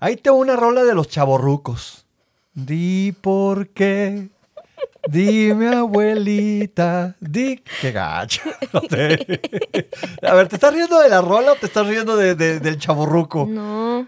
Ahí 0.00 0.16
tengo 0.16 0.36
una 0.38 0.56
rola 0.56 0.84
de 0.84 0.94
los 0.94 1.08
chavorrucos. 1.08 2.06
Di 2.52 3.12
por 3.20 3.68
qué. 3.68 4.28
Dime, 5.08 5.68
abuelita. 5.74 7.16
Di. 7.20 7.62
Qué 7.80 7.92
gacho. 7.92 8.42
No 8.72 8.80
sé. 8.90 9.40
A 10.22 10.34
ver, 10.34 10.48
¿te 10.48 10.56
estás 10.56 10.72
riendo 10.74 10.98
de 11.00 11.08
la 11.08 11.20
rola 11.20 11.52
o 11.52 11.54
te 11.56 11.66
estás 11.66 11.86
riendo 11.86 12.16
de- 12.16 12.34
de- 12.34 12.60
del 12.60 12.78
chavorruco? 12.78 13.46
No, 13.48 14.06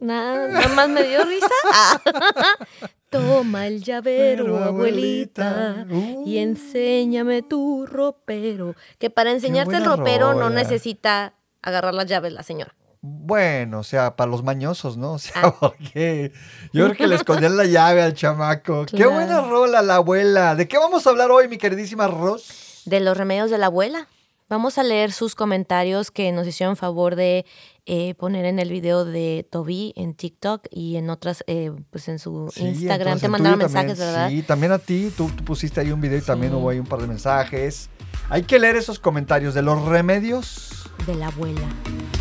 nada, 0.00 0.48
nada 0.48 0.68
más 0.68 0.88
me 0.88 1.02
dio 1.02 1.24
risa. 1.24 1.46
Ah. 1.72 2.00
Toma 3.10 3.66
el 3.68 3.82
llavero, 3.82 4.44
Pero, 4.44 4.64
abuelita, 4.64 5.86
uh. 5.88 6.24
y 6.26 6.38
enséñame 6.38 7.42
tu 7.42 7.86
ropero. 7.86 8.74
Que 8.98 9.08
para 9.10 9.30
enseñarte 9.30 9.76
el 9.76 9.84
ropero 9.84 10.34
no 10.34 10.50
necesita 10.50 11.34
agarrar 11.62 11.94
las 11.94 12.06
llaves 12.06 12.32
la 12.32 12.42
señora. 12.42 12.74
Bueno, 13.06 13.80
o 13.80 13.82
sea, 13.82 14.16
para 14.16 14.30
los 14.30 14.42
mañosos, 14.42 14.96
¿no? 14.96 15.12
O 15.14 15.18
sea, 15.18 15.42
Ah. 15.44 15.54
porque 15.60 16.32
yo 16.72 16.84
creo 16.86 16.96
que 16.96 17.06
le 17.06 17.16
escondían 17.16 17.54
la 17.56 17.66
llave 17.66 18.02
al 18.02 18.14
chamaco. 18.14 18.86
Qué 18.90 19.04
buena 19.06 19.42
rola 19.42 19.82
la 19.82 19.96
abuela. 19.96 20.54
¿De 20.54 20.66
qué 20.66 20.78
vamos 20.78 21.06
a 21.06 21.10
hablar 21.10 21.30
hoy, 21.30 21.46
mi 21.48 21.58
queridísima 21.58 22.06
Ros? 22.08 22.82
De 22.86 23.00
los 23.00 23.16
remedios 23.16 23.50
de 23.50 23.58
la 23.58 23.66
abuela. 23.66 24.08
Vamos 24.48 24.76
a 24.78 24.82
leer 24.82 25.12
sus 25.12 25.34
comentarios 25.34 26.10
que 26.10 26.30
nos 26.32 26.46
hicieron 26.46 26.76
favor 26.76 27.14
de 27.16 27.44
eh, 27.86 28.14
poner 28.14 28.44
en 28.46 28.58
el 28.58 28.70
video 28.70 29.04
de 29.04 29.46
Toby 29.50 29.92
en 29.96 30.14
TikTok 30.14 30.66
y 30.70 30.96
en 30.96 31.08
otras, 31.10 31.44
eh, 31.46 31.72
pues 31.90 32.08
en 32.08 32.18
su 32.18 32.50
Sí, 32.54 32.62
Instagram. 32.64 33.08
entonces, 33.08 33.22
Te 33.22 33.28
mandaron 33.28 33.58
tuyo 33.58 33.68
también, 33.72 33.86
mensajes, 33.88 33.98
¿verdad? 34.14 34.28
Sí, 34.30 34.42
también 34.42 34.72
a 34.72 34.78
ti. 34.78 35.12
Tú, 35.16 35.28
tú 35.30 35.44
pusiste 35.44 35.80
ahí 35.80 35.92
un 35.92 36.00
video 36.00 36.18
y 36.18 36.22
también 36.22 36.54
hubo 36.54 36.68
ahí 36.70 36.78
un 36.78 36.86
par 36.86 37.00
de 37.00 37.06
mensajes. 37.06 37.88
Hay 38.30 38.44
que 38.44 38.58
leer 38.58 38.76
esos 38.76 38.98
comentarios 38.98 39.54
de 39.54 39.62
los 39.62 39.82
remedios. 39.82 40.88
De 41.06 41.14
la 41.14 41.28
abuela. 41.28 41.60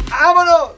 ¡Vámonos! 0.09 0.71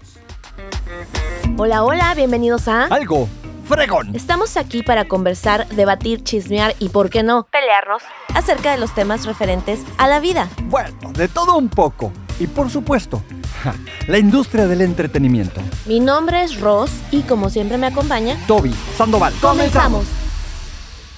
Hola, 1.57 1.83
hola, 1.83 2.13
bienvenidos 2.13 2.67
a... 2.67 2.85
Algo 2.85 3.27
fregón. 3.67 4.15
Estamos 4.15 4.57
aquí 4.57 4.83
para 4.83 5.05
conversar, 5.05 5.67
debatir, 5.69 6.23
chismear 6.23 6.75
y, 6.79 6.89
¿por 6.89 7.09
qué 7.09 7.23
no?, 7.23 7.47
pelearnos 7.51 8.03
acerca 8.33 8.71
de 8.71 8.77
los 8.77 8.93
temas 8.93 9.25
referentes 9.25 9.81
a 9.97 10.07
la 10.07 10.19
vida. 10.19 10.47
Bueno, 10.65 11.11
de 11.13 11.27
todo 11.27 11.57
un 11.57 11.69
poco. 11.69 12.13
Y 12.39 12.47
por 12.47 12.69
supuesto, 12.69 13.23
ja, 13.63 13.73
la 14.07 14.17
industria 14.17 14.67
del 14.67 14.81
entretenimiento. 14.81 15.61
Mi 15.85 15.99
nombre 15.99 16.43
es 16.43 16.59
Ross 16.59 16.91
y 17.11 17.21
como 17.21 17.49
siempre 17.49 17.77
me 17.77 17.87
acompaña, 17.87 18.37
Toby 18.47 18.73
Sandoval. 18.97 19.33
comenzamos. 19.41 20.05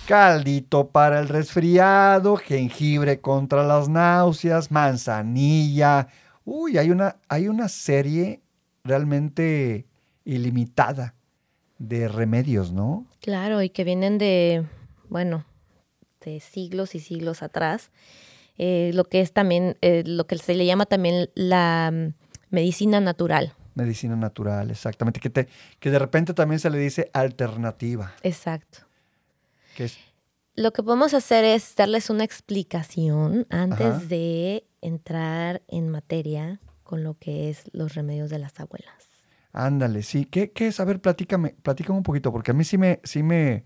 Caldito 0.07 0.87
para 0.87 1.19
el 1.19 1.27
resfriado, 1.27 2.37
jengibre 2.37 3.19
contra 3.19 3.67
las 3.67 3.89
náuseas, 3.89 4.71
manzanilla. 4.71 6.07
Uy, 6.45 6.77
hay 6.77 6.91
una, 6.91 7.17
hay 7.27 7.49
una 7.49 7.67
serie 7.67 8.39
realmente 8.85 9.85
ilimitada 10.23 11.13
de 11.77 12.07
remedios, 12.07 12.71
¿no? 12.71 13.05
Claro, 13.19 13.61
y 13.61 13.69
que 13.69 13.83
vienen 13.83 14.17
de, 14.17 14.65
bueno, 15.09 15.45
de 16.23 16.39
siglos 16.39 16.95
y 16.95 17.01
siglos 17.01 17.43
atrás. 17.43 17.91
Eh, 18.57 18.91
lo 18.93 19.03
que 19.03 19.19
es 19.19 19.33
también, 19.33 19.75
eh, 19.81 20.03
lo 20.05 20.25
que 20.25 20.37
se 20.37 20.55
le 20.55 20.65
llama 20.65 20.85
también 20.85 21.29
la 21.35 21.91
mm, 21.91 22.13
medicina 22.49 23.01
natural. 23.01 23.55
Medicina 23.75 24.15
natural, 24.15 24.71
exactamente. 24.71 25.19
Que, 25.19 25.29
te, 25.29 25.49
que 25.81 25.91
de 25.91 25.99
repente 25.99 26.33
también 26.33 26.59
se 26.59 26.69
le 26.69 26.77
dice 26.77 27.11
alternativa. 27.11 28.13
Exacto. 28.23 28.86
Es, 29.85 29.97
Lo 30.55 30.73
que 30.73 30.83
podemos 30.83 31.13
hacer 31.13 31.43
es 31.45 31.75
darles 31.75 32.09
una 32.09 32.23
explicación 32.23 33.45
antes 33.49 33.87
Ajá. 33.87 33.99
de 34.05 34.65
entrar 34.81 35.61
en 35.67 35.89
materia 35.89 36.59
con 36.83 37.03
lo 37.03 37.15
que 37.17 37.49
es 37.49 37.63
los 37.73 37.95
remedios 37.95 38.29
de 38.29 38.39
las 38.39 38.59
abuelas. 38.59 38.93
ándale, 39.51 40.03
sí. 40.03 40.25
¿Qué, 40.25 40.51
qué 40.51 40.67
es? 40.67 40.79
A 40.79 40.85
ver, 40.85 41.01
platícame, 41.01 41.55
platícame 41.61 41.97
un 41.97 42.03
poquito, 42.03 42.31
porque 42.31 42.51
a 42.51 42.53
mí 42.53 42.63
sí 42.63 42.77
me, 42.77 43.01
sí 43.03 43.23
me, 43.23 43.65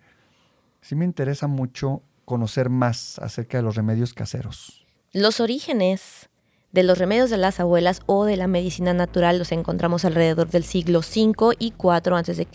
sí 0.82 0.96
me 0.96 1.06
interesa 1.06 1.48
mucho 1.48 2.02
conocer 2.26 2.70
más 2.70 3.20
acerca 3.20 3.58
de 3.58 3.64
los 3.64 3.76
remedios 3.76 4.14
caseros. 4.14 4.86
Los 5.12 5.40
orígenes 5.40 6.30
de 6.72 6.84
los 6.84 6.98
remedios 6.98 7.30
de 7.30 7.38
las 7.38 7.60
abuelas 7.60 8.02
o 8.06 8.24
de 8.26 8.38
la 8.38 8.48
medicina 8.48 8.94
natural 8.94 9.38
los 9.38 9.52
encontramos 9.52 10.06
alrededor 10.06 10.50
del 10.50 10.64
siglo 10.64 11.00
V 11.00 11.56
y 11.60 11.74
IV 11.78 12.16
a.C. 12.16 12.48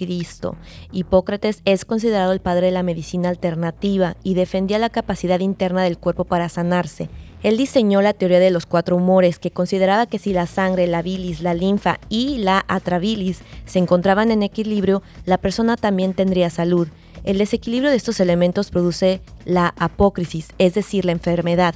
Hipócrates 0.92 1.60
es 1.64 1.84
considerado 1.84 2.32
el 2.32 2.40
padre 2.40 2.66
de 2.66 2.72
la 2.72 2.82
medicina 2.82 3.28
alternativa 3.28 4.16
y 4.22 4.34
defendía 4.34 4.78
la 4.78 4.88
capacidad 4.88 5.40
interna 5.40 5.82
del 5.82 5.98
cuerpo 5.98 6.24
para 6.24 6.48
sanarse. 6.48 7.10
Él 7.42 7.58
diseñó 7.58 8.00
la 8.00 8.14
teoría 8.14 8.40
de 8.40 8.50
los 8.50 8.64
cuatro 8.64 8.96
humores, 8.96 9.38
que 9.38 9.50
consideraba 9.50 10.06
que 10.06 10.18
si 10.18 10.32
la 10.32 10.46
sangre, 10.46 10.86
la 10.86 11.02
bilis, 11.02 11.42
la 11.42 11.54
linfa 11.54 12.00
y 12.08 12.38
la 12.38 12.64
atrabilis 12.66 13.42
se 13.66 13.78
encontraban 13.78 14.30
en 14.30 14.42
equilibrio, 14.42 15.02
la 15.26 15.38
persona 15.38 15.76
también 15.76 16.14
tendría 16.14 16.48
salud. 16.48 16.88
El 17.24 17.38
desequilibrio 17.38 17.90
de 17.90 17.96
estos 17.96 18.18
elementos 18.20 18.70
produce 18.70 19.20
la 19.44 19.74
apócrisis, 19.78 20.48
es 20.58 20.74
decir, 20.74 21.04
la 21.04 21.12
enfermedad. 21.12 21.74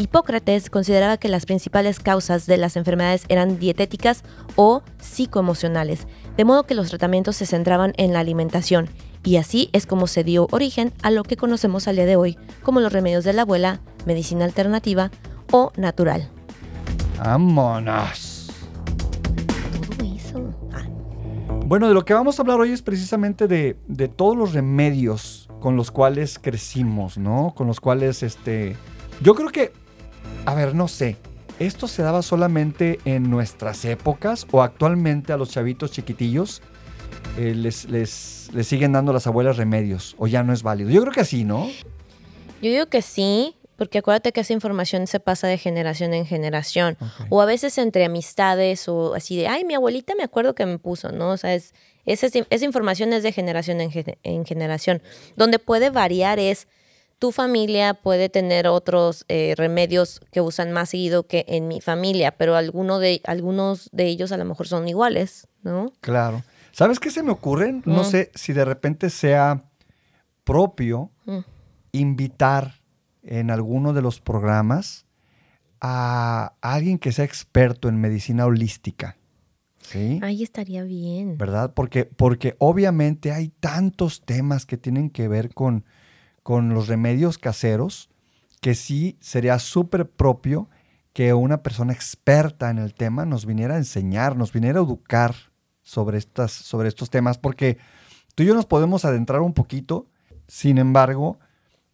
Hipócrates 0.00 0.70
consideraba 0.70 1.16
que 1.16 1.28
las 1.28 1.44
principales 1.44 1.98
causas 1.98 2.46
de 2.46 2.56
las 2.56 2.76
enfermedades 2.76 3.24
eran 3.28 3.58
dietéticas 3.58 4.22
o 4.54 4.82
psicoemocionales, 4.98 6.06
de 6.36 6.44
modo 6.44 6.62
que 6.62 6.74
los 6.74 6.88
tratamientos 6.88 7.34
se 7.34 7.46
centraban 7.46 7.94
en 7.96 8.12
la 8.12 8.20
alimentación, 8.20 8.88
y 9.24 9.38
así 9.38 9.70
es 9.72 9.86
como 9.86 10.06
se 10.06 10.22
dio 10.22 10.46
origen 10.52 10.92
a 11.02 11.10
lo 11.10 11.24
que 11.24 11.36
conocemos 11.36 11.88
al 11.88 11.96
día 11.96 12.06
de 12.06 12.14
hoy 12.14 12.38
como 12.62 12.78
los 12.78 12.92
remedios 12.92 13.24
de 13.24 13.32
la 13.32 13.42
abuela, 13.42 13.80
medicina 14.06 14.44
alternativa 14.44 15.10
o 15.50 15.72
natural. 15.76 16.30
¡Vámonos! 17.18 18.50
Todo 19.98 20.14
eso. 20.14 20.54
Ah, 20.72 20.86
Bueno, 21.66 21.88
de 21.88 21.94
lo 21.94 22.04
que 22.04 22.14
vamos 22.14 22.38
a 22.38 22.42
hablar 22.42 22.60
hoy 22.60 22.70
es 22.70 22.82
precisamente 22.82 23.48
de, 23.48 23.76
de 23.88 24.06
todos 24.06 24.36
los 24.36 24.52
remedios 24.52 25.48
con 25.58 25.74
los 25.74 25.90
cuales 25.90 26.38
crecimos, 26.38 27.18
¿no? 27.18 27.52
Con 27.56 27.66
los 27.66 27.80
cuales, 27.80 28.22
este... 28.22 28.76
Yo 29.20 29.34
creo 29.34 29.48
que, 29.48 29.72
a 30.48 30.54
ver, 30.54 30.74
no 30.74 30.88
sé, 30.88 31.16
¿esto 31.58 31.86
se 31.88 32.02
daba 32.02 32.22
solamente 32.22 33.00
en 33.04 33.28
nuestras 33.28 33.84
épocas 33.84 34.46
o 34.50 34.62
actualmente 34.62 35.34
a 35.34 35.36
los 35.36 35.50
chavitos 35.50 35.92
chiquitillos 35.92 36.62
eh, 37.36 37.52
les, 37.54 37.84
les, 37.90 38.48
les 38.54 38.66
siguen 38.66 38.92
dando 38.92 39.12
las 39.12 39.26
abuelas 39.26 39.58
remedios 39.58 40.16
o 40.16 40.26
ya 40.26 40.42
no 40.42 40.54
es 40.54 40.62
válido? 40.62 40.88
Yo 40.88 41.02
creo 41.02 41.12
que 41.12 41.26
sí, 41.26 41.44
¿no? 41.44 41.68
Yo 42.62 42.70
digo 42.70 42.86
que 42.86 43.02
sí, 43.02 43.56
porque 43.76 43.98
acuérdate 43.98 44.32
que 44.32 44.40
esa 44.40 44.54
información 44.54 45.06
se 45.06 45.20
pasa 45.20 45.48
de 45.48 45.58
generación 45.58 46.14
en 46.14 46.24
generación. 46.24 46.96
O 47.28 47.42
a 47.42 47.44
veces 47.44 47.76
entre 47.76 48.06
amistades 48.06 48.88
o 48.88 49.12
así 49.12 49.36
de, 49.36 49.48
ay, 49.48 49.66
mi 49.66 49.74
abuelita 49.74 50.14
me 50.14 50.24
acuerdo 50.24 50.54
que 50.54 50.64
me 50.64 50.78
puso, 50.78 51.12
¿no? 51.12 51.32
O 51.32 51.36
sea, 51.36 51.54
es, 51.54 51.74
esa, 52.06 52.26
esa 52.48 52.64
información 52.64 53.12
es 53.12 53.22
de 53.22 53.32
generación 53.32 53.82
en, 53.82 53.90
en 54.22 54.46
generación. 54.46 55.02
Donde 55.36 55.58
puede 55.58 55.90
variar 55.90 56.38
es, 56.38 56.68
tu 57.18 57.32
familia 57.32 57.94
puede 57.94 58.28
tener 58.28 58.66
otros 58.68 59.24
eh, 59.28 59.54
remedios 59.56 60.20
que 60.30 60.40
usan 60.40 60.72
más 60.72 60.90
seguido 60.90 61.26
que 61.26 61.44
en 61.48 61.66
mi 61.68 61.80
familia, 61.80 62.32
pero 62.36 62.54
alguno 62.56 62.98
de, 62.98 63.20
algunos 63.24 63.88
de 63.92 64.06
ellos 64.06 64.30
a 64.32 64.36
lo 64.36 64.44
mejor 64.44 64.68
son 64.68 64.86
iguales, 64.88 65.48
¿no? 65.62 65.92
Claro. 66.00 66.42
¿Sabes 66.72 67.00
qué 67.00 67.10
se 67.10 67.22
me 67.24 67.32
ocurren? 67.32 67.82
No 67.86 68.02
Mm. 68.02 68.04
sé 68.04 68.30
si 68.34 68.52
de 68.52 68.64
repente 68.64 69.10
sea 69.10 69.64
propio 70.44 71.10
Mm. 71.26 71.38
invitar 71.92 72.74
en 73.22 73.50
alguno 73.50 73.92
de 73.92 74.02
los 74.02 74.20
programas 74.20 75.04
a 75.80 76.54
alguien 76.60 76.98
que 76.98 77.12
sea 77.12 77.24
experto 77.24 77.88
en 77.88 78.00
medicina 78.00 78.46
holística. 78.46 79.16
¿Sí? 79.80 80.18
Ahí 80.22 80.42
estaría 80.42 80.82
bien. 80.84 81.38
¿Verdad? 81.38 81.72
Porque, 81.74 82.04
porque 82.04 82.54
obviamente 82.58 83.32
hay 83.32 83.48
tantos 83.48 84.22
temas 84.22 84.66
que 84.66 84.76
tienen 84.76 85.08
que 85.10 85.28
ver 85.28 85.54
con, 85.54 85.84
con 86.48 86.72
los 86.72 86.88
remedios 86.88 87.36
caseros 87.36 88.08
que 88.62 88.74
sí 88.74 89.18
sería 89.20 89.58
súper 89.58 90.08
propio 90.08 90.70
que 91.12 91.34
una 91.34 91.62
persona 91.62 91.92
experta 91.92 92.70
en 92.70 92.78
el 92.78 92.94
tema 92.94 93.26
nos 93.26 93.44
viniera 93.44 93.74
a 93.74 93.76
enseñar, 93.76 94.34
nos 94.34 94.50
viniera 94.50 94.80
a 94.80 94.82
educar 94.82 95.34
sobre, 95.82 96.16
estas, 96.16 96.50
sobre 96.50 96.88
estos 96.88 97.10
temas, 97.10 97.36
porque 97.36 97.76
tú 98.34 98.44
y 98.44 98.46
yo 98.46 98.54
nos 98.54 98.64
podemos 98.64 99.04
adentrar 99.04 99.42
un 99.42 99.52
poquito, 99.52 100.06
sin 100.46 100.78
embargo, 100.78 101.38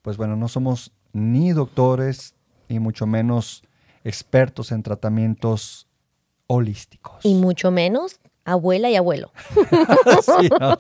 pues 0.02 0.16
bueno, 0.18 0.36
no 0.36 0.46
somos 0.46 0.92
ni 1.12 1.50
doctores 1.50 2.36
y 2.68 2.78
mucho 2.78 3.08
menos 3.08 3.64
expertos 4.04 4.70
en 4.70 4.84
tratamientos 4.84 5.88
holísticos. 6.46 7.24
Y 7.24 7.34
mucho 7.34 7.72
menos 7.72 8.20
abuela 8.44 8.88
y 8.88 8.94
abuelo. 8.94 9.32
Sí, 10.22 10.48
no, 10.60 10.78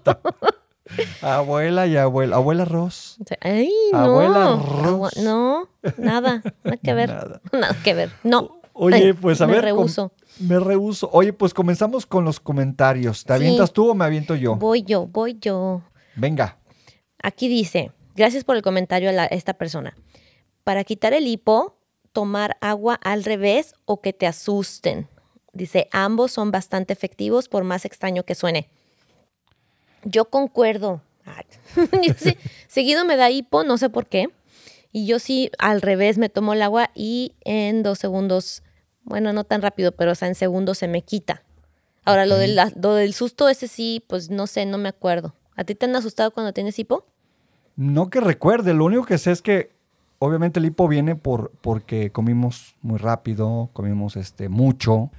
abuela 1.22 1.86
y 1.86 1.96
abuela. 1.96 2.36
Abuela 2.36 2.64
Ross. 2.64 3.16
Ay, 3.40 3.70
no. 3.92 3.98
Abuela 3.98 4.56
Ross. 4.56 5.16
no, 5.18 5.68
nada, 5.98 6.42
nada 6.62 6.76
que 6.76 6.94
ver. 6.94 7.08
Nada. 7.10 7.40
Nada, 7.52 7.76
que 7.82 7.94
ver. 7.94 8.10
No. 8.22 8.60
Oye, 8.72 8.96
Ay, 8.96 9.12
pues 9.20 9.40
a 9.40 9.46
me 9.46 9.54
ver. 9.54 9.64
rehúso. 9.64 10.12
me 10.40 10.58
rehuso. 10.58 11.08
Oye, 11.12 11.32
pues 11.32 11.54
comenzamos 11.54 12.06
con 12.06 12.24
los 12.24 12.40
comentarios. 12.40 13.24
¿Te 13.24 13.32
Sí. 13.32 13.36
avientas 13.36 13.72
tú 13.72 13.88
o 13.90 13.94
me 13.94 14.04
aviento 14.04 14.34
yo? 14.34 14.56
Voy 14.56 14.82
yo, 14.82 15.06
voy 15.06 15.38
yo. 15.40 15.82
Venga. 16.16 16.58
Aquí 17.22 17.48
dice, 17.48 17.92
gracias 18.16 18.44
por 18.44 18.56
el 18.56 18.62
comentario 18.62 19.08
a 19.08 19.12
la- 19.12 19.26
esta 19.26 19.54
persona. 19.54 19.94
Para 20.64 20.84
quitar 20.84 21.12
el 21.14 21.26
hipo, 21.26 21.78
tomar 22.12 22.56
agua 22.60 22.94
al 23.02 23.24
revés 23.24 23.74
o 23.86 24.00
que 24.00 24.12
te 24.12 24.26
asusten. 24.26 25.08
Dice, 25.52 25.88
ambos 25.92 26.32
son 26.32 26.50
bastante 26.50 26.92
efectivos 26.92 27.48
por 27.48 27.64
más 27.64 27.84
extraño 27.84 28.24
que 28.24 28.34
suene. 28.34 28.68
Yo 30.04 30.26
concuerdo. 30.26 31.02
Ay, 31.24 31.44
yo 32.06 32.14
sí, 32.16 32.36
seguido 32.68 33.04
me 33.04 33.16
da 33.16 33.30
hipo, 33.30 33.64
no 33.64 33.78
sé 33.78 33.90
por 33.90 34.06
qué. 34.06 34.28
Y 34.92 35.06
yo 35.06 35.18
sí, 35.18 35.50
al 35.58 35.82
revés, 35.82 36.18
me 36.18 36.28
tomo 36.28 36.52
el 36.52 36.62
agua 36.62 36.90
y 36.94 37.34
en 37.40 37.82
dos 37.82 37.98
segundos, 37.98 38.62
bueno, 39.02 39.32
no 39.32 39.44
tan 39.44 39.60
rápido, 39.60 39.92
pero 39.92 40.12
o 40.12 40.14
sea, 40.14 40.28
en 40.28 40.34
segundos 40.36 40.78
se 40.78 40.86
me 40.86 41.02
quita. 41.02 41.42
Ahora, 42.04 42.26
lo, 42.26 42.36
del, 42.36 42.58
lo 42.80 42.94
del 42.94 43.14
susto, 43.14 43.48
ese 43.48 43.66
sí, 43.66 44.04
pues 44.06 44.30
no 44.30 44.46
sé, 44.46 44.66
no 44.66 44.78
me 44.78 44.88
acuerdo. 44.88 45.34
¿A 45.56 45.64
ti 45.64 45.74
te 45.74 45.86
han 45.86 45.96
asustado 45.96 46.30
cuando 46.30 46.52
tienes 46.52 46.78
hipo? 46.78 47.06
No 47.76 48.08
que 48.08 48.20
recuerde, 48.20 48.74
lo 48.74 48.84
único 48.84 49.04
que 49.04 49.18
sé 49.18 49.32
es 49.32 49.42
que 49.42 49.74
obviamente 50.18 50.60
el 50.60 50.66
hipo 50.66 50.86
viene 50.86 51.16
por, 51.16 51.50
porque 51.60 52.12
comimos 52.12 52.76
muy 52.80 52.98
rápido, 52.98 53.70
comimos 53.72 54.16
este, 54.16 54.48
mucho, 54.48 55.10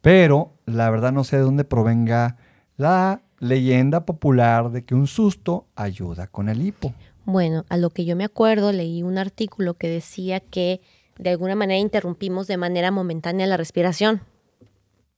pero 0.00 0.52
la 0.64 0.90
verdad 0.90 1.12
no 1.12 1.24
sé 1.24 1.36
de 1.36 1.42
dónde 1.42 1.64
provenga 1.64 2.36
la 2.76 3.23
leyenda 3.44 4.04
popular 4.06 4.70
de 4.70 4.84
que 4.84 4.94
un 4.94 5.06
susto 5.06 5.66
ayuda 5.76 6.26
con 6.26 6.48
el 6.48 6.62
hipo. 6.62 6.94
Bueno, 7.24 7.64
a 7.68 7.76
lo 7.76 7.90
que 7.90 8.04
yo 8.04 8.16
me 8.16 8.24
acuerdo, 8.24 8.72
leí 8.72 9.02
un 9.02 9.18
artículo 9.18 9.74
que 9.74 9.88
decía 9.88 10.40
que 10.40 10.80
de 11.18 11.30
alguna 11.30 11.54
manera 11.54 11.78
interrumpimos 11.78 12.46
de 12.46 12.56
manera 12.56 12.90
momentánea 12.90 13.46
la 13.46 13.56
respiración. 13.56 14.22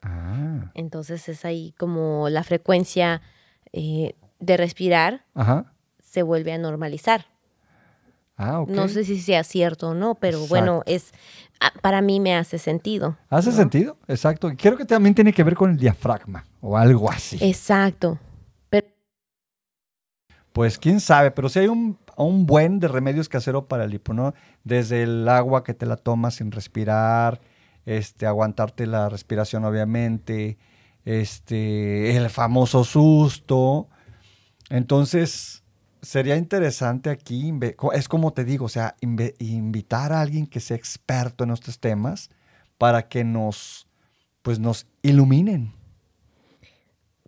Ah, 0.02 0.70
Entonces 0.74 1.28
es 1.28 1.44
ahí 1.44 1.74
como 1.78 2.28
la 2.28 2.44
frecuencia 2.44 3.22
eh, 3.72 4.14
de 4.38 4.56
respirar 4.56 5.24
ajá. 5.34 5.72
se 5.98 6.22
vuelve 6.22 6.52
a 6.52 6.58
normalizar. 6.58 7.26
Ah, 8.36 8.60
ok. 8.60 8.68
No 8.68 8.88
sé 8.88 9.04
si 9.04 9.18
sea 9.18 9.42
cierto 9.44 9.88
o 9.90 9.94
no, 9.94 10.14
pero 10.16 10.46
bueno, 10.46 10.82
es 10.84 11.12
para 11.82 12.00
mí 12.02 12.20
me 12.20 12.34
hace 12.36 12.58
sentido. 12.58 13.16
¿Hace 13.28 13.50
¿no? 13.50 13.56
sentido? 13.56 13.98
Exacto. 14.08 14.50
Creo 14.56 14.76
que 14.76 14.84
también 14.84 15.14
tiene 15.14 15.32
que 15.32 15.44
ver 15.44 15.54
con 15.54 15.70
el 15.70 15.76
diafragma 15.76 16.44
o 16.60 16.76
algo 16.76 17.10
así. 17.10 17.38
Exacto. 17.40 18.18
Pero 18.68 18.86
Pues 20.52 20.78
quién 20.78 21.00
sabe, 21.00 21.30
pero 21.30 21.48
si 21.48 21.60
hay 21.60 21.68
un, 21.68 21.98
un 22.16 22.46
buen 22.46 22.78
de 22.80 22.88
remedios 22.88 23.28
caseros 23.28 23.64
para 23.64 23.84
el 23.84 23.94
hipo, 23.94 24.12
¿no? 24.14 24.34
Desde 24.64 25.02
el 25.02 25.28
agua 25.28 25.62
que 25.64 25.74
te 25.74 25.86
la 25.86 25.96
tomas 25.96 26.34
sin 26.36 26.50
respirar, 26.50 27.40
este, 27.84 28.26
aguantarte 28.26 28.86
la 28.86 29.08
respiración 29.08 29.64
obviamente, 29.64 30.58
este, 31.04 32.16
el 32.16 32.30
famoso 32.30 32.84
susto. 32.84 33.88
Entonces, 34.70 35.62
sería 36.02 36.36
interesante 36.36 37.10
aquí, 37.10 37.52
es 37.94 38.08
como 38.08 38.32
te 38.32 38.44
digo, 38.44 38.66
o 38.66 38.68
sea, 38.68 38.94
invitar 39.00 40.12
a 40.12 40.20
alguien 40.20 40.46
que 40.46 40.60
sea 40.60 40.76
experto 40.76 41.44
en 41.44 41.50
estos 41.50 41.78
temas 41.78 42.30
para 42.78 43.08
que 43.08 43.24
nos, 43.24 43.86
pues 44.42 44.58
nos 44.58 44.86
iluminen. 45.02 45.72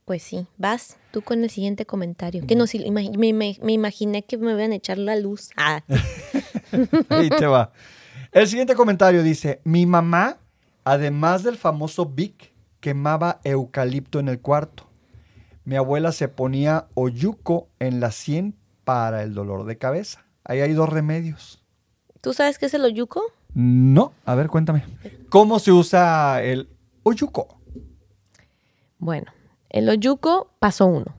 pues 0.04 0.22
sí, 0.22 0.46
vas 0.56 0.96
tú 1.10 1.20
con 1.22 1.42
el 1.44 1.50
siguiente 1.50 1.84
comentario. 1.84 2.46
Que 2.46 2.56
nos, 2.56 2.74
ima- 2.74 3.10
me, 3.18 3.32
me- 3.34 3.58
me 3.62 3.72
imaginé 3.72 4.24
que 4.24 4.38
me 4.38 4.52
iban 4.52 4.72
a 4.72 4.76
echar 4.76 4.96
la 4.96 5.16
luz. 5.16 5.50
Ah, 5.56 5.82
Ahí 7.10 7.28
te 7.28 7.46
va. 7.46 7.72
El 8.32 8.46
siguiente 8.48 8.74
comentario 8.74 9.22
dice, 9.22 9.60
mi 9.64 9.84
mamá, 9.84 10.38
además 10.84 11.42
del 11.42 11.56
famoso 11.58 12.06
Vic, 12.06 12.52
quemaba 12.80 13.40
eucalipto 13.44 14.18
en 14.18 14.28
el 14.28 14.40
cuarto. 14.40 14.87
Mi 15.68 15.76
abuela 15.76 16.12
se 16.12 16.28
ponía 16.28 16.88
oyuco 16.94 17.68
en 17.78 18.00
la 18.00 18.10
sien 18.10 18.56
para 18.84 19.22
el 19.22 19.34
dolor 19.34 19.66
de 19.66 19.76
cabeza. 19.76 20.24
Ahí 20.42 20.62
hay 20.62 20.72
dos 20.72 20.88
remedios. 20.88 21.62
¿Tú 22.22 22.32
sabes 22.32 22.56
qué 22.56 22.64
es 22.64 22.72
el 22.72 22.86
oyuco? 22.86 23.20
No, 23.52 24.14
a 24.24 24.34
ver, 24.34 24.48
cuéntame. 24.48 24.86
¿Cómo 25.28 25.58
se 25.58 25.70
usa 25.70 26.42
el 26.42 26.70
oyuco? 27.02 27.60
Bueno, 28.96 29.30
el 29.68 29.90
oyuco, 29.90 30.54
paso 30.58 30.86
uno. 30.86 31.14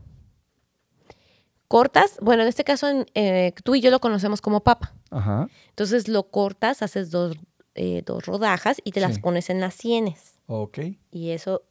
Cortas, 1.68 2.18
bueno, 2.19 2.42
en 2.42 2.50
este 2.50 2.63
caso 2.63 2.88
eh, 3.13 3.54
tú 3.63 3.75
y 3.75 3.81
yo 3.81 3.92
lo 3.92 4.00
conocemos 4.00 4.42
como 4.42 4.62
papa. 4.62 4.95
Ajá. 5.12 5.48
Entonces 5.68 6.07
lo 6.07 6.31
cortas, 6.31 6.81
haces 6.81 7.12
dos, 7.12 7.38
eh, 7.75 8.02
dos 8.04 8.25
rodajas 8.25 8.81
y 8.84 8.94
te 8.94 9.00
las 9.00 9.19
pones 9.19 9.52
en 9.52 9.60
las 9.60 9.75
sienes. 9.75 10.40
Ok. 10.48 10.80
Y 11.12 11.30
eso 11.30 11.62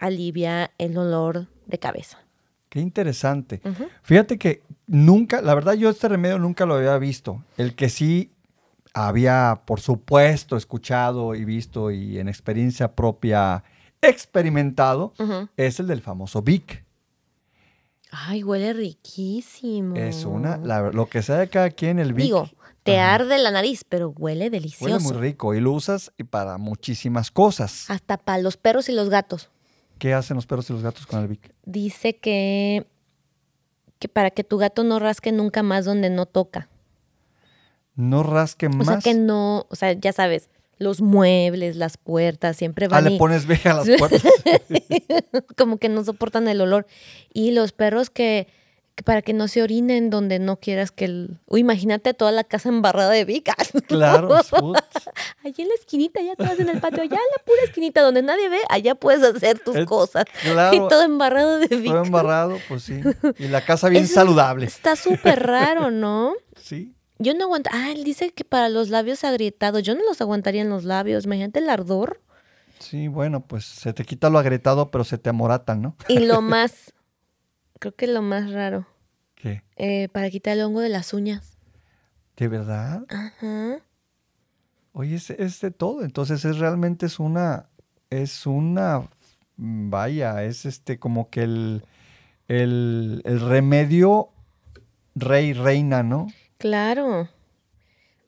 alivia 0.00 0.72
el 0.78 0.94
dolor 0.94 1.46
de 1.68 1.78
cabeza. 1.78 2.18
Qué 2.68 2.80
interesante. 2.80 3.62
Fíjate 4.02 4.36
que 4.36 4.62
nunca, 4.86 5.40
la 5.40 5.54
verdad 5.54 5.74
yo 5.74 5.88
este 5.88 6.08
remedio 6.08 6.38
nunca 6.38 6.66
lo 6.66 6.74
había 6.74 6.98
visto. 6.98 7.42
El 7.56 7.74
que 7.76 7.88
sí 7.88 8.32
había, 8.92 9.62
por 9.64 9.80
supuesto, 9.80 10.56
escuchado 10.56 11.34
y 11.34 11.44
visto 11.44 11.90
y 11.90 12.18
en 12.18 12.28
experiencia 12.28 12.94
propia 12.94 13.62
experimentado 14.02 15.12
es 15.56 15.80
el 15.80 15.86
del 15.86 16.02
famoso 16.02 16.42
Vic. 16.42 16.84
Ay, 18.10 18.42
huele 18.42 18.72
riquísimo. 18.72 19.94
Es 19.96 20.24
una, 20.24 20.56
la- 20.58 20.90
lo 20.92 21.06
que 21.06 21.22
sea 21.22 21.36
de 21.36 21.48
cada 21.48 21.70
quien, 21.70 21.98
el 21.98 22.12
Vic 22.14 22.24
Digo, 22.24 22.48
te 22.82 22.98
Ajá. 23.00 23.14
arde 23.16 23.38
la 23.38 23.50
nariz, 23.50 23.84
pero 23.86 24.10
huele 24.10 24.48
delicioso. 24.50 24.84
huele 24.84 24.98
muy 25.00 25.12
rico 25.12 25.54
y 25.54 25.60
lo 25.60 25.72
usas 25.72 26.12
y 26.16 26.24
para 26.24 26.56
muchísimas 26.58 27.30
cosas. 27.30 27.90
Hasta 27.90 28.16
para 28.16 28.38
los 28.42 28.56
perros 28.56 28.88
y 28.88 28.92
los 28.92 29.10
gatos. 29.10 29.50
¿Qué 29.98 30.14
hacen 30.14 30.36
los 30.36 30.46
perros 30.46 30.68
y 30.70 30.72
los 30.72 30.82
gatos 30.82 31.06
con 31.06 31.20
el 31.20 31.28
Vic? 31.28 31.50
Dice 31.64 32.16
que, 32.16 32.86
que 33.98 34.08
para 34.08 34.30
que 34.30 34.44
tu 34.44 34.56
gato 34.58 34.84
no 34.84 34.98
rasque 34.98 35.32
nunca 35.32 35.62
más 35.62 35.84
donde 35.84 36.10
no 36.10 36.26
toca. 36.26 36.68
No 37.96 38.22
rasque 38.22 38.66
O 38.66 38.70
más. 38.70 38.86
sea, 38.86 38.98
que 38.98 39.14
no, 39.18 39.66
o 39.68 39.74
sea, 39.76 39.92
ya 39.92 40.12
sabes, 40.12 40.50
los 40.78 41.00
muebles, 41.00 41.74
las 41.74 41.96
puertas, 41.96 42.56
siempre 42.56 42.86
Ah, 42.86 42.88
van 42.90 43.04
le 43.04 43.10
y- 43.12 43.18
pones 43.18 43.46
veja 43.46 43.72
a 43.72 43.74
las 43.74 43.88
puertas. 43.98 44.22
como 45.56 45.78
que 45.78 45.88
no 45.88 46.04
soportan 46.04 46.46
el 46.48 46.60
olor. 46.60 46.86
Y 47.32 47.50
los 47.50 47.72
perros 47.72 48.10
que 48.10 48.46
para 49.04 49.22
que 49.22 49.32
no 49.32 49.48
se 49.48 49.62
orinen 49.62 50.10
donde 50.10 50.38
no 50.38 50.56
quieras 50.56 50.90
que 50.90 51.04
el... 51.06 51.38
Uy, 51.46 51.60
imagínate 51.60 52.14
toda 52.14 52.32
la 52.32 52.44
casa 52.44 52.68
embarrada 52.68 53.10
de 53.10 53.24
vicas. 53.24 53.72
claro. 53.86 54.28
Allí 55.44 55.62
en 55.62 55.68
la 55.68 55.74
esquinita, 55.74 56.20
ya 56.20 56.34
todas 56.36 56.58
en 56.58 56.68
el 56.68 56.80
patio, 56.80 57.02
allá 57.02 57.16
en 57.16 57.36
la 57.36 57.44
pura 57.44 57.62
esquinita 57.64 58.02
donde 58.02 58.22
nadie 58.22 58.48
ve, 58.48 58.58
allá 58.68 58.94
puedes 58.94 59.22
hacer 59.22 59.58
tus 59.60 59.84
cosas. 59.86 60.24
claro. 60.42 60.76
Y 60.76 60.78
todo 60.88 61.02
embarrado 61.02 61.58
de 61.58 61.68
Todo 61.68 61.80
vicas. 61.80 62.06
embarrado, 62.06 62.58
pues 62.68 62.82
sí. 62.82 63.00
Y 63.38 63.48
la 63.48 63.64
casa 63.64 63.88
bien 63.88 64.04
Eso 64.04 64.14
saludable. 64.14 64.66
Está 64.66 64.96
súper 64.96 65.46
raro, 65.46 65.90
¿no? 65.90 66.34
Sí. 66.60 66.94
Yo 67.18 67.34
no 67.34 67.44
aguanto. 67.44 67.70
Ah, 67.72 67.90
él 67.92 68.04
dice 68.04 68.30
que 68.32 68.44
para 68.44 68.68
los 68.68 68.90
labios 68.90 69.24
agrietados, 69.24 69.82
yo 69.82 69.94
no 69.94 70.02
los 70.04 70.20
aguantaría 70.20 70.60
en 70.62 70.68
los 70.68 70.84
labios. 70.84 71.24
Imagínate 71.24 71.60
el 71.60 71.70
ardor. 71.70 72.20
Sí, 72.78 73.08
bueno, 73.08 73.40
pues 73.40 73.64
se 73.64 73.92
te 73.92 74.04
quita 74.04 74.30
lo 74.30 74.38
agrietado, 74.38 74.90
pero 74.90 75.04
se 75.04 75.18
te 75.18 75.30
amoratan, 75.30 75.82
¿no? 75.82 75.96
Y 76.08 76.20
lo 76.20 76.42
más, 76.42 76.92
creo 77.78 77.94
que 77.94 78.06
lo 78.06 78.22
más 78.22 78.50
raro, 78.52 78.86
¿Qué? 79.34 79.62
eh, 79.76 80.08
para 80.08 80.30
quitar 80.30 80.54
el 80.56 80.62
hongo 80.64 80.80
de 80.80 80.88
las 80.88 81.12
uñas. 81.12 81.56
¿De 82.36 82.48
verdad? 82.48 83.04
Ajá. 83.08 83.80
Oye, 84.92 85.16
es, 85.16 85.30
es 85.30 85.60
de 85.60 85.70
todo. 85.70 86.04
Entonces 86.04 86.44
es 86.44 86.58
realmente 86.58 87.06
es 87.06 87.18
una, 87.18 87.66
es 88.10 88.46
una, 88.46 89.08
vaya, 89.56 90.42
es 90.44 90.64
este 90.66 90.98
como 90.98 91.30
que 91.30 91.42
el, 91.42 91.84
el, 92.48 93.22
el 93.24 93.40
remedio 93.40 94.30
rey, 95.14 95.52
reina, 95.52 96.02
¿no? 96.02 96.28
Claro. 96.58 97.28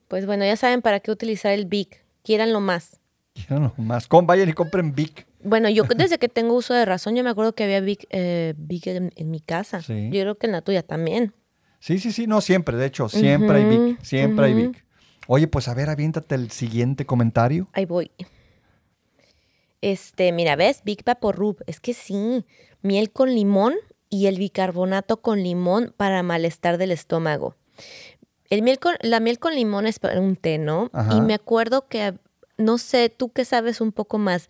Pues 0.07 0.25
bueno, 0.25 0.43
ya 0.45 0.55
saben 0.57 0.81
para 0.81 0.99
qué 0.99 1.11
utilizar 1.11 1.51
el 1.53 1.65
Vic. 1.65 2.03
Quieran 2.23 2.51
lo 2.53 2.59
más. 2.59 2.99
Quiero 3.33 3.73
más. 3.77 4.07
Com, 4.07 4.27
vayan 4.27 4.49
y 4.49 4.53
compren 4.53 4.93
Vic. 4.93 5.25
Bueno, 5.43 5.69
yo 5.69 5.83
desde 5.83 6.17
que 6.17 6.29
tengo 6.29 6.55
uso 6.55 6.73
de 6.73 6.85
razón, 6.85 7.15
yo 7.15 7.23
me 7.23 7.29
acuerdo 7.29 7.53
que 7.53 7.63
había 7.63 7.79
Vic, 7.81 8.05
eh, 8.09 8.53
en, 8.57 9.11
en 9.15 9.31
mi 9.31 9.39
casa. 9.39 9.81
Sí. 9.81 10.09
Yo 10.11 10.21
creo 10.21 10.37
que 10.37 10.47
en 10.47 10.53
la 10.53 10.61
tuya 10.61 10.83
también. 10.83 11.33
Sí, 11.79 11.97
sí, 11.97 12.11
sí, 12.11 12.27
no 12.27 12.41
siempre, 12.41 12.77
de 12.77 12.85
hecho, 12.85 13.09
siempre 13.09 13.57
hay 13.57 13.65
Vic, 13.65 14.03
siempre 14.03 14.45
hay. 14.45 14.53
Vic. 14.53 14.85
Oye, 15.27 15.47
pues 15.47 15.67
a 15.67 15.73
ver, 15.73 15.89
aviéntate 15.89 16.35
el 16.35 16.51
siguiente 16.51 17.05
comentario. 17.05 17.67
Ahí 17.73 17.85
voy. 17.85 18.11
Este, 19.81 20.31
mira, 20.31 20.55
¿ves? 20.55 20.81
Vic 20.83 21.03
Vaporub. 21.03 21.57
Es 21.65 21.79
que 21.79 21.93
sí. 21.93 22.45
Miel 22.81 23.11
con 23.11 23.33
limón 23.33 23.75
y 24.09 24.27
el 24.27 24.37
bicarbonato 24.37 25.21
con 25.21 25.41
limón 25.41 25.93
para 25.97 26.21
malestar 26.21 26.77
del 26.77 26.91
estómago. 26.91 27.55
El 28.49 28.61
miel 28.61 28.79
con, 28.79 28.95
la 29.01 29.19
miel 29.19 29.39
con 29.39 29.55
limón 29.55 29.87
es 29.87 29.99
para 29.99 30.19
un 30.19 30.35
té, 30.35 30.57
¿no? 30.57 30.89
Ajá. 30.93 31.15
Y 31.15 31.21
me 31.21 31.33
acuerdo 31.33 31.87
que, 31.87 32.13
no 32.57 32.77
sé, 32.77 33.09
tú 33.09 33.31
que 33.31 33.45
sabes 33.45 33.79
un 33.81 33.91
poco 33.91 34.17
más. 34.17 34.49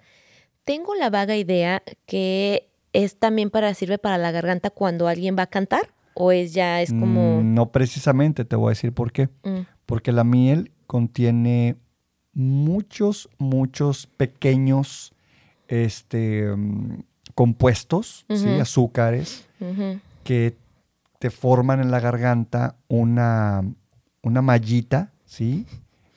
Tengo 0.63 0.95
la 0.95 1.09
vaga 1.09 1.35
idea 1.35 1.81
que 2.05 2.69
es 2.93 3.17
también 3.17 3.49
para, 3.49 3.73
sirve 3.73 3.97
para 3.97 4.17
la 4.17 4.31
garganta 4.31 4.69
cuando 4.69 5.07
alguien 5.07 5.35
va 5.37 5.43
a 5.43 5.47
cantar. 5.47 5.93
O 6.13 6.31
es 6.31 6.53
ya, 6.53 6.81
es 6.81 6.89
como... 6.91 7.41
Mm, 7.41 7.53
No 7.53 7.71
precisamente, 7.71 8.43
te 8.45 8.55
voy 8.55 8.67
a 8.67 8.69
decir 8.71 8.93
por 8.93 9.11
qué. 9.11 9.29
mm, 9.43 9.61
Porque 9.85 10.11
la 10.11 10.23
miel 10.23 10.71
contiene 10.87 11.77
muchos, 12.33 13.29
muchos 13.37 14.07
pequeños 14.07 15.13
este, 15.67 16.47
mm, 16.55 17.03
compuestos, 17.33 18.25
¿sí? 18.29 18.49
Azúcares, 18.59 19.47
que 20.23 20.57
te 21.19 21.29
forman 21.29 21.79
en 21.79 21.91
la 21.91 21.99
garganta 22.01 22.75
una, 22.89 23.63
una 24.21 24.41
mallita, 24.41 25.13
¿sí? 25.25 25.65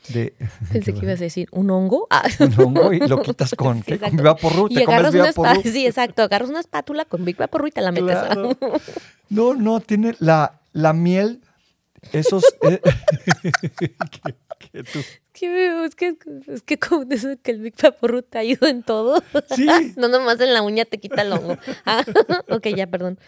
De 0.09 0.35
Pensé 0.73 0.93
que 0.93 1.01
ibas 1.05 1.21
a 1.21 1.25
decir, 1.25 1.49
¿un 1.53 1.71
hongo? 1.71 2.07
Ah. 2.11 2.25
un 2.41 2.55
hongo 2.61 2.93
y 2.93 3.01
lo 3.01 3.23
quitas 3.23 3.55
con, 3.55 3.83
¿qué? 3.83 3.99
con 3.99 4.13
Y 4.15 4.17
te 4.17 4.85
comes 4.85 4.89
agarras 4.89 5.15
una 5.15 5.29
espátula, 5.31 5.63
sí, 5.63 5.87
exacto, 5.87 6.23
agarras 6.23 6.51
una 6.51 6.61
espátula 6.61 7.05
con 7.05 7.25
Big 7.25 7.37
Vaporru 7.37 7.67
y 7.69 7.71
te 7.71 7.81
la 7.81 7.93
metes. 7.93 8.17
Claro. 8.19 8.51
No, 9.31 9.55
no, 9.55 9.81
tiene 9.81 10.15
la, 10.19 10.61
la 10.75 10.93
miel, 10.93 11.41
esos... 12.13 12.45
eh, 12.63 12.81
que- 13.79 13.95
que 14.71 14.83
tú- 14.85 15.01
Es 15.01 15.95
que, 15.97 16.17
es 16.47 16.63
que 16.63 16.79
como 16.79 17.05
dice 17.07 17.39
que 17.43 17.51
el 17.53 17.61
Big 17.61 17.75
Paporru 17.75 18.23
te 18.23 18.39
ayuda 18.39 18.69
en 18.69 18.83
todo. 18.83 19.23
Sí. 19.57 19.67
No 19.97 20.09
nomás 20.09 20.41
en 20.41 20.53
la 20.55 20.63
uña 20.63 20.85
te 20.85 20.99
quita 20.99 21.23
el 21.23 21.33
hongo. 21.33 21.57
Ah, 21.85 22.05
ok, 22.51 22.69
ya, 22.77 22.87
perdón. 22.87 23.19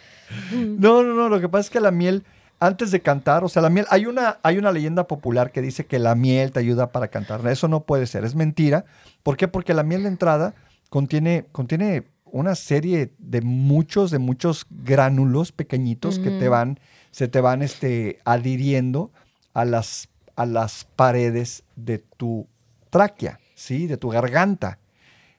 No, 0.53 1.03
no, 1.03 1.15
no, 1.15 1.29
lo 1.29 1.41
que 1.41 1.49
pasa 1.49 1.63
es 1.63 1.71
que 1.71 1.81
la 1.81 1.91
miel, 1.91 2.25
antes 2.59 2.91
de 2.91 3.01
cantar, 3.01 3.45
o 3.45 3.49
sea, 3.49 3.63
la 3.63 3.71
miel, 3.71 3.87
hay 3.91 4.07
una, 4.07 4.39
hay 4.43 4.59
una 4.59 4.73
leyenda 4.73 5.07
popular 5.07 5.53
que 5.53 5.63
dice 5.63 5.87
que 5.87 5.99
la 5.99 6.15
miel 6.15 6.53
te 6.53 6.61
ayuda 6.61 6.91
para 6.91 7.09
cantar. 7.09 7.47
Eso 7.49 7.69
no 7.69 7.85
puede 7.85 8.07
ser, 8.07 8.25
es 8.25 8.35
mentira. 8.35 8.85
¿Por 9.23 9.37
qué? 9.37 9.49
Porque 9.49 9.75
la 9.75 9.83
miel 9.83 10.03
de 10.03 10.09
entrada 10.09 10.55
contiene, 10.89 11.47
contiene 11.53 12.05
una 12.25 12.55
serie 12.55 13.13
de 13.19 13.41
muchos, 13.41 14.11
de 14.11 14.19
muchos 14.19 14.67
gránulos 14.71 15.53
pequeñitos 15.53 16.19
que 16.19 16.31
te 16.31 16.49
van, 16.49 16.81
se 17.11 17.29
te 17.29 17.41
van 17.41 17.63
este, 17.63 18.19
adhiriendo 18.25 19.11
a 19.55 19.65
las, 19.65 20.09
a 20.35 20.47
las 20.47 20.85
paredes 20.97 21.63
de 21.77 21.99
tu 21.99 22.47
tráquea, 22.91 23.39
¿sí? 23.55 23.87
De 23.87 23.97
tu 23.97 24.09
garganta. 24.09 24.79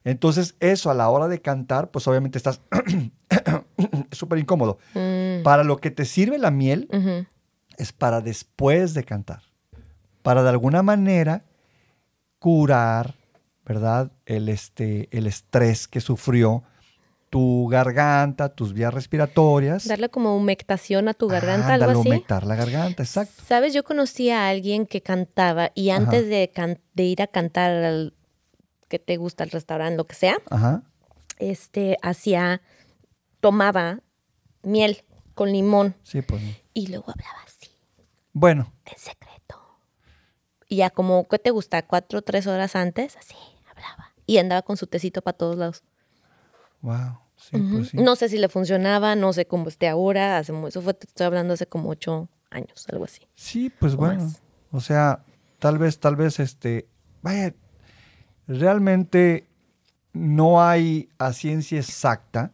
Entonces, 0.08 0.56
eso 0.60 0.90
a 0.90 0.94
la 0.94 1.10
hora 1.10 1.28
de 1.28 1.42
cantar, 1.42 1.92
pues 1.92 2.08
obviamente 2.08 2.38
estás 2.38 2.62
es 4.12 4.18
súper 4.18 4.40
incómodo. 4.40 4.78
Mm, 4.94 5.44
Para 5.44 5.64
lo 5.64 5.78
que 5.78 5.92
te 5.92 6.06
sirve 6.06 6.38
la 6.38 6.50
miel 6.52 6.88
es 7.78 7.92
para 7.94 8.22
después 8.22 8.94
de 8.94 9.04
cantar. 9.04 9.42
Para 10.22 10.44
de 10.44 10.50
alguna 10.50 10.82
manera 10.84 11.44
curar, 12.40 13.16
¿verdad? 13.66 14.12
El, 14.26 14.50
este, 14.50 15.08
el 15.12 15.28
estrés 15.28 15.88
que 15.88 16.02
sufrió 16.02 16.64
tu 17.30 17.68
garganta, 17.68 18.50
tus 18.50 18.74
vías 18.74 18.94
respiratorias. 18.94 19.86
Darle 19.88 20.10
como 20.10 20.36
humectación 20.38 21.10
a 21.10 21.14
tu 21.14 21.28
garganta, 21.28 21.74
Ándale, 21.74 21.84
algo 21.92 22.00
así. 22.00 22.10
humectar 22.10 22.46
la 22.46 22.56
garganta, 22.56 23.04
exacto. 23.04 23.44
Sabes, 23.46 23.74
yo 23.74 23.84
conocí 23.84 24.30
a 24.30 24.48
alguien 24.48 24.86
que 24.86 25.02
cantaba 25.02 25.72
y 25.76 25.90
antes 25.90 26.30
de, 26.30 26.50
can- 26.54 26.80
de 26.94 27.04
ir 27.04 27.22
a 27.22 27.28
cantar 27.28 27.72
al 27.72 28.14
que 28.88 29.00
te 29.00 29.18
gusta, 29.18 29.44
al 29.44 29.52
restaurante, 29.52 29.98
lo 29.98 30.06
que 30.08 30.16
sea, 30.16 30.38
Ajá. 30.50 30.84
este, 31.40 31.98
hacía, 32.02 32.62
tomaba 33.40 34.00
miel 34.64 35.04
con 35.34 35.52
limón 35.52 35.96
Sí, 36.04 36.22
pues. 36.22 36.42
y 36.74 36.88
luego 36.88 37.12
hablaba 37.12 37.40
así, 37.46 37.70
Bueno, 38.34 38.74
en 38.86 38.98
secreto. 38.98 39.62
Y 40.70 40.78
ya 40.78 40.90
como, 40.90 41.28
¿qué 41.28 41.40
te 41.40 41.52
gusta? 41.52 41.86
Cuatro 41.86 42.20
o 42.20 42.22
tres 42.22 42.46
horas 42.48 42.76
antes, 42.76 43.16
así, 43.18 43.36
hablaba. 43.70 44.14
Y 44.26 44.38
andaba 44.40 44.62
con 44.64 44.76
su 44.78 44.88
tecito 44.88 45.22
para 45.22 45.38
todos 45.38 45.56
lados. 45.58 45.84
wow. 46.82 47.20
Sí, 47.40 47.56
pues 47.72 47.90
sí. 47.90 47.98
No 47.98 48.16
sé 48.16 48.30
si 48.30 48.40
le 48.40 48.50
funcionaba, 48.50 49.16
no 49.16 49.32
sé 49.32 49.46
cómo 49.46 49.70
esté 49.70 49.88
ahora. 49.88 50.40
Hace, 50.40 50.54
eso 50.68 50.82
fue, 50.82 50.96
te 50.96 51.06
estoy 51.06 51.28
hablando 51.28 51.54
hace 51.54 51.68
como 51.68 51.90
ocho 51.90 52.30
años, 52.50 52.88
algo 52.92 53.06
así. 53.06 53.28
Sí, 53.36 53.70
pues 53.70 53.94
o 53.94 53.98
bueno. 53.98 54.24
más. 54.24 54.42
O 54.72 54.82
sea, 54.82 55.24
tal 55.60 55.78
vez, 55.78 56.00
tal 56.00 56.16
vez, 56.16 56.40
este, 56.40 56.90
vaya, 57.22 57.54
realmente 58.48 59.48
no 60.14 60.62
hay 60.62 61.10
a 61.18 61.34
ciencia 61.34 61.80
exacta, 61.80 62.52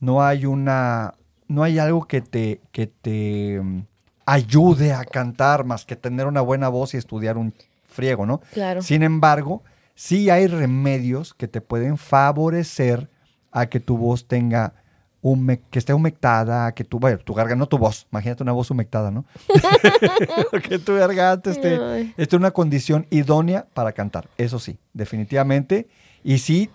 no 0.00 0.22
hay 0.22 0.46
una, 0.46 1.14
no 1.48 1.62
hay 1.62 1.78
algo 1.78 2.06
que 2.06 2.20
te, 2.20 2.60
que 2.72 2.86
te 2.86 3.60
mm, 3.62 3.82
ayude 4.26 4.92
a 4.92 5.04
cantar 5.04 5.64
más 5.64 5.84
que 5.84 5.96
tener 5.96 6.26
una 6.26 6.40
buena 6.40 6.68
voz 6.68 6.94
y 6.94 6.96
estudiar 6.96 7.36
un 7.36 7.54
friego, 7.86 8.26
¿no? 8.26 8.40
Claro. 8.52 8.82
Sin 8.82 9.02
embargo, 9.02 9.62
sí 9.94 10.30
hay 10.30 10.46
remedios 10.46 11.34
que 11.34 11.48
te 11.48 11.60
pueden 11.60 11.96
favorecer 11.96 13.08
a 13.52 13.66
que 13.66 13.80
tu 13.80 13.96
voz 13.96 14.26
tenga 14.26 14.74
hume- 15.22 15.60
que 15.70 15.78
esté 15.78 15.92
humectada, 15.94 16.72
que 16.72 16.84
tu, 16.84 16.98
bueno, 16.98 17.18
tu 17.18 17.34
garganta, 17.34 17.58
no 17.58 17.66
tu 17.68 17.78
voz, 17.78 18.06
imagínate 18.12 18.42
una 18.42 18.52
voz 18.52 18.70
humectada, 18.70 19.10
¿no? 19.10 19.24
que 20.68 20.78
tu 20.78 20.94
garganta 20.94 21.50
esté, 21.50 21.78
esté 22.16 22.36
en 22.36 22.42
una 22.42 22.50
condición 22.52 23.06
idónea 23.10 23.66
para 23.74 23.92
cantar, 23.92 24.28
eso 24.38 24.58
sí, 24.58 24.78
definitivamente. 24.92 25.88
Y 26.22 26.38
sí, 26.38 26.70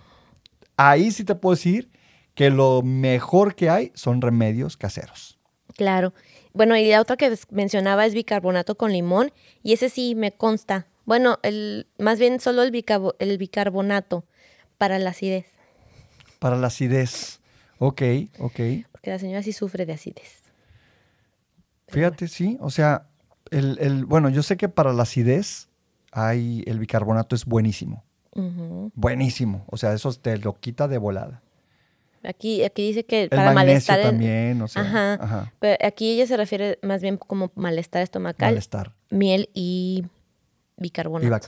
ahí 0.76 1.10
sí 1.10 1.24
te 1.24 1.34
puedo 1.34 1.54
decir 1.54 1.90
que 2.34 2.50
lo 2.50 2.82
mejor 2.82 3.54
que 3.54 3.68
hay 3.70 3.92
son 3.94 4.20
remedios 4.20 4.76
caseros. 4.76 5.38
Claro. 5.76 6.12
Bueno, 6.54 6.76
y 6.76 6.88
la 6.90 7.00
otra 7.00 7.16
que 7.16 7.34
mencionaba 7.50 8.04
es 8.06 8.14
bicarbonato 8.14 8.74
con 8.76 8.92
limón, 8.92 9.32
y 9.62 9.72
ese 9.72 9.88
sí 9.88 10.14
me 10.14 10.32
consta. 10.32 10.86
Bueno, 11.04 11.38
el, 11.42 11.86
más 11.98 12.18
bien 12.18 12.40
solo 12.40 12.62
el, 12.62 12.70
bicabo- 12.72 13.14
el 13.18 13.36
bicarbonato 13.38 14.24
para 14.78 14.98
la 14.98 15.10
acidez, 15.10 15.46
Para 16.38 16.56
la 16.56 16.66
acidez. 16.68 17.40
Ok, 17.84 18.02
ok. 18.38 18.60
porque 18.92 19.10
la 19.10 19.18
señora 19.18 19.42
sí 19.42 19.52
sufre 19.52 19.86
de 19.86 19.94
acidez. 19.94 20.42
Fíjate, 21.88 22.28
sí. 22.28 22.56
O 22.60 22.70
sea, 22.70 23.08
el, 23.50 23.76
el- 23.80 24.04
bueno, 24.04 24.28
yo 24.28 24.42
sé 24.42 24.56
que 24.56 24.68
para 24.68 24.92
la 24.92 25.02
acidez 25.02 25.68
hay, 26.12 26.62
el 26.66 26.78
bicarbonato 26.78 27.34
es 27.34 27.44
buenísimo. 27.44 28.04
Buenísimo. 28.94 29.64
O 29.68 29.76
sea, 29.76 29.92
eso 29.92 30.12
te 30.14 30.38
lo 30.38 30.54
quita 30.58 30.86
de 30.88 30.98
volada. 30.98 31.42
Aquí, 32.22 32.62
aquí 32.62 32.86
dice 32.86 33.04
que 33.04 33.24
El 33.24 33.28
para 33.30 33.52
malestar. 33.52 33.98
en- 33.98 34.06
también, 34.06 34.62
o 34.62 34.68
sea, 34.68 34.82
Ajá. 34.82 35.14
ajá, 35.14 35.52
Pero 35.58 35.76
aquí 35.84 36.12
ella 36.12 36.26
se 36.28 36.36
refiere 36.36 36.78
más 36.82 37.02
bien 37.02 37.16
como 37.16 37.50
malestar 37.56 38.02
estomacal, 38.02 38.52
malestar. 38.52 38.92
miel 39.10 39.50
y 39.54 40.04
bicarbonato. 40.76 41.46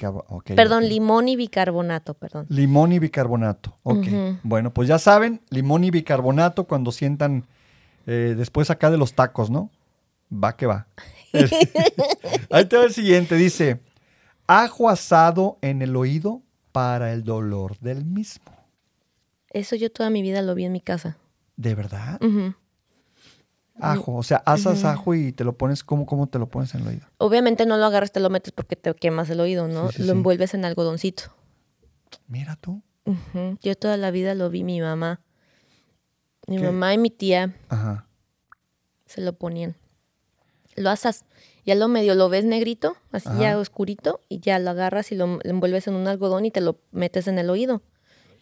Perdón, 0.54 0.88
limón 0.88 1.28
y 1.28 1.36
bicarbonato, 1.36 2.14
perdón. 2.14 2.46
Limón 2.48 2.92
y 2.92 2.98
bicarbonato. 2.98 3.76
Ok. 3.82 4.06
Bueno, 4.42 4.72
pues 4.72 4.88
ya 4.88 4.98
saben, 4.98 5.40
limón 5.50 5.84
y 5.84 5.90
bicarbonato 5.90 6.64
cuando 6.64 6.92
sientan 6.92 7.46
eh, 8.06 8.34
después 8.36 8.70
acá 8.70 8.90
de 8.90 8.98
los 8.98 9.14
tacos, 9.14 9.50
¿no? 9.50 9.70
Va 10.32 10.56
que 10.56 10.66
va. 10.66 10.86
Ahí 12.50 12.64
te 12.66 12.76
va 12.76 12.84
el 12.84 12.92
siguiente. 12.92 13.36
Dice, 13.36 13.80
ajo 14.46 14.88
asado 14.88 15.58
en 15.62 15.82
el 15.82 15.96
oído 15.96 16.42
para 16.72 17.12
el 17.12 17.24
dolor 17.24 17.78
del 17.78 18.04
mismo. 18.04 18.52
Eso 19.50 19.76
yo 19.76 19.90
toda 19.90 20.10
mi 20.10 20.22
vida 20.22 20.42
lo 20.42 20.54
vi 20.54 20.64
en 20.64 20.72
mi 20.72 20.80
casa. 20.80 21.16
¿De 21.56 21.74
verdad? 21.74 22.20
Ajo, 23.80 24.14
o 24.14 24.22
sea, 24.22 24.38
asas 24.46 24.84
ajo 24.84 25.14
y 25.14 25.32
te 25.32 25.42
lo 25.42 25.56
pones, 25.56 25.82
¿cómo, 25.82 26.06
cómo 26.06 26.28
te 26.28 26.38
lo 26.38 26.48
pones 26.48 26.74
en 26.74 26.82
el 26.82 26.88
oído? 26.88 27.06
Obviamente 27.18 27.66
no 27.66 27.76
lo 27.76 27.84
agarras, 27.84 28.12
te 28.12 28.20
lo 28.20 28.30
metes 28.30 28.52
porque 28.52 28.76
te 28.76 28.94
quemas 28.94 29.28
el 29.30 29.40
oído, 29.40 29.66
¿no? 29.66 29.88
Sí, 29.88 29.96
sí, 29.96 30.02
lo 30.02 30.12
sí. 30.12 30.18
envuelves 30.18 30.54
en 30.54 30.64
algodoncito. 30.64 31.24
Mira 32.28 32.56
tú. 32.56 32.82
Yo 33.60 33.74
toda 33.76 33.96
la 33.96 34.10
vida 34.10 34.34
lo 34.34 34.48
vi 34.48 34.64
mi 34.64 34.80
mamá. 34.80 35.20
Mi 36.46 36.58
¿Qué? 36.58 36.64
mamá 36.64 36.94
y 36.94 36.98
mi 36.98 37.10
tía 37.10 37.54
Ajá. 37.68 38.06
se 39.06 39.20
lo 39.20 39.32
ponían. 39.34 39.74
Lo 40.76 40.90
asas, 40.90 41.24
ya 41.64 41.74
lo 41.74 41.88
medio 41.88 42.14
lo 42.14 42.28
ves 42.28 42.44
negrito, 42.44 42.96
así 43.12 43.28
ya 43.38 43.58
oscurito, 43.58 44.20
y 44.28 44.40
ya 44.40 44.58
lo 44.58 44.70
agarras 44.70 45.12
y 45.12 45.14
lo 45.14 45.38
envuelves 45.44 45.86
en 45.86 45.94
un 45.94 46.08
algodón 46.08 46.46
y 46.46 46.50
te 46.50 46.60
lo 46.60 46.78
metes 46.90 47.28
en 47.28 47.38
el 47.38 47.50
oído. 47.50 47.82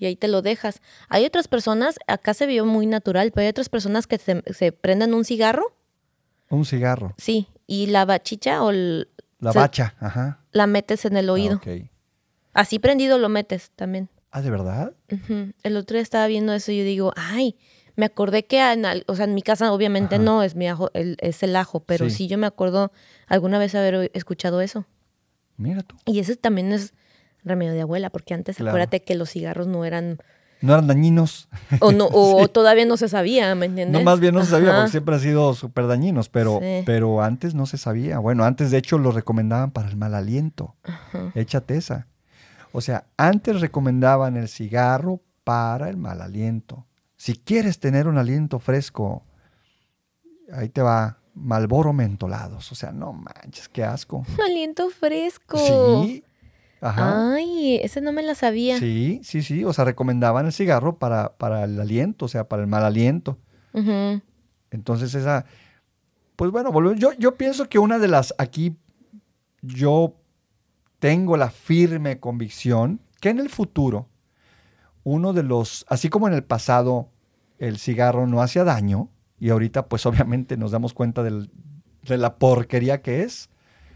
Y 0.03 0.07
ahí 0.07 0.17
te 0.17 0.27
lo 0.27 0.43
dejas. 0.43 0.81
Hay 1.09 1.25
otras 1.25 1.47
personas, 1.47 1.95
acá 2.09 2.35
se 2.35 2.47
vio 2.47 2.67
muy 2.67 2.87
natural, 2.87 3.31
pero 3.31 3.43
hay 3.45 3.51
otras 3.51 3.69
personas 3.69 4.09
que 4.09 4.19
se, 4.19 4.43
se 4.53 4.73
prenden 4.73 5.15
un 5.15 5.25
cigarro, 5.25 5.77
Un 6.51 6.65
cigarro. 6.65 7.15
sí, 7.19 7.47
y 7.69 7.87
la 7.87 8.05
bachicha 8.05 8.65
o 8.65 8.71
el- 8.71 9.07
La 9.39 9.53
se- 9.53 9.59
bacha. 9.61 9.95
Ajá. 10.01 10.41
la 10.51 10.67
metes 10.67 11.05
en 11.05 11.17
el 11.17 11.31
oído. 11.31 11.61
Ah, 11.65 11.71
ok. 11.71 11.83
Así 12.53 12.81
prendido 12.81 13.17
lo 13.19 13.29
metes 13.29 13.71
también. 13.77 14.09
Ah, 14.33 14.43
¿de 14.43 14.51
verdad? 14.51 14.93
El 15.63 15.77
otro 15.77 15.95
día 15.95 16.03
estaba 16.03 16.27
viendo 16.27 16.53
eso 16.53 16.73
y 16.73 16.79
yo 16.79 16.85
digo, 16.85 17.13
ay, 17.15 17.55
me 17.95 18.05
acordé 18.07 18.45
que, 18.45 18.59
en 18.61 18.85
o 19.07 19.15
sea, 19.15 19.27
en 19.27 19.35
mi 19.35 19.43
casa 19.43 19.73
obviamente 19.73 20.17
Ajá. 20.17 20.25
no, 20.25 20.43
es, 20.43 20.57
mi 20.57 20.67
ajo, 20.67 20.91
el- 20.95 21.17
es 21.21 21.45
el 21.45 21.55
ajo, 21.55 21.79
pero 21.79 22.09
Sí. 22.11 22.17
sí. 22.17 22.27
yo 22.27 22.39
me 22.39 22.49
acuerdo 22.49 22.91
alguna 23.29 23.61
vez 23.61 23.77
haber 23.77 24.11
escuchado 24.15 24.61
eso. 24.63 24.85
Mira 25.57 25.83
tú. 25.85 25.95
Y 26.07 26.19
ese 26.19 26.35
también 26.35 26.73
es 26.73 26.93
remedio 27.45 27.73
de 27.73 27.83
abuela, 27.83 28.11
porque 28.11 28.35
antes 28.35 28.57
Claro. 28.57 28.71
acuérdate 28.71 29.03
que 29.03 29.15
los 29.15 29.31
cigarros 29.31 29.67
no 29.67 29.85
eran, 29.85 30.19
No 30.61 30.75
eran 30.75 30.87
dañinos. 30.87 31.49
o 31.81 31.91
no, 31.93 32.09
o 32.13 32.47
todavía 32.53 32.85
no 32.87 32.97
se 32.97 33.09
sabía, 33.09 33.55
¿me 33.55 33.67
entiendes? 33.67 34.01
No, 34.01 34.05
más 34.05 34.21
bien 34.21 34.35
no 34.35 34.45
se 34.45 34.51
sabía 34.51 34.75
porque 34.75 34.91
siempre 34.91 35.15
han 35.17 35.21
sido 35.21 35.55
súper 35.55 35.87
dañinos, 35.89 36.29
pero, 36.29 36.59
Sí. 36.61 36.83
pero 36.87 37.23
antes 37.23 37.55
no 37.55 37.67
se 37.67 37.79
sabía. 37.79 38.19
Bueno, 38.21 38.45
antes 38.45 38.71
de 38.71 38.79
hecho 38.79 38.97
lo 38.99 39.11
recomendaban 39.11 39.71
para 39.73 39.89
el 39.89 39.97
mal 39.97 40.15
aliento. 40.15 40.77
Ajá. 40.85 41.33
Échate 41.35 41.77
esa. 41.77 42.07
O 42.73 42.81
sea, 42.81 43.05
antes 43.17 43.61
recomendaban 43.61 44.37
el 44.37 44.49
cigarro 44.49 45.21
para 45.45 45.91
el 45.91 45.97
mal 45.97 46.23
aliento. 46.23 46.87
Si 47.17 47.35
quieres 47.35 47.79
tener 47.81 48.07
un 48.09 48.17
aliento 48.19 48.59
fresco, 48.61 49.25
ahí 50.53 50.69
te 50.69 50.83
va 50.83 51.19
Malboro 51.35 51.93
mentolados. 51.95 52.71
O 52.73 52.75
sea, 52.75 52.93
no 52.93 53.13
manches, 53.15 53.69
qué 53.69 53.83
asco. 53.85 54.25
Aliento 54.47 54.91
fresco. 54.91 55.57
Sí. 56.05 56.23
Ajá. 56.83 57.35
Ay, 57.35 57.77
ese 57.83 58.01
no 58.03 58.13
me 58.13 58.23
la 58.23 58.35
sabía. 58.35 58.79
Sí, 58.79 59.21
sí, 59.25 59.41
sí. 59.43 59.65
O 59.65 59.73
sea, 59.73 59.85
recomendaban 59.87 60.45
el 60.47 60.53
cigarro 60.53 60.99
para, 60.99 61.37
para 61.39 61.65
el 61.65 61.81
aliento, 61.81 62.25
o 62.27 62.29
sea, 62.29 62.49
para 62.49 62.61
el 62.63 62.69
mal 62.69 62.85
aliento. 62.85 63.39
Entonces 64.71 65.15
esa, 65.15 65.47
pues 66.37 66.51
bueno, 66.51 66.71
volvemos- 66.73 66.99
yo, 66.99 67.13
yo 67.15 67.37
pienso 67.37 67.69
que 67.69 67.79
una 67.79 67.99
de 67.99 68.09
las, 68.09 68.35
aquí 68.39 68.77
yo 69.63 70.17
tengo 70.99 71.37
la 71.37 71.51
firme 71.51 72.19
convicción 72.21 73.01
que 73.21 73.29
en 73.31 73.39
el 73.39 73.49
futuro, 73.49 74.09
uno 75.05 75.33
de 75.33 75.43
los, 75.43 75.85
así 75.89 76.09
como 76.09 76.29
en 76.29 76.35
el 76.35 76.43
pasado 76.45 77.09
el 77.59 77.79
cigarro 77.79 78.27
no 78.27 78.43
hacía 78.43 78.65
daño, 78.65 79.09
y 79.39 79.51
ahorita 79.51 79.87
pues 79.89 80.05
obviamente 80.07 80.57
nos 80.57 80.71
damos 80.73 80.95
cuenta 80.95 81.23
del- 81.23 81.51
de 82.03 82.17
la 82.19 82.37
porquería 82.37 83.03
que 83.03 83.23
es. 83.23 83.49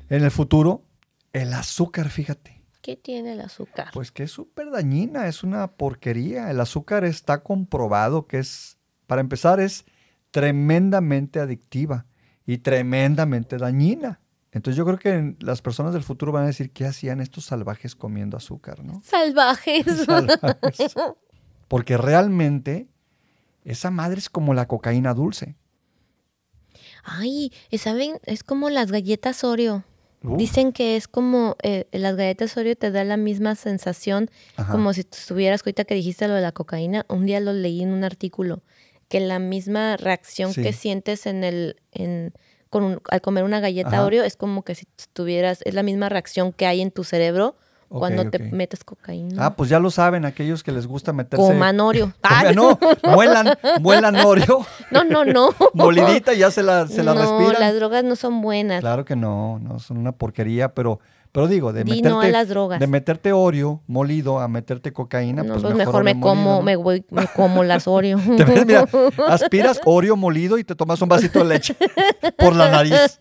En 0.09 0.23
el 0.23 0.31
futuro, 0.31 0.85
el 1.33 1.53
azúcar, 1.53 2.09
fíjate, 2.11 2.56
¿Qué 2.87 2.95
tiene 2.95 3.33
el 3.33 3.41
azúcar? 3.41 3.89
pues 3.93 4.13
que 4.13 4.23
es 4.23 4.31
súper 4.31 4.71
dañina, 4.71 5.27
es 5.27 5.43
una 5.43 5.73
porquería. 5.73 6.53
El 6.53 6.61
azúcar 6.61 7.05
está 7.05 7.43
comprobado 7.43 8.29
que 8.29 8.39
es, 8.39 8.79
para 9.09 9.21
empezar, 9.21 9.59
es 9.59 9.87
tremendamente 10.31 11.41
adictiva 11.41 12.07
y 12.47 12.59
tremendamente 12.59 13.57
dañina. 13.57 14.21
Entonces 14.53 14.79
yo 14.79 14.85
creo 14.85 15.01
que 15.01 15.35
las 15.41 15.63
personas 15.63 15.95
del 15.95 16.05
futuro 16.05 16.31
van 16.31 16.45
a 16.45 16.47
decir, 16.47 16.71
¿qué 16.71 16.87
hacían 16.87 17.21
estos 17.21 17.47
salvajes 17.47 17.97
comiendo 17.97 18.37
azúcar? 18.37 18.85
¿no? 18.85 19.03
Salvajes. 19.05 19.85
Salvajes. 20.07 20.95
Porque 21.67 21.97
realmente 21.97 22.87
esa 23.65 23.91
madre 23.91 24.21
es 24.21 24.31
como 24.31 24.55
la 24.55 24.69
cocaína 24.69 25.13
dulce. 25.13 25.57
Ay, 27.03 27.53
¿y 27.69 27.79
¿saben? 27.79 28.21
Es 28.23 28.45
como 28.45 28.71
las 28.71 28.93
galletas 28.93 29.43
Oreo. 29.43 29.83
Uf, 30.27 30.37
Dicen 30.39 30.73
que 30.73 30.97
es 30.97 31.09
como 31.09 31.57
eh, 31.63 31.87
las 31.93 32.17
galletas 32.17 32.57
Oreo 32.57 32.77
te 32.77 32.91
da 32.91 33.05
la 33.05 33.17
misma 33.17 33.55
sensación 33.55 34.31
ajá. 34.57 34.73
como 34.73 34.93
si 34.93 35.01
estuvieras, 35.03 35.63
ahorita 35.63 35.85
que 35.85 35.95
dijiste 35.95 36.27
lo 36.29 36.35
de 36.35 36.41
la 36.43 36.53
cocaína, 36.53 37.07
un 37.09 37.27
día 37.27 37.41
lo 37.41 37.53
leí 37.53 37.83
en 37.83 37.91
un 37.91 38.05
artículo, 38.05 38.63
que 39.09 39.21
la 39.21 39.39
misma 39.39 39.97
reacción 39.97 40.53
Sí. 40.53 40.63
que 40.63 40.73
sientes 40.73 41.27
en 41.27 41.45
el, 41.45 41.77
en, 41.93 42.33
con 42.71 42.83
un- 42.83 43.01
al 43.09 43.21
comer 43.21 43.45
una 43.45 43.61
galleta 43.61 43.89
Ajá. 43.91 44.05
Oreo 44.05 44.25
es 44.25 44.37
como 44.37 44.63
que 44.65 44.75
si 44.75 44.87
tuvieras, 45.13 45.61
es 45.65 45.75
la 45.75 45.83
misma 45.85 46.09
reacción 46.09 46.53
que 46.53 46.67
hay 46.67 46.81
en 46.81 46.91
tu 46.91 47.05
cerebro 47.05 47.57
Cuando 47.89 48.29
te 48.31 48.39
metes 48.39 48.83
cocaína. 48.85 49.47
Ah, 49.47 49.55
pues 49.57 49.71
ya 49.71 49.79
lo 49.79 49.91
saben 49.91 50.25
aquellos 50.25 50.63
que 50.63 50.73
les 50.73 50.87
gusta 50.87 51.13
meterse... 51.13 51.47
Coman 51.47 51.81
Oreo. 51.81 52.13
Ah, 52.23 52.53
no, 52.55 52.79
muelan, 53.05 53.57
muelan 53.81 54.17
Oreo, 54.17 54.67
no, 54.91 55.05
no, 55.05 55.25
no. 55.25 55.51
molidita 55.75 56.35
y 56.35 56.39
ya 56.39 56.51
se 56.51 56.63
la, 56.63 56.87
se 56.89 57.03
la 57.03 57.15
no, 57.15 57.21
respiran. 57.21 57.61
las 57.61 57.75
drogas 57.75 58.05
no 58.05 58.17
son 58.17 58.43
buenas. 58.43 58.81
Claro 58.81 59.05
que 59.05 59.17
no, 59.17 59.59
no, 59.61 59.79
son 59.79 59.97
una 59.99 60.13
porquería, 60.13 60.75
pero, 60.75 61.01
pero 61.33 61.47
digo, 61.47 61.73
de 61.73 61.85
Di 61.85 61.91
meterte, 61.91 62.09
no 62.09 62.21
a 62.21 62.29
las 62.29 62.49
drogas. 62.49 62.81
de 62.81 62.87
meterte 62.89 63.33
Oreo 63.33 63.81
molido 63.87 64.41
a 64.41 64.49
meterte 64.49 64.93
cocaína, 64.93 65.43
no, 65.45 65.55
pues, 65.55 65.63
pues 65.63 65.75
mejor, 65.77 66.03
mejor 66.03 66.17
me 66.17 66.21
como, 66.21 66.63
me 66.63 66.77
voy, 66.77 67.05
me 67.11 67.27
como 67.29 67.63
las 67.63 67.87
Oreo. 67.87 68.19
Te 68.37 68.45
ves, 68.45 68.67
mira, 68.67 68.87
aspiras 69.29 69.81
Oreo 69.85 70.17
molido 70.17 70.59
y 70.59 70.65
te 70.65 70.75
tomas 70.75 71.01
un 71.01 71.09
vasito 71.09 71.39
de 71.39 71.45
leche 71.45 71.77
por 72.37 72.55
la 72.55 72.71
nariz. 72.71 73.19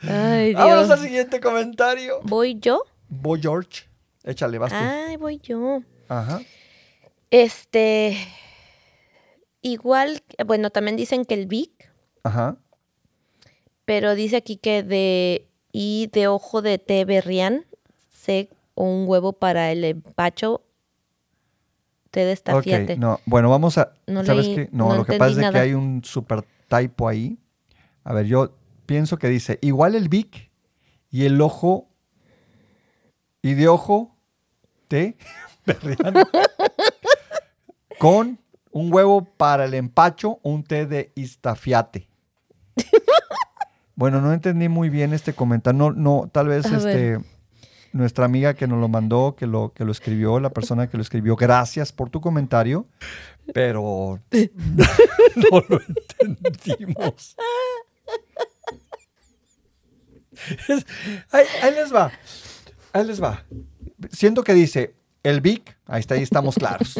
Ay, 0.00 0.54
Vámonos 0.54 0.90
al 0.90 0.98
siguiente 1.00 1.40
comentario. 1.40 2.20
¿Voy 2.24 2.58
yo? 2.60 2.82
Boy 3.08 3.40
George, 3.40 3.84
échale, 4.24 4.58
vas 4.58 4.70
tú. 4.72 4.78
Ay, 4.78 5.16
voy 5.16 5.38
yo. 5.38 5.82
Ajá. 6.08 6.40
Este. 7.30 8.16
Igual, 9.62 10.22
bueno, 10.46 10.70
también 10.70 10.96
dicen 10.96 11.24
que 11.24 11.34
el 11.34 11.46
Vic, 11.46 11.90
Ajá. 12.22 12.56
pero 13.84 14.14
dice 14.14 14.36
aquí 14.36 14.56
que 14.56 14.82
de. 14.82 15.48
Y 15.72 16.08
de 16.12 16.26
ojo 16.28 16.62
de 16.62 16.78
té 16.78 17.04
berrián, 17.04 17.66
sé 18.10 18.48
un 18.74 19.04
huevo 19.06 19.34
para 19.34 19.72
el 19.72 19.84
empacho, 19.84 20.62
té 22.10 22.24
de 22.24 22.96
no, 22.96 23.20
bueno, 23.26 23.50
vamos 23.50 23.76
a. 23.76 23.92
No 24.06 24.24
¿Sabes 24.24 24.46
leí- 24.46 24.54
qué? 24.54 24.68
No, 24.72 24.88
no 24.88 24.96
lo 24.96 25.04
que 25.04 25.18
pasa 25.18 25.38
es 25.46 25.50
que 25.52 25.58
hay 25.58 25.74
un 25.74 26.02
super 26.02 26.44
typo 26.68 27.08
ahí. 27.08 27.38
A 28.04 28.14
ver, 28.14 28.26
yo 28.26 28.56
pienso 28.86 29.18
que 29.18 29.28
dice 29.28 29.58
igual 29.62 29.94
el 29.94 30.08
Vic 30.08 30.50
y 31.10 31.24
el 31.24 31.40
ojo. 31.40 31.90
Y 33.42 33.54
de 33.54 33.68
ojo, 33.68 34.16
té, 34.88 35.16
berriano, 35.64 36.24
con 37.98 38.40
un 38.72 38.92
huevo 38.92 39.24
para 39.24 39.66
el 39.66 39.74
empacho, 39.74 40.40
un 40.42 40.64
té 40.64 40.86
de 40.86 41.12
istafiate. 41.14 42.08
Bueno, 43.94 44.20
no 44.20 44.32
entendí 44.32 44.68
muy 44.68 44.90
bien 44.90 45.14
este 45.14 45.32
comentario. 45.32 45.78
No, 45.78 45.92
no, 45.92 46.28
tal 46.30 46.48
vez 46.48 46.66
A 46.66 46.76
este 46.76 47.18
nuestra 47.96 48.26
amiga 48.26 48.54
que 48.54 48.66
nos 48.66 48.78
lo 48.78 48.88
mandó, 48.88 49.34
que 49.36 49.46
lo, 49.46 49.72
que 49.72 49.84
lo 49.84 49.92
escribió, 49.92 50.38
la 50.38 50.50
persona 50.50 50.88
que 50.88 50.96
lo 50.96 51.02
escribió, 51.02 51.34
gracias 51.34 51.92
por 51.92 52.10
tu 52.10 52.20
comentario, 52.20 52.86
pero 53.52 54.20
no 54.30 55.62
lo 55.68 55.80
entendimos. 56.18 57.36
Ahí, 61.30 61.44
ahí 61.62 61.74
les 61.74 61.94
va, 61.94 62.12
ahí 62.92 63.04
les 63.04 63.22
va. 63.22 63.44
Siento 64.10 64.44
que 64.44 64.54
dice, 64.54 64.94
el 65.22 65.40
Vic, 65.40 65.76
ahí 65.86 66.00
está, 66.00 66.14
ahí 66.14 66.22
estamos 66.22 66.56
claros. 66.56 66.98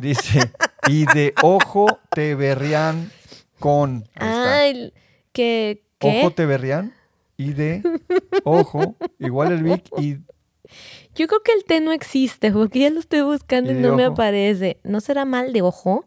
Dice, 0.00 0.52
y 0.88 1.06
de 1.06 1.34
ojo 1.42 2.00
te 2.10 2.34
berrían 2.34 3.10
con. 3.58 4.08
Ay, 4.16 4.92
que. 5.32 5.84
¿qué? 5.98 6.20
Ojo 6.20 6.32
te 6.32 6.46
berrían 6.46 6.92
y 7.36 7.52
de 7.52 7.82
ojo, 8.44 8.96
igual 9.18 9.52
el 9.52 9.62
Vic 9.62 9.86
y 9.98 10.18
Yo 11.14 11.26
creo 11.26 11.42
que 11.42 11.52
el 11.52 11.64
té 11.64 11.80
no 11.80 11.92
existe, 11.92 12.52
porque 12.52 12.80
ya 12.80 12.90
lo 12.90 13.00
estoy 13.00 13.22
buscando 13.22 13.72
¿Y 13.72 13.74
no 13.74 13.96
me 13.96 14.04
aparece. 14.04 14.78
¿No 14.84 15.00
será 15.00 15.24
mal 15.24 15.52
de 15.52 15.62
ojo? 15.62 16.04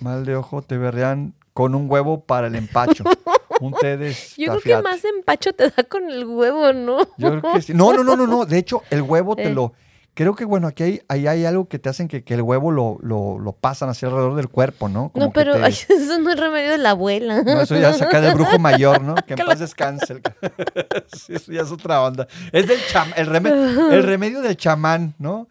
mal 0.00 0.26
de 0.26 0.36
ojo 0.36 0.60
te 0.60 0.76
berrían 0.76 1.34
con 1.54 1.74
un 1.74 1.90
huevo 1.90 2.24
para 2.24 2.48
el 2.48 2.56
empacho. 2.56 3.04
Un 3.60 3.72
té 3.74 3.96
de 3.96 4.12
Yo 4.36 4.58
creo 4.58 4.60
que 4.78 4.82
más 4.82 5.04
empacho 5.04 5.52
te 5.52 5.70
da 5.70 5.82
con 5.84 6.10
el 6.10 6.24
huevo, 6.24 6.72
¿no? 6.72 6.98
Yo 7.18 7.40
creo 7.40 7.52
que 7.54 7.62
sí. 7.62 7.74
No, 7.74 7.92
no, 7.92 8.02
no, 8.04 8.16
no, 8.16 8.26
no. 8.26 8.44
De 8.46 8.58
hecho, 8.58 8.82
el 8.90 9.02
huevo 9.02 9.36
te 9.36 9.48
Eh. 9.48 9.54
lo. 9.54 9.72
Creo 10.16 10.36
que, 10.36 10.44
bueno, 10.44 10.68
aquí 10.68 10.82
hay, 10.84 11.02
ahí 11.08 11.26
hay 11.26 11.44
algo 11.44 11.66
que 11.68 11.80
te 11.80 11.88
hacen 11.88 12.06
que, 12.06 12.22
que 12.22 12.34
el 12.34 12.42
huevo 12.42 12.70
lo, 12.70 12.98
lo, 13.02 13.36
lo 13.40 13.52
pasan 13.52 13.88
hacia 13.88 14.06
alrededor 14.06 14.36
del 14.36 14.48
cuerpo, 14.48 14.88
¿no? 14.88 15.08
Como 15.08 15.26
no, 15.26 15.32
pero 15.32 15.54
te- 15.54 15.64
ay, 15.64 15.72
eso 15.88 16.18
no 16.20 16.30
es 16.30 16.38
remedio 16.38 16.70
de 16.70 16.78
la 16.78 16.90
abuela. 16.90 17.42
No, 17.42 17.60
eso 17.62 17.76
ya 17.76 17.92
saca 17.94 18.20
del 18.20 18.34
brujo 18.34 18.60
mayor, 18.60 19.02
¿no? 19.02 19.16
Que 19.16 19.34
en 19.34 19.44
paz 19.44 19.58
descanse. 19.58 20.20
Sí, 21.12 21.34
eso 21.34 21.50
ya 21.52 21.62
es 21.62 21.72
otra 21.72 22.00
onda. 22.02 22.28
Es 22.52 22.68
del 22.68 22.78
cham 22.92 23.08
el, 23.16 23.26
reme- 23.28 23.92
el 23.92 24.02
remedio 24.04 24.40
del 24.40 24.56
chamán, 24.56 25.14
¿no? 25.18 25.48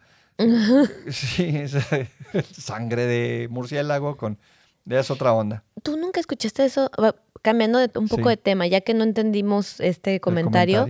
Sí, 1.10 1.46
es, 1.56 1.76
sangre 2.58 3.06
de 3.06 3.48
murciélago 3.50 4.16
con... 4.16 4.38
Ya 4.86 5.00
es 5.00 5.10
otra 5.10 5.32
onda. 5.32 5.62
¿Tú 5.82 5.96
nunca 5.96 6.20
escuchaste 6.20 6.64
eso? 6.64 6.90
Cambiando 7.44 7.78
de- 7.78 7.90
un 7.98 8.08
poco 8.08 8.22
Sí. 8.24 8.28
de 8.30 8.36
tema, 8.38 8.66
ya 8.66 8.80
que 8.80 8.94
no 8.94 9.04
entendimos 9.04 9.78
este 9.80 10.18
comentario, 10.18 10.86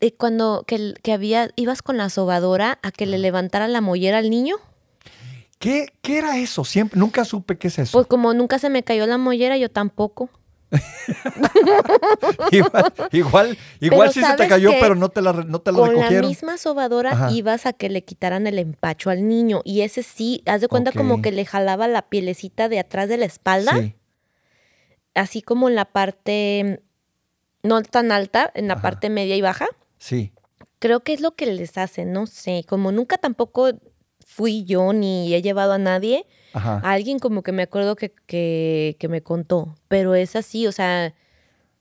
de 0.00 0.14
cuando 0.14 0.64
que, 0.66 0.94
que 1.02 1.12
había, 1.12 1.50
ibas 1.54 1.82
con 1.82 1.98
la 1.98 2.08
sobadora 2.08 2.78
a 2.82 2.90
que 2.90 3.04
le 3.04 3.18
levantara 3.18 3.68
la 3.68 3.82
mollera 3.82 4.16
al 4.16 4.30
niño. 4.30 4.56
¿Qué, 5.58 5.88
¿Qué 6.00 6.16
era 6.16 6.38
eso? 6.38 6.64
Siempre, 6.64 6.98
nunca 6.98 7.26
supe 7.26 7.58
qué 7.58 7.68
es 7.68 7.78
eso. 7.78 7.92
Pues 7.92 8.06
como 8.06 8.32
nunca 8.32 8.58
se 8.58 8.70
me 8.70 8.82
cayó 8.84 9.06
la 9.06 9.18
mollera, 9.18 9.58
yo 9.58 9.70
tampoco. 9.70 10.30
igual, 12.50 12.92
igual, 13.12 13.58
igual 13.80 14.08
sí 14.12 14.20
se 14.20 14.26
te 14.26 14.32
¿sabes 14.32 14.48
cayó, 14.48 14.70
pero 14.80 14.94
no 14.94 15.10
te 15.10 15.20
la, 15.22 15.32
no 15.32 15.60
te 15.60 15.72
la 15.72 15.78
Con 15.78 15.94
la 15.94 16.10
misma 16.22 16.56
sobadora 16.58 17.12
Ajá. 17.12 17.30
ibas 17.32 17.66
a 17.66 17.72
que 17.74 17.88
le 17.90 18.02
quitaran 18.02 18.46
el 18.46 18.58
empacho 18.58 19.10
al 19.10 19.28
niño. 19.28 19.60
Y 19.64 19.82
ese 19.82 20.02
sí, 20.02 20.42
haz 20.46 20.60
de 20.62 20.68
cuenta 20.68 20.92
como 20.92 21.16
Ok. 21.16 21.22
que 21.24 21.32
le 21.32 21.44
jalaba 21.44 21.86
la 21.86 22.02
pielecita 22.02 22.68
de 22.68 22.78
atrás 22.78 23.08
de 23.08 23.16
la 23.18 23.26
espalda, 23.26 23.72
Sí. 23.78 23.94
Así 25.16 25.42
como 25.42 25.68
en 25.68 25.74
la 25.74 25.86
parte 25.86 26.82
no 27.62 27.82
tan 27.82 28.12
alta, 28.12 28.52
en 28.54 28.68
la 28.68 28.74
Ajá. 28.74 28.82
parte 28.82 29.10
media 29.10 29.34
y 29.36 29.40
baja. 29.40 29.66
Sí. 29.98 30.32
Creo 30.78 31.00
que 31.00 31.12
es 31.14 31.20
lo 31.20 31.34
que 31.34 31.46
les 31.46 31.76
hace, 31.78 32.04
no 32.04 32.26
sé. 32.26 32.64
Como 32.68 32.92
nunca 32.92 33.18
tampoco 33.18 33.70
fui 34.24 34.64
yo 34.64 34.92
ni 34.92 35.34
he 35.34 35.42
llevado 35.42 35.72
a 35.72 35.78
nadie, 35.78 36.26
Ajá. 36.52 36.80
alguien 36.84 37.18
como 37.18 37.42
que 37.42 37.52
me 37.52 37.62
acuerdo 37.62 37.96
que, 37.96 38.12
que, 38.26 38.96
que 39.00 39.08
me 39.08 39.22
contó. 39.22 39.74
Pero 39.88 40.14
es 40.14 40.36
así, 40.36 40.66
o 40.66 40.72
sea, 40.72 41.14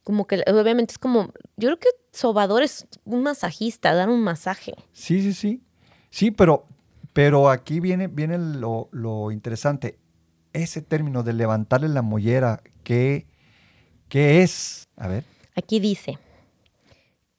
como 0.04 0.26
que 0.28 0.44
obviamente 0.48 0.94
es 0.94 0.98
como, 1.00 1.34
yo 1.58 1.70
creo 1.70 1.80
que 1.80 1.90
sobador 2.12 2.64
es 2.64 2.88
un 3.04 3.22
masajista, 3.24 3.94
dar 3.94 4.10
un 4.10 4.22
masaje. 4.22 4.74
Sí, 4.94 5.22
sí, 5.22 5.34
sí. 5.34 5.64
Sí, 6.10 6.32
pero, 6.32 6.66
pero 7.14 7.50
aquí 7.50 7.80
viene, 7.80 8.08
viene 8.08 8.38
lo, 8.38 8.88
lo 8.92 9.32
interesante. 9.32 10.00
Ese 10.54 10.82
término 10.82 11.24
de 11.24 11.34
levantarle 11.34 11.90
la 11.90 12.02
mollera, 12.02 12.62
¿qué, 12.86 13.26
¿qué 14.08 14.42
es? 14.44 14.88
A 14.96 15.10
ver. 15.10 15.26
Aquí 15.56 15.82
dice, 15.82 16.18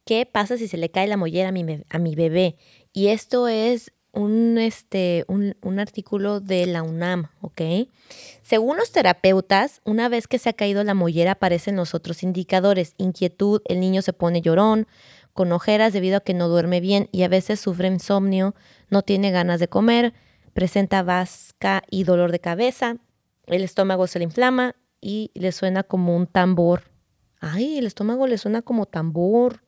¿qué 0.04 0.26
pasa 0.26 0.58
si 0.58 0.68
se 0.68 0.76
le 0.76 0.90
cae 0.90 1.06
la 1.06 1.16
mollera 1.16 1.48
a 1.48 1.52
mi, 1.52 1.64
be- 1.64 1.86
a 1.88 1.98
mi 1.98 2.14
bebé? 2.14 2.56
Y 2.92 3.08
esto 3.08 3.48
es 3.48 3.92
un, 4.12 4.58
este, 4.58 5.24
un, 5.28 5.56
un 5.62 5.78
artículo 5.78 6.40
de 6.40 6.66
la 6.66 6.82
UNAM, 6.82 7.28
¿ok? 7.40 7.60
Según 8.42 8.76
los 8.78 8.90
terapeutas, 8.92 9.80
una 9.84 10.08
vez 10.08 10.26
que 10.28 10.38
se 10.38 10.48
ha 10.48 10.54
caído 10.54 10.82
la 10.84 10.94
mollera 10.94 11.32
aparecen 11.32 11.76
los 11.76 11.94
otros 11.94 12.22
indicadores. 12.22 12.94
Inquietud, 12.96 13.60
el 13.66 13.80
niño 13.80 14.02
se 14.02 14.12
pone 14.12 14.40
llorón, 14.40 14.86
con 15.34 15.52
ojeras 15.52 15.92
debido 15.92 16.16
a 16.16 16.20
que 16.20 16.32
no 16.32 16.48
duerme 16.48 16.80
bien 16.80 17.10
y 17.12 17.22
a 17.22 17.28
veces 17.28 17.60
sufre 17.60 17.88
insomnio, 17.88 18.54
no 18.88 19.02
tiene 19.02 19.30
ganas 19.30 19.60
de 19.60 19.68
comer, 19.68 20.14
presenta 20.54 21.02
vasca 21.02 21.82
y 21.90 22.04
dolor 22.04 22.32
de 22.32 22.40
cabeza, 22.40 22.96
el 23.46 23.62
estómago 23.62 24.06
se 24.06 24.18
le 24.18 24.24
inflama 24.24 24.74
y 25.08 25.30
le 25.34 25.52
suena 25.52 25.84
como 25.84 26.16
un 26.16 26.26
tambor. 26.26 26.82
Ay, 27.38 27.78
el 27.78 27.86
estómago 27.86 28.26
le 28.26 28.38
suena 28.38 28.62
como 28.62 28.86
tambor. 28.86 29.60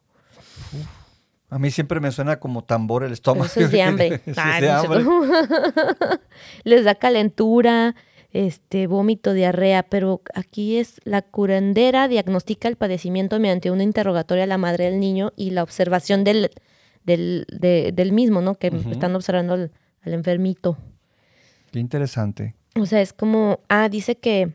A 1.51 1.59
mí 1.61 1.71
siempre 1.71 2.01
me 2.01 2.11
suena 2.11 2.41
como 2.41 2.65
tambor 2.65 3.05
el 3.05 3.13
estómago. 3.13 3.47
Eso 3.47 3.61
es 3.61 3.71
de 3.71 3.83
hambre. 3.83 4.07
Eso 4.27 4.31
es 4.33 4.39
Ay, 4.39 4.63
de 4.63 4.71
hambre. 4.71 5.05
Les 6.65 6.85
da 6.85 6.95
calentura, 6.97 7.95
este 8.33 8.87
vómito, 8.89 9.33
diarrea, 9.33 9.85
pero 9.85 10.23
aquí 10.35 10.77
es 10.79 11.01
la 11.05 11.23
curandera 11.23 12.09
diagnostica 12.09 12.67
el 12.69 12.77
padecimiento 12.77 13.39
mediante 13.39 13.71
una 13.71 13.85
interrogatoria 13.85 14.45
a 14.45 14.49
la 14.49 14.59
madre 14.59 14.87
del 14.87 14.99
niño 14.99 15.33
y 15.37 15.51
la 15.51 15.63
observación 15.63 16.25
del, 16.25 16.51
del, 17.05 17.47
de- 17.51 17.93
del 17.95 18.13
mismo, 18.13 18.41
¿no? 18.43 18.57
Que 18.57 18.73
están 18.91 19.15
observando 19.15 19.55
al, 19.55 19.71
al 20.03 20.13
enfermito. 20.15 20.77
Qué 21.71 21.79
interesante. 21.79 22.55
O 22.79 22.87
sea, 22.87 23.01
es 23.01 23.13
como, 23.13 23.61
ah, 23.69 23.89
dice 23.89 24.19
que, 24.19 24.53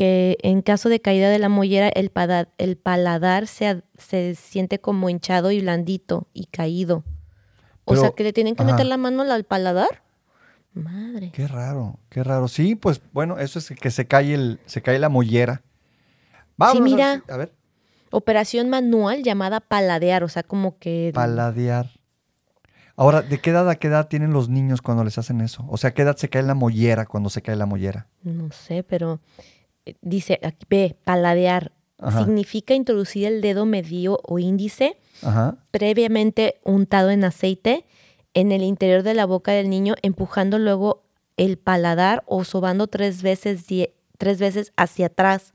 que 0.00 0.38
en 0.42 0.62
caso 0.62 0.88
de 0.88 0.98
caída 1.00 1.28
de 1.28 1.38
la 1.38 1.50
mollera, 1.50 1.90
el, 1.90 2.08
pada- 2.08 2.48
el 2.56 2.78
paladar 2.78 3.46
se, 3.46 3.82
se 3.98 4.34
siente 4.34 4.78
como 4.80 5.10
hinchado 5.10 5.50
y 5.50 5.60
blandito 5.60 6.26
y 6.32 6.46
caído. 6.46 7.04
O 7.84 7.90
Pero- 7.92 8.00
sea, 8.00 8.10
que 8.12 8.22
le 8.22 8.32
tienen 8.32 8.54
que 8.56 8.62
ajá. 8.62 8.72
meter 8.72 8.86
la 8.86 8.96
mano 8.96 9.20
al 9.22 9.44
paladar. 9.44 10.02
Madre. 10.72 11.32
Qué 11.34 11.46
raro, 11.46 11.98
qué 12.08 12.24
raro. 12.24 12.48
Sí, 12.48 12.76
pues 12.76 13.02
bueno, 13.12 13.38
eso 13.38 13.58
es 13.58 13.68
que 13.78 13.90
se 13.90 14.06
cae 14.06 14.32
el, 14.32 14.58
se 14.64 14.80
cae 14.80 14.98
la 14.98 15.10
mollera. 15.10 15.60
Vamos 16.56 16.80
mira. 16.80 17.22
A 17.28 17.36
ver, 17.36 17.52
Operación 18.10 18.70
manual 18.70 19.22
llamada 19.22 19.60
paladear, 19.60 20.24
o 20.24 20.28
sea, 20.30 20.42
como 20.42 20.78
que... 20.78 21.10
paladear. 21.14 21.90
Ahora, 22.96 23.20
¿de 23.20 23.38
qué 23.38 23.50
edad 23.50 23.68
a 23.68 23.76
qué 23.76 23.88
edad 23.88 24.08
tienen 24.08 24.32
los 24.32 24.48
niños 24.48 24.80
cuando 24.80 25.04
les 25.04 25.18
hacen 25.18 25.42
eso? 25.42 25.66
O 25.68 25.76
sea, 25.76 25.92
¿qué 25.92 26.02
edad 26.02 26.16
se 26.16 26.30
cae 26.30 26.42
la 26.42 26.54
mollera 26.54 27.04
cuando 27.04 27.28
se 27.28 27.42
cae 27.42 27.54
la 27.56 27.66
mollera? 27.66 28.06
No 28.22 28.50
sé, 28.50 28.82
pero 28.82 29.20
dice, 30.02 30.38
aquí 30.42 30.66
ve, 30.68 30.96
paladear. 31.04 31.72
Ajá. 31.98 32.24
Significa 32.24 32.74
introducir 32.74 33.26
el 33.26 33.40
dedo 33.42 33.66
medio 33.66 34.20
o 34.24 34.38
índice 34.38 34.96
Ajá. 35.22 35.56
previamente 35.70 36.58
untado 36.64 37.10
en 37.10 37.24
aceite 37.24 37.84
en 38.32 38.52
el 38.52 38.62
interior 38.62 39.02
de 39.02 39.12
la 39.14 39.26
boca 39.26 39.52
del 39.52 39.68
niño, 39.68 39.94
empujando 40.02 40.58
luego 40.58 41.02
el 41.36 41.58
paladar 41.58 42.22
o 42.26 42.44
sobando 42.44 42.86
tres 42.86 43.22
veces, 43.22 43.66
die- 43.66 43.92
tres 44.18 44.38
veces 44.38 44.72
hacia 44.76 45.06
atrás. 45.06 45.52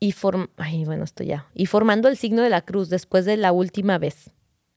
Y 0.00 0.12
form 0.12 0.48
Ay, 0.56 0.84
bueno, 0.84 1.02
esto 1.04 1.24
ya. 1.24 1.46
Y 1.54 1.66
formando 1.66 2.08
el 2.08 2.16
signo 2.16 2.42
de 2.42 2.50
la 2.50 2.62
cruz 2.62 2.88
después 2.88 3.24
de 3.24 3.36
la 3.36 3.50
última 3.50 3.98
vez. 3.98 4.30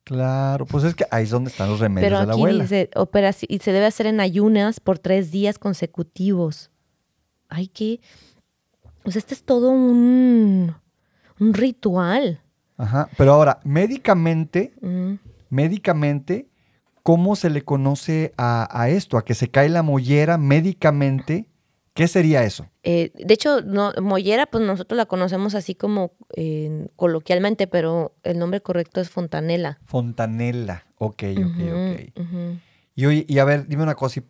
Claro, 0.04 0.66
pues 0.66 0.84
es 0.84 0.96
que 0.96 1.06
ahí 1.12 1.26
es 1.26 1.30
donde 1.30 1.52
están 1.52 1.70
los 1.70 1.80
remedios 1.80 2.08
Pero 2.10 2.20
de 2.22 2.26
la 2.26 2.34
abuela. 2.34 2.64
dice, 2.64 2.90
operaci- 2.96 3.46
y 3.48 3.60
se 3.60 3.72
debe 3.72 3.86
hacer 3.86 4.08
en 4.08 4.20
ayunas 4.20 4.80
por 4.80 4.98
tres 4.98 5.30
días 5.32 5.60
consecutivos. 5.60 6.72
Ay, 7.54 7.68
qué. 7.68 8.00
O 9.04 9.12
sea, 9.12 9.20
este 9.20 9.34
es 9.34 9.44
todo 9.44 9.72
un, 9.72 10.74
un 11.40 11.54
ritual. 11.54 12.42
Ajá. 12.78 13.10
Pero 13.18 13.34
ahora, 13.34 13.60
médicamente, 13.64 14.74
Mm. 14.82 15.16
médicamente, 15.50 16.48
¿cómo 17.04 17.36
se 17.36 17.50
le 17.50 17.64
conoce 17.64 18.32
a, 18.38 18.68
a 18.72 18.90
esto? 18.90 19.18
A 19.18 19.26
que 19.26 19.34
se 19.36 19.50
cae 19.50 19.68
la 19.70 19.84
mollera 19.84 20.38
médicamente. 20.38 21.46
¿Qué 21.94 22.08
sería 22.08 22.46
eso? 22.46 22.68
Eh, 22.84 23.12
de 23.14 23.34
hecho, 23.34 23.62
no, 23.62 23.92
mollera, 24.02 24.46
pues 24.46 24.64
nosotros 24.66 24.96
la 24.96 25.06
conocemos 25.08 25.56
así 25.56 25.76
como 25.76 26.14
eh, 26.38 26.88
coloquialmente, 26.96 27.68
pero 27.68 28.16
el 28.24 28.40
nombre 28.40 28.62
correcto 28.62 29.02
es 29.02 29.10
fontanela. 29.10 29.78
Fontanela. 29.86 30.86
Ok, 30.98 31.24
ok, 31.36 31.38
Ujú, 31.38 31.76
ok. 31.76 32.20
ujú. 32.20 32.58
Y 32.96 33.06
oye, 33.08 33.26
y 33.28 33.40
a 33.40 33.44
ver, 33.46 33.68
dime 33.68 33.84
una 33.84 33.96
cosa. 33.96 34.22
y- 34.22 34.24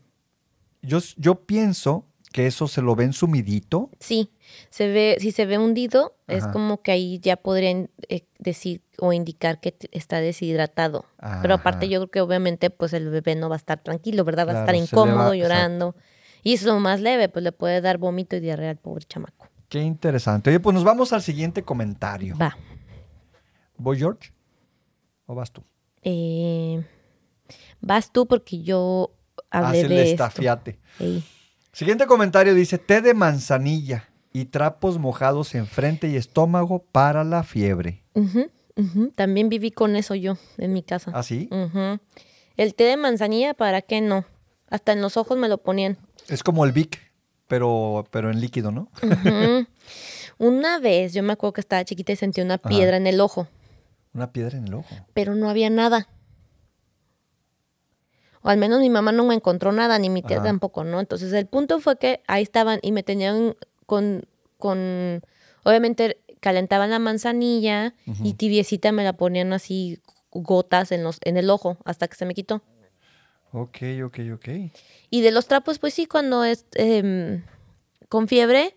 Yo, 0.88 0.98
yo 1.18 1.46
pienso 1.46 2.08
que 2.32 2.48
eso 2.48 2.68
se 2.68 2.82
lo 2.82 2.96
ven 2.96 3.14
sumidito. 3.14 3.90
Sí, 4.00 4.32
se 4.70 4.88
ve, 4.88 5.18
si 5.20 5.32
se 5.32 5.46
ve 5.46 5.58
hundido, 5.58 6.16
es 6.28 6.46
como 6.48 6.82
que 6.82 6.92
ahí 6.92 7.20
ya 7.20 7.36
podrían 7.38 7.90
eh, 8.10 8.26
decir 8.40 8.82
o 9.00 9.12
indicar 9.14 9.60
que 9.60 9.76
está 9.92 10.20
deshidratado. 10.22 11.06
Pero 11.42 11.56
aparte 11.56 11.90
yo 11.90 12.00
creo 12.00 12.12
que 12.12 12.22
obviamente 12.22 12.70
pues 12.70 12.94
el 12.94 13.10
bebé 13.10 13.36
no 13.36 13.50
va 13.50 13.56
a 13.56 13.58
estar 13.58 13.82
tranquilo, 13.84 14.24
¿verdad? 14.24 14.48
Va 14.48 14.52
a 14.54 14.60
estar 14.62 14.74
va- 14.76 14.78
incómodo, 14.78 15.34
exacto. 15.34 15.36
llorando. 15.38 15.96
Y 16.44 16.54
eso 16.54 16.80
más 16.80 17.02
leve, 17.02 17.30
pues 17.30 17.44
le 17.44 17.52
puede 17.52 17.82
dar 17.82 17.98
vómito 17.98 18.36
y 18.36 18.40
diarrea 18.40 18.72
al 18.72 18.78
pobre 18.78 19.06
chamaco. 19.06 19.48
Qué 19.70 19.80
interesante. 19.82 20.50
Oye, 20.50 20.60
pues 20.60 20.74
nos 20.74 20.84
vamos 20.84 21.14
al 21.14 21.22
siguiente 21.22 21.64
comentario. 21.64 22.36
Va. 22.38 22.58
¿Voy, 23.78 23.98
George? 23.98 24.32
¿O 25.26 25.36
vas 25.36 25.52
tú? 25.52 25.64
Eh, 26.04 26.84
vas 27.80 28.12
tú 28.12 28.26
porque 28.28 28.62
yo 28.64 29.12
hablé 29.50 29.68
Haz 29.80 29.84
el 29.84 29.90
de 29.90 30.02
esto. 30.02 30.12
estafiate. 30.24 30.80
Ey. 31.00 31.24
Siguiente 31.74 32.06
comentario 32.06 32.54
dice, 32.54 32.78
té 32.78 33.02
de 33.02 33.14
manzanilla 33.14 34.10
y 34.34 34.46
trapos 34.46 34.98
mojados 35.00 35.56
en 35.56 35.68
frente 35.68 36.08
y 36.10 36.16
estómago 36.16 36.84
para 36.92 37.24
la 37.24 37.44
fiebre. 37.44 38.04
También 39.16 39.50
viví 39.50 39.72
con 39.72 39.96
eso 39.96 40.16
yo 40.16 40.38
en 40.58 40.74
mi 40.74 40.84
casa. 40.84 41.12
¿Ah, 41.14 41.24
sí? 41.24 41.50
El 42.58 42.76
té 42.76 42.84
de 42.86 42.98
manzanilla, 42.98 43.54
¿para 43.54 43.82
qué 43.82 44.02
no? 44.02 44.26
Hasta 44.70 44.92
en 44.94 45.02
los 45.02 45.18
ojos 45.18 45.38
me 45.38 45.48
lo 45.50 45.60
ponían. 45.60 45.98
Es 46.28 46.44
como 46.44 46.66
el 46.66 46.72
Vic, 46.72 47.00
pero, 47.48 48.06
pero 48.12 48.30
en 48.32 48.40
líquido, 48.42 48.72
¿no? 48.72 48.90
Una 50.38 50.80
vez 50.80 51.14
yo 51.14 51.24
me 51.24 51.34
acuerdo 51.34 51.54
que 51.54 51.62
estaba 51.62 51.84
chiquita 51.86 52.14
y 52.14 52.16
sentí 52.16 52.42
una 52.42 52.56
Ajá. 52.56 52.70
piedra 52.70 52.98
en 52.98 53.08
el 53.08 53.20
ojo, 53.22 53.48
Una 54.14 54.32
piedra 54.32 54.58
en 54.58 54.68
el 54.68 54.74
ojo. 54.74 54.96
pero 55.14 55.36
no 55.36 55.50
había 55.50 55.70
nada. 55.70 56.08
O 58.44 58.50
al 58.50 58.58
menos 58.58 58.80
mi 58.80 58.90
mamá 58.90 59.12
no 59.12 59.26
me 59.26 59.36
encontró 59.36 59.72
nada, 59.72 60.00
ni 60.00 60.10
mi 60.10 60.22
tía 60.24 60.38
Ajá. 60.38 60.48
tampoco, 60.48 60.84
¿no? 60.84 61.00
Entonces 61.00 61.32
el 61.34 61.46
punto 61.46 61.80
fue 61.80 61.98
que 61.98 62.22
ahí 62.28 62.44
estaban 62.44 62.80
y 62.82 62.92
me 62.92 63.04
tenían 63.04 63.56
con, 63.86 64.26
con 64.58 65.22
obviamente 65.64 66.18
calentaban 66.40 66.90
la 66.90 67.00
manzanilla 67.00 67.94
y 68.24 68.34
tibiecita 68.34 68.92
me 68.92 69.04
la 69.04 69.14
ponían 69.14 69.54
así 69.54 70.02
gotas 70.32 70.92
en, 70.92 71.04
los, 71.04 71.20
en 71.24 71.38
el 71.38 71.50
ojo 71.50 71.78
hasta 71.86 72.08
que 72.08 72.16
se 72.16 72.26
me 72.26 72.34
quitó. 72.34 72.62
Ok, 73.54 73.78
ok, 74.04 74.20
ok. 74.34 74.50
Y 75.10 75.22
de 75.22 75.32
los 75.32 75.48
trapos, 75.48 75.78
pues 75.78 75.94
sí, 75.94 76.06
cuando 76.06 76.44
es 76.44 76.66
em, 76.76 77.44
con 78.10 78.28
fiebre, 78.28 78.76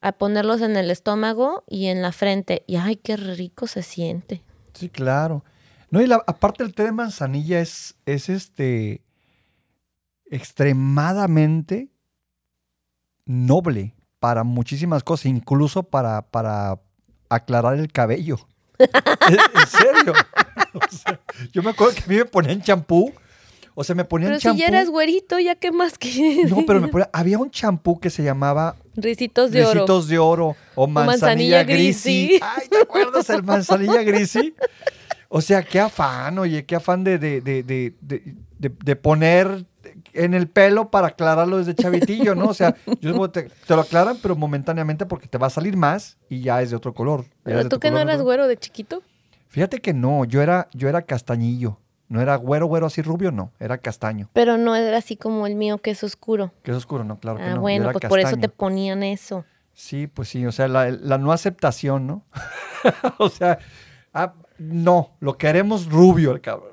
a 0.00 0.12
ponerlos 0.12 0.62
en 0.62 0.76
el 0.76 0.90
estómago 0.90 1.64
y 1.68 1.86
en 1.86 2.02
la 2.02 2.12
frente. 2.12 2.64
Y 2.66 2.76
ay, 2.76 2.96
qué 2.96 3.16
rico 3.16 3.66
se 3.66 3.82
siente. 3.82 4.42
Sí, 4.72 4.88
claro. 4.88 5.44
No, 5.94 6.02
y 6.02 6.06
la- 6.08 6.22
aparte 6.26 6.64
el 6.64 6.74
té 6.74 6.82
de 6.82 6.90
manzanilla 6.92 7.60
es, 7.60 7.94
es 8.04 8.28
este 8.28 9.00
extremadamente 10.28 11.88
noble 13.26 13.94
para 14.18 14.42
muchísimas 14.44 15.04
cosas, 15.04 15.26
incluso 15.26 15.84
para, 15.84 16.22
para 16.22 16.80
aclarar 17.28 17.78
el 17.78 17.92
cabello. 17.92 18.38
en, 18.78 18.88
serio. 19.68 20.12
O 20.74 20.80
sea, 20.90 21.20
yo 21.52 21.62
me 21.62 21.70
acuerdo 21.70 21.94
que 21.94 22.00
a 22.02 22.06
mí 22.08 22.16
me 22.16 22.24
ponían 22.24 22.60
champú. 22.60 23.12
O 23.76 23.84
sea, 23.84 23.94
me 23.94 24.04
ponían 24.04 24.30
Pero 24.30 24.40
si 24.40 24.44
champú. 24.44 24.58
ya 24.60 24.66
eres 24.66 24.88
güerito, 24.90 25.38
¿ya 25.38 25.54
qué 25.54 25.70
más 25.70 25.96
quieres? 25.98 26.50
No, 26.56 26.64
pero 26.66 26.80
me 26.80 26.88
ponía- 26.88 27.08
había 27.12 27.38
un 27.38 27.50
champú 27.52 28.00
que 28.00 28.10
se 28.10 28.24
llamaba 28.24 28.74
Ricitos 28.96 29.52
de 29.52 29.64
oro. 29.64 29.72
Ricitos 29.82 30.08
de 30.08 30.18
oro 30.18 30.56
o 30.74 30.88
manzanilla, 30.88 31.58
manzanilla 31.58 31.62
grisi. 31.62 32.26
grisi. 32.26 32.40
Ay, 32.42 32.68
¿te 32.68 32.78
acuerdas 32.82 33.30
el 33.30 33.44
manzanilla 33.44 34.02
grisi? 34.02 34.54
O 35.36 35.40
sea, 35.40 35.64
qué 35.64 35.80
afán, 35.80 36.38
oye, 36.38 36.64
qué 36.64 36.76
afán 36.76 37.02
de, 37.02 37.18
de, 37.18 37.40
de, 37.40 37.92
de, 38.00 38.96
poner 38.96 39.66
en 40.12 40.32
el 40.32 40.46
pelo 40.46 40.92
para 40.92 41.08
aclararlo 41.08 41.58
desde 41.58 41.74
chavitillo, 41.74 42.36
¿no? 42.36 42.50
O 42.50 42.54
sea, 42.54 42.76
yo 43.00 43.28
te, 43.32 43.50
te 43.66 43.74
lo 43.74 43.80
aclaran, 43.80 44.16
pero 44.22 44.36
momentáneamente 44.36 45.06
porque 45.06 45.26
te 45.26 45.36
va 45.36 45.48
a 45.48 45.50
salir 45.50 45.76
más 45.76 46.18
y 46.28 46.42
ya 46.42 46.62
es 46.62 46.70
de 46.70 46.76
otro 46.76 46.94
color. 46.94 47.24
Pero 47.42 47.68
tú 47.68 47.80
que 47.80 47.90
no 47.90 47.98
eras 47.98 48.22
güero 48.22 48.46
de 48.46 48.56
chiquito. 48.56 49.02
Fíjate 49.48 49.80
que 49.80 49.92
no, 49.92 50.24
yo 50.24 50.40
era, 50.40 50.68
yo 50.72 50.88
era 50.88 51.02
castañillo. 51.02 51.80
No 52.06 52.20
era 52.20 52.36
güero, 52.36 52.66
güero 52.66 52.86
así 52.86 53.02
rubio, 53.02 53.32
no, 53.32 53.50
era 53.58 53.78
castaño. 53.78 54.30
Pero 54.34 54.56
no 54.56 54.76
era 54.76 54.98
así 54.98 55.16
como 55.16 55.48
el 55.48 55.56
mío, 55.56 55.78
que 55.78 55.90
es 55.90 56.04
oscuro. 56.04 56.52
Que 56.62 56.70
es 56.70 56.76
oscuro, 56.76 57.02
no, 57.02 57.18
claro 57.18 57.38
que 57.38 57.42
ah, 57.42 57.48
no. 57.48 57.54
yo 57.56 57.60
bueno, 57.60 57.90
pues 57.90 58.08
por 58.08 58.20
eso 58.20 58.36
te 58.36 58.48
ponían 58.48 59.02
eso. 59.02 59.44
Sí, 59.72 60.06
pues 60.06 60.28
sí, 60.28 60.46
o 60.46 60.52
sea, 60.52 60.68
la, 60.68 60.90
la 60.90 61.18
no 61.18 61.32
aceptación, 61.32 62.06
¿no? 62.06 62.24
o 63.18 63.28
sea, 63.28 63.58
ah, 64.12 64.34
no, 64.58 65.16
lo 65.20 65.36
queremos 65.36 65.86
rubio 65.86 66.32
el 66.32 66.40
cabrón. 66.40 66.72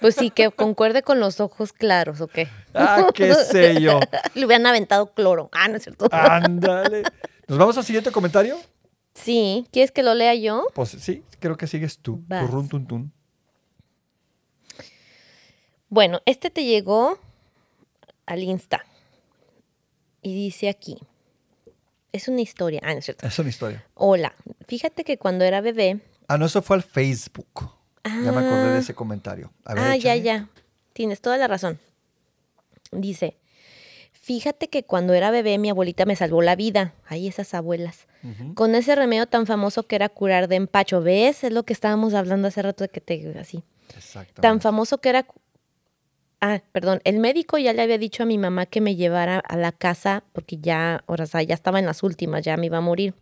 Pues 0.00 0.14
sí, 0.16 0.30
que 0.30 0.50
concuerde 0.50 1.02
con 1.02 1.20
los 1.20 1.40
ojos 1.40 1.72
claros, 1.72 2.20
¿o 2.20 2.28
qué? 2.28 2.48
ah, 2.74 3.08
qué 3.14 3.34
sé 3.34 3.80
yo. 3.80 4.00
Le 4.34 4.44
hubieran 4.44 4.66
aventado 4.66 5.12
cloro. 5.14 5.48
Ah, 5.52 5.68
no 5.68 5.76
es 5.76 5.84
cierto. 5.84 6.08
Ándale. 6.10 7.04
¿Nos 7.48 7.58
vamos 7.58 7.76
al 7.78 7.84
siguiente 7.84 8.10
comentario? 8.10 8.56
Sí, 9.14 9.66
¿quieres 9.70 9.92
que 9.92 10.02
lo 10.02 10.14
lea 10.14 10.34
yo? 10.34 10.66
Pues 10.74 10.90
sí, 10.90 11.22
creo 11.38 11.56
que 11.56 11.66
sigues 11.66 11.98
tú. 11.98 12.22
Vas. 12.26 12.46
Tu 12.46 12.52
run, 12.52 12.68
tun, 12.68 12.86
tun. 12.86 13.12
Bueno, 15.88 16.20
este 16.24 16.50
te 16.50 16.64
llegó 16.64 17.18
al 18.26 18.42
Insta. 18.42 18.84
Y 20.22 20.34
dice 20.34 20.68
aquí. 20.68 20.96
Es 22.12 22.28
una 22.28 22.40
historia. 22.40 22.80
Ah, 22.82 22.92
no 22.92 22.98
es 22.98 23.04
cierto. 23.06 23.26
Es 23.26 23.38
una 23.38 23.48
historia. 23.48 23.84
Hola. 23.94 24.34
Fíjate 24.66 25.04
que 25.04 25.18
cuando 25.18 25.44
era 25.44 25.60
bebé. 25.60 26.00
Ah, 26.32 26.38
no, 26.38 26.46
eso 26.46 26.62
fue 26.62 26.76
al 26.76 26.82
Facebook. 26.82 27.70
Ya 28.04 28.32
me 28.32 28.38
acordé 28.40 28.70
de 28.70 28.76
Ah. 28.76 28.78
ese 28.78 28.94
comentario. 28.94 29.52
A 29.64 29.74
ver, 29.74 29.82
ah, 29.84 29.96
ya, 29.96 30.14
échale. 30.14 30.22
ya. 30.22 30.48
Tienes 30.92 31.20
toda 31.20 31.36
la 31.38 31.46
razón. 31.48 31.78
Dice. 32.90 33.36
Fíjate 34.12 34.68
que 34.68 34.84
cuando 34.84 35.14
era 35.14 35.30
bebé 35.32 35.58
mi 35.58 35.68
abuelita 35.68 36.04
me 36.06 36.14
salvó 36.14 36.42
la 36.42 36.54
vida. 36.54 36.94
Ay, 37.06 37.26
esas 37.26 37.54
abuelas. 37.54 38.06
Con 38.54 38.74
ese 38.76 38.94
remedio 38.94 39.26
tan 39.26 39.46
famoso 39.46 39.82
que 39.82 39.96
era 39.96 40.08
curar 40.08 40.46
de 40.46 40.56
empacho. 40.56 41.00
¿Ves? 41.02 41.42
Es 41.42 41.52
lo 41.52 41.64
que 41.64 41.72
estábamos 41.72 42.14
hablando 42.14 42.46
hace 42.48 42.62
rato 42.62 42.84
de 42.84 42.88
que 42.88 43.00
te 43.00 43.14
así. 43.38 43.64
Tan 43.88 43.98
Exactamente. 43.98 44.62
famoso 44.62 44.98
que 44.98 45.08
era. 45.08 45.26
Ah, 46.40 46.60
perdón, 46.72 47.00
el 47.04 47.18
médico 47.18 47.58
ya 47.58 47.72
le 47.72 47.82
había 47.82 47.98
dicho 47.98 48.22
a 48.22 48.26
mi 48.26 48.38
mamá 48.38 48.66
que 48.66 48.80
me 48.80 48.94
llevara 48.96 49.38
a 49.38 49.56
la 49.56 49.70
casa 49.72 50.24
porque 50.32 50.56
ya, 50.58 51.02
o 51.06 51.16
sea, 51.26 51.42
ya 51.42 51.54
estaba 51.54 51.78
en 51.78 51.86
las 51.86 52.02
últimas, 52.02 52.42
ya 52.44 52.56
me 52.56 52.66
iba 52.66 52.78
a 52.78 52.80
morir, 52.80 53.14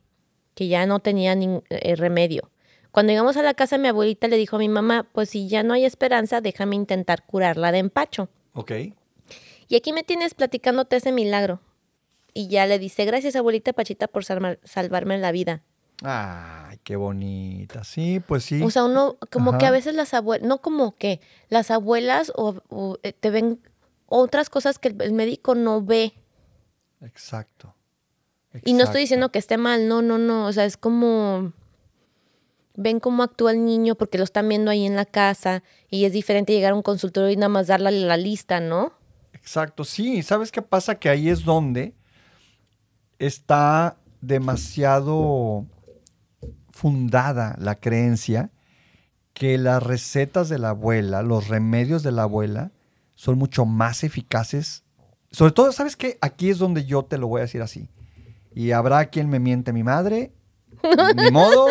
que 0.54 0.68
ya 0.68 0.86
no 0.86 1.00
tenía 1.00 1.34
ni 1.34 1.60
eh, 1.70 1.96
remedio. 1.96 2.50
Cuando 2.92 3.12
llegamos 3.12 3.36
a 3.36 3.42
la 3.42 3.54
casa, 3.54 3.78
mi 3.78 3.88
abuelita 3.88 4.26
le 4.28 4.36
dijo 4.36 4.56
a 4.56 4.58
mi 4.58 4.68
mamá, 4.68 5.06
pues 5.12 5.30
si 5.30 5.48
ya 5.48 5.62
no 5.62 5.74
hay 5.74 5.84
esperanza, 5.84 6.40
déjame 6.40 6.76
intentar 6.76 7.24
curarla 7.24 7.72
de 7.72 7.78
empacho. 7.78 8.28
Ok. 8.54 8.72
Y 9.68 9.76
aquí 9.76 9.92
me 9.92 10.02
tienes 10.02 10.34
platicándote 10.34 10.96
ese 10.96 11.12
milagro. 11.12 11.60
Y 12.34 12.48
ya 12.48 12.66
le 12.66 12.78
dice, 12.78 13.04
gracias 13.04 13.36
abuelita 13.36 13.72
Pachita 13.72 14.08
por 14.08 14.24
salvar- 14.24 14.58
salvarme 14.64 15.18
la 15.18 15.30
vida. 15.32 15.62
Ay, 16.02 16.78
qué 16.82 16.96
bonita. 16.96 17.84
Sí, 17.84 18.20
pues 18.26 18.44
sí. 18.44 18.62
O 18.62 18.70
sea, 18.70 18.84
uno, 18.84 19.18
como 19.30 19.58
que 19.58 19.66
a 19.66 19.70
veces 19.70 19.94
las 19.94 20.14
abuelas, 20.14 20.46
no 20.48 20.58
como 20.60 20.96
que, 20.96 21.20
las 21.48 21.70
abuelas 21.70 22.32
o, 22.34 22.56
o, 22.68 22.98
eh, 23.02 23.12
te 23.12 23.30
ven 23.30 23.60
otras 24.06 24.48
cosas 24.48 24.78
que 24.78 24.88
el, 24.88 25.12
médico 25.12 25.54
no 25.54 25.82
ve. 25.84 26.14
Exacto. 27.02 27.74
Y 28.64 28.72
no 28.72 28.78
estoy 28.78 28.80
Exacto. 28.80 28.98
diciendo 28.98 29.32
que 29.32 29.38
esté 29.38 29.56
mal, 29.58 29.88
no, 29.88 30.02
no, 30.02 30.18
no. 30.18 30.46
O 30.46 30.52
sea, 30.52 30.64
es 30.64 30.76
como. 30.76 31.52
Ven 32.82 32.98
cómo 32.98 33.22
actúa 33.22 33.52
el 33.52 33.62
niño 33.62 33.94
porque 33.94 34.16
lo 34.16 34.24
están 34.24 34.48
viendo 34.48 34.70
ahí 34.70 34.86
en 34.86 34.96
la 34.96 35.04
casa 35.04 35.62
y 35.90 36.06
es 36.06 36.14
diferente 36.14 36.54
llegar 36.54 36.72
a 36.72 36.74
un 36.74 36.82
consultorio 36.82 37.30
y 37.30 37.36
nada 37.36 37.50
más 37.50 37.66
darle 37.66 37.90
la 37.90 38.16
lista, 38.16 38.58
¿no? 38.58 38.94
Exacto, 39.34 39.84
sí. 39.84 40.22
¿Sabes 40.22 40.50
qué 40.50 40.62
pasa? 40.62 40.94
Que 40.94 41.10
ahí 41.10 41.28
es 41.28 41.44
donde 41.44 41.94
está 43.18 43.98
demasiado 44.22 45.66
fundada 46.70 47.54
la 47.58 47.78
creencia 47.78 48.50
que 49.34 49.58
las 49.58 49.82
recetas 49.82 50.48
de 50.48 50.58
la 50.58 50.70
abuela, 50.70 51.22
los 51.22 51.48
remedios 51.48 52.02
de 52.02 52.12
la 52.12 52.22
abuela, 52.22 52.72
son 53.14 53.36
mucho 53.36 53.66
más 53.66 54.04
eficaces. 54.04 54.84
Sobre 55.30 55.52
todo, 55.52 55.70
¿sabes 55.72 55.96
qué? 55.96 56.16
Aquí 56.22 56.48
es 56.48 56.56
donde 56.56 56.86
yo 56.86 57.04
te 57.04 57.18
lo 57.18 57.28
voy 57.28 57.40
a 57.40 57.42
decir 57.42 57.60
así. 57.60 57.90
Y 58.54 58.70
habrá 58.70 59.10
quien 59.10 59.28
me 59.28 59.38
miente 59.38 59.74
mi 59.74 59.82
madre, 59.82 60.32
ni 61.16 61.30
modo, 61.30 61.68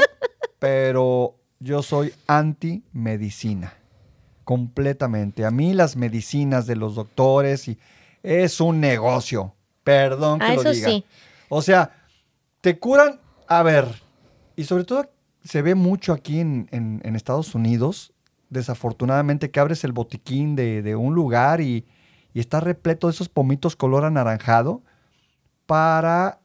pero 0.59 1.35
yo 1.59 1.81
soy 1.81 2.13
anti-medicina. 2.27 3.73
Completamente. 4.43 5.45
A 5.45 5.51
mí 5.51 5.73
las 5.73 5.95
medicinas 5.95 6.65
de 6.67 6.75
los 6.75 6.95
doctores 6.95 7.67
y 7.67 7.77
es 8.23 8.59
un 8.59 8.79
negocio. 8.79 9.53
Perdón 9.83 10.39
que 10.39 10.45
Ah, 10.45 10.53
lo 10.55 10.61
eso 10.61 10.71
diga. 10.71 10.89
sí. 10.89 11.05
O 11.49 11.61
sea, 11.61 11.91
te 12.61 12.77
curan, 12.79 13.19
a 13.47 13.63
ver, 13.63 13.85
y 14.55 14.63
sobre 14.65 14.83
todo 14.83 15.09
se 15.43 15.61
ve 15.61 15.75
mucho 15.75 16.13
aquí 16.13 16.39
en, 16.39 16.67
en- 16.71 17.01
en 17.03 17.15
Estados 17.15 17.55
Unidos, 17.55 18.13
desafortunadamente, 18.49 19.51
que 19.51 19.59
abres 19.59 19.83
el 19.83 19.91
botiquín 19.93 20.55
de, 20.55 20.81
de 20.81 20.95
un 20.95 21.15
lugar 21.15 21.61
y, 21.61 21.85
y 22.33 22.39
está 22.39 22.59
repleto 22.59 23.07
de 23.07 23.13
esos 23.13 23.29
pomitos 23.29 23.75
color 23.75 24.03
anaranjado 24.05 24.81
para 25.65 26.39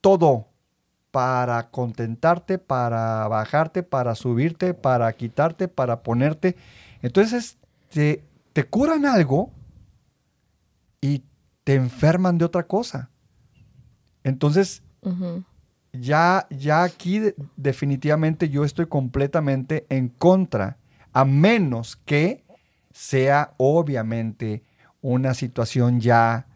todo, 0.00 0.47
para 1.18 1.68
contentarte, 1.70 2.58
para 2.58 3.26
bajarte, 3.26 3.82
para 3.82 4.14
subirte, 4.14 4.72
para 4.72 5.12
quitarte, 5.12 5.66
para 5.66 6.04
ponerte. 6.04 6.54
Entonces, 7.02 7.58
te, 7.92 8.22
te 8.52 8.62
curan 8.62 9.04
algo 9.04 9.50
y 11.00 11.24
te 11.64 11.74
enferman 11.74 12.38
de 12.38 12.44
otra 12.44 12.68
cosa. 12.68 13.10
Entonces, 14.22 14.84
ya, 15.92 16.46
ya 16.50 16.84
aquí 16.84 17.18
de- 17.18 17.34
definitivamente 17.56 18.48
yo 18.48 18.62
estoy 18.64 18.86
completamente 18.86 19.86
en 19.88 20.10
contra, 20.10 20.76
a 21.12 21.24
menos 21.24 21.96
que 21.96 22.44
sea 22.92 23.54
obviamente 23.56 24.62
una 25.00 25.34
situación 25.34 25.98
ya 25.98 26.46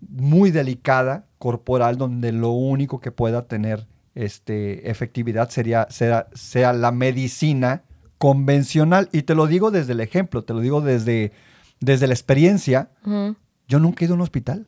muy 0.00 0.52
delicada 0.52 1.26
corporal 1.38 1.96
donde 1.96 2.30
lo 2.30 2.50
único 2.52 3.00
que 3.00 3.10
pueda 3.10 3.48
tener 3.48 3.88
este, 4.14 4.90
efectividad 4.90 5.48
sería, 5.50 5.86
sea, 5.90 6.28
sea 6.34 6.72
la 6.72 6.92
medicina 6.92 7.82
convencional. 8.18 9.08
Y 9.12 9.22
te 9.22 9.34
lo 9.34 9.46
digo 9.46 9.70
desde 9.70 9.92
el 9.92 10.00
ejemplo, 10.00 10.42
te 10.44 10.54
lo 10.54 10.60
digo 10.60 10.80
desde, 10.80 11.32
desde 11.80 12.06
la 12.06 12.14
experiencia. 12.14 12.90
Ujú. 13.04 13.36
Yo 13.68 13.78
nunca 13.78 14.04
he 14.04 14.06
ido 14.06 14.14
a 14.14 14.16
un 14.16 14.22
hospital. 14.22 14.66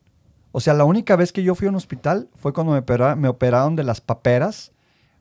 O 0.51 0.59
sea, 0.61 0.73
la 0.73 0.85
única 0.85 1.15
vez 1.15 1.31
que 1.31 1.43
yo 1.43 1.53
fui 1.55 1.67
a 1.67 1.69
un 1.69 1.75
hospital 1.75 2.29
fue 2.35 2.53
cuando 2.53 2.73
me, 2.73 2.79
opera- 2.79 3.15
me 3.15 3.27
operaron 3.27 3.75
de 3.75 3.83
las 3.83 4.01
paperas 4.01 4.71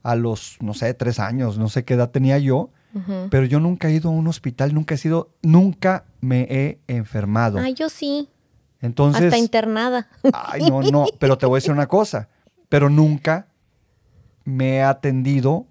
a 0.03 0.15
los, 0.15 0.57
no 0.61 0.75
sé, 0.75 0.93
tres 0.95 1.19
años, 1.19 1.59
no 1.59 1.69
sé 1.69 1.85
qué 1.85 1.95
edad 1.95 2.11
tenía 2.11 2.39
yo, 2.39 2.71
Ujú. 2.95 3.29
pero 3.31 3.47
yo 3.47 3.59
nunca 3.59 3.89
he 3.89 3.95
ido 3.95 4.11
a 4.11 4.13
un 4.13 4.29
hospital, 4.29 4.75
nunca 4.75 4.95
he 4.95 4.99
sido, 4.99 5.31
nunca 5.43 6.05
me 6.21 6.43
he 6.51 6.79
enfermado. 6.89 7.59
Ah, 7.59 7.71
yo 7.71 7.89
sí. 7.89 8.29
Entonces, 8.81 9.25
Hasta 9.25 9.39
internada. 9.39 10.09
ay, 10.33 10.69
no, 10.69 10.83
no, 10.83 11.07
pero 11.19 11.39
te 11.39 11.47
voy 11.47 11.57
a 11.57 11.59
decir 11.59 11.73
una 11.73 11.87
cosa, 11.89 12.29
pero 12.69 12.91
nunca 12.91 13.49
me 14.45 14.77
he 14.77 14.83
atendido 14.83 15.67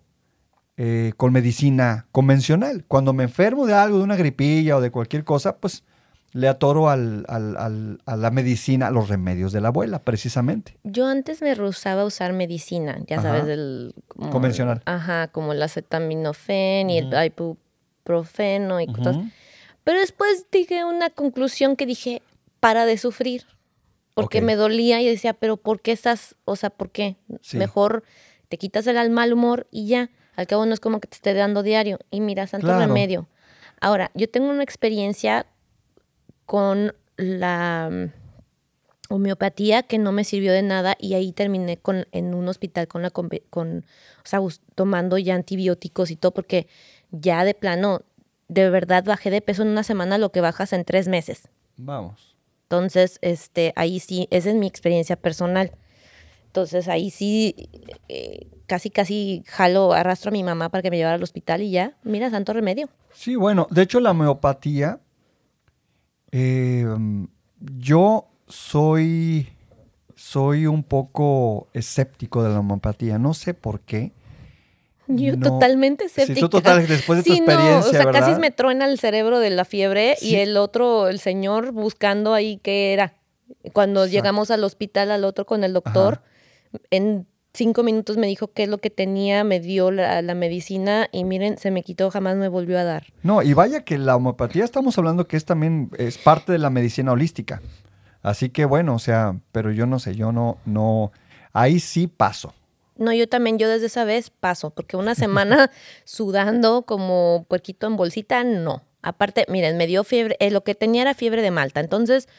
eh, 0.77 1.13
con 1.17 1.31
medicina 1.33 2.07
convencional. 2.11 2.83
Cuando 2.87 3.13
me 3.13 3.23
enfermo 3.23 3.65
de 3.67 3.73
algo, 3.73 3.97
de 3.99 4.03
una 4.03 4.15
gripilla 4.15 4.77
o 4.77 4.81
de 4.81 4.89
cualquier 4.91 5.23
cosa, 5.23 5.57
pues 5.57 5.83
le 6.31 6.47
atoro 6.47 6.89
al- 6.89 7.25
al- 7.29 7.55
al- 7.57 8.01
a 8.07 8.15
la 8.17 8.31
medicina, 8.31 8.87
a 8.87 8.91
los 8.91 9.07
remedios 9.07 9.51
de 9.51 9.61
la 9.61 9.67
abuela, 9.67 9.99
precisamente. 9.99 10.77
Yo 10.83 11.05
antes 11.05 11.43
me 11.43 11.53
rehusaba 11.53 12.01
a 12.01 12.05
usar 12.05 12.33
medicina, 12.33 12.97
ya 13.07 13.19
Ajá. 13.19 13.27
sabes, 13.29 13.45
del... 13.45 13.93
como- 14.07 14.31
Convencional. 14.31 14.81
Ajá, 14.85 15.27
como 15.27 15.53
el 15.53 15.61
acetaminofén 15.61 16.89
y 16.89 16.97
el 16.97 17.13
ibuprofeno 18.03 18.81
y 18.81 18.87
cosas. 18.87 19.17
Pero 19.83 19.99
después 19.99 20.47
dije 20.51 20.85
una 20.85 21.09
conclusión 21.09 21.75
que 21.75 21.85
dije, 21.85 22.21
para 22.59 22.85
de 22.85 22.97
sufrir. 22.97 23.43
Porque 24.15 24.41
me 24.41 24.55
dolía 24.55 25.01
y 25.01 25.07
decía, 25.07 25.33
pero 25.33 25.57
¿por 25.57 25.81
qué 25.81 25.91
estás, 25.91 26.35
o 26.45 26.55
sea, 26.55 26.69
por 26.69 26.91
qué? 26.91 27.15
Sí. 27.41 27.57
Mejor 27.57 28.03
te 28.53 28.59
quitas 28.59 28.85
el 28.85 29.09
mal 29.09 29.33
humor 29.33 29.65
y 29.71 29.87
ya. 29.87 30.11
Al 30.35 30.45
cabo 30.45 30.67
no 30.67 30.75
es 30.75 30.79
como 30.79 30.99
que 30.99 31.07
te 31.07 31.15
esté 31.15 31.33
dando 31.33 31.63
diario. 31.63 31.97
Y 32.11 32.21
mira, 32.21 32.45
santo 32.45 32.67
Claro. 32.67 32.81
remedio. 32.85 33.27
Ahora, 33.81 34.11
yo 34.13 34.29
tengo 34.29 34.47
una 34.51 34.61
experiencia 34.61 35.47
con 36.45 36.93
la 37.17 37.89
mm, 37.91 39.11
homeopatía 39.11 39.81
que 39.81 39.97
no 39.97 40.11
me 40.11 40.23
sirvió 40.23 40.53
de 40.53 40.61
nada 40.61 40.95
y 40.99 41.15
ahí 41.15 41.31
terminé 41.33 41.77
con, 41.77 42.05
en 42.11 42.35
un 42.35 42.47
hospital 42.47 42.87
con 42.87 43.01
la 43.01 43.09
con, 43.09 43.31
o 43.79 44.23
sea, 44.23 44.39
tomando 44.75 45.17
ya 45.17 45.33
antibióticos 45.33 46.11
y 46.11 46.15
todo 46.15 46.31
porque 46.31 46.67
ya 47.09 47.45
de 47.45 47.55
plano, 47.55 48.01
de 48.49 48.69
verdad 48.69 49.03
bajé 49.03 49.31
de 49.31 49.41
peso 49.41 49.63
en 49.63 49.69
una 49.69 49.81
semana 49.81 50.19
lo 50.19 50.31
que 50.31 50.41
bajas 50.41 50.73
en 50.73 50.85
tres 50.85 51.07
meses. 51.07 51.49
Vamos. 51.75 52.35
Entonces, 52.65 53.17
este, 53.21 53.73
ahí 53.75 53.99
sí, 53.99 54.27
esa 54.29 54.51
es 54.51 54.55
mi 54.55 54.67
experiencia 54.67 55.15
personal. 55.15 55.71
Entonces 56.53 56.87
ahí 56.87 57.09
sí, 57.09 57.55
eh, 58.09 58.45
casi, 58.67 58.91
casi 58.91 59.41
jalo, 59.47 59.91
arrastro 59.91 60.29
a 60.29 60.31
mi 60.31 60.43
mamá 60.43 60.69
para 60.69 60.83
que 60.83 60.91
me 60.91 60.97
llevara 60.97 61.15
al 61.15 61.23
hospital 61.23 61.63
y 61.63 61.71
ya, 61.71 61.97
mira, 62.03 62.29
santo 62.29 62.53
remedio. 62.53 62.89
Sí, 63.11 63.35
bueno, 63.35 63.65
de 63.71 63.81
hecho 63.81 63.99
la 63.99 64.11
homeopatía, 64.11 64.99
eh, 66.31 66.85
yo 67.59 68.27
soy, 68.47 69.49
soy 70.15 70.67
un 70.67 70.83
poco 70.83 71.69
escéptico 71.73 72.43
de 72.43 72.49
la 72.51 72.59
homeopatía, 72.59 73.17
no 73.17 73.33
sé 73.33 73.55
por 73.55 73.79
qué. 73.79 74.11
Yo 75.07 75.35
No. 75.35 75.53
totalmente 75.53 76.07
Sí, 76.07 76.21
escéptica. 76.21 76.39
tú 76.41 76.49
total, 76.49 76.85
después 76.87 77.17
de 77.17 77.23
tu 77.23 77.33
Sí, 77.33 77.39
no, 77.41 77.47
experiencia, 77.51 77.89
o 77.89 77.91
sea, 77.93 78.05
¿verdad? 78.05 78.27
casi 78.27 78.39
me 78.39 78.51
truena 78.51 78.85
el 78.85 78.99
cerebro 78.99 79.39
de 79.39 79.49
la 79.49 79.65
fiebre 79.65 80.17
Sí. 80.19 80.29
y 80.29 80.35
el 80.35 80.55
otro, 80.57 81.07
el 81.07 81.17
señor, 81.19 81.71
buscando 81.71 82.35
ahí 82.35 82.57
qué 82.61 82.93
era. 82.93 83.15
Cuando 83.73 84.01
Exacto. 84.01 84.11
llegamos 84.13 84.51
al 84.51 84.63
hospital, 84.63 85.09
al 85.09 85.23
otro 85.25 85.45
con 85.47 85.63
el 85.63 85.73
doctor, 85.73 86.21
en 86.91 87.27
cinco 87.53 87.83
minutos 87.83 88.17
me 88.17 88.27
dijo 88.27 88.47
qué 88.47 88.63
es 88.63 88.69
lo 88.69 88.79
que 88.79 88.89
tenía, 88.89 89.43
me 89.43 89.59
dio 89.59 89.91
la, 89.91 90.21
la 90.21 90.35
medicina 90.35 91.07
y 91.11 91.23
miren, 91.23 91.57
se 91.57 91.71
me 91.71 91.83
quitó, 91.83 92.09
jamás 92.09 92.35
me 92.35 92.47
volvió 92.47 92.79
a 92.79 92.83
dar. 92.83 93.07
No, 93.21 93.41
y 93.41 93.53
vaya 93.53 93.83
que 93.83 93.97
la 93.97 94.15
homeopatía 94.15 94.63
estamos 94.63 94.97
hablando 94.97 95.27
que 95.27 95.37
es 95.37 95.45
también, 95.45 95.91
es 95.97 96.17
parte 96.17 96.51
de 96.51 96.57
la 96.57 96.69
medicina 96.69 97.11
holística. 97.11 97.61
Así 98.23 98.49
que 98.49 98.65
bueno, 98.65 98.95
o 98.95 98.99
sea, 98.99 99.39
pero 99.51 99.71
yo 99.71 99.85
no 99.85 99.99
sé, 99.99 100.15
yo 100.15 100.31
no, 100.31 100.57
no, 100.65 101.11
ahí 101.51 101.79
sí 101.79 102.07
paso. 102.07 102.53
No, 102.95 103.11
yo 103.11 103.27
también, 103.27 103.57
yo 103.57 103.67
desde 103.67 103.87
esa 103.87 104.05
vez 104.05 104.29
paso, 104.29 104.69
porque 104.69 104.97
una 104.97 105.15
semana 105.15 105.71
sudando 106.05 106.83
como 106.83 107.45
puerquito 107.47 107.87
en 107.87 107.97
bolsita, 107.97 108.43
no. 108.43 108.83
Aparte, 109.01 109.45
miren, 109.49 109.77
me 109.77 109.87
dio 109.87 110.03
fiebre, 110.03 110.37
eh, 110.39 110.51
lo 110.51 110.63
que 110.63 110.75
tenía 110.75 111.01
era 111.01 111.13
fiebre 111.13 111.41
de 111.41 111.51
Malta. 111.51 111.81
Entonces, 111.81 112.29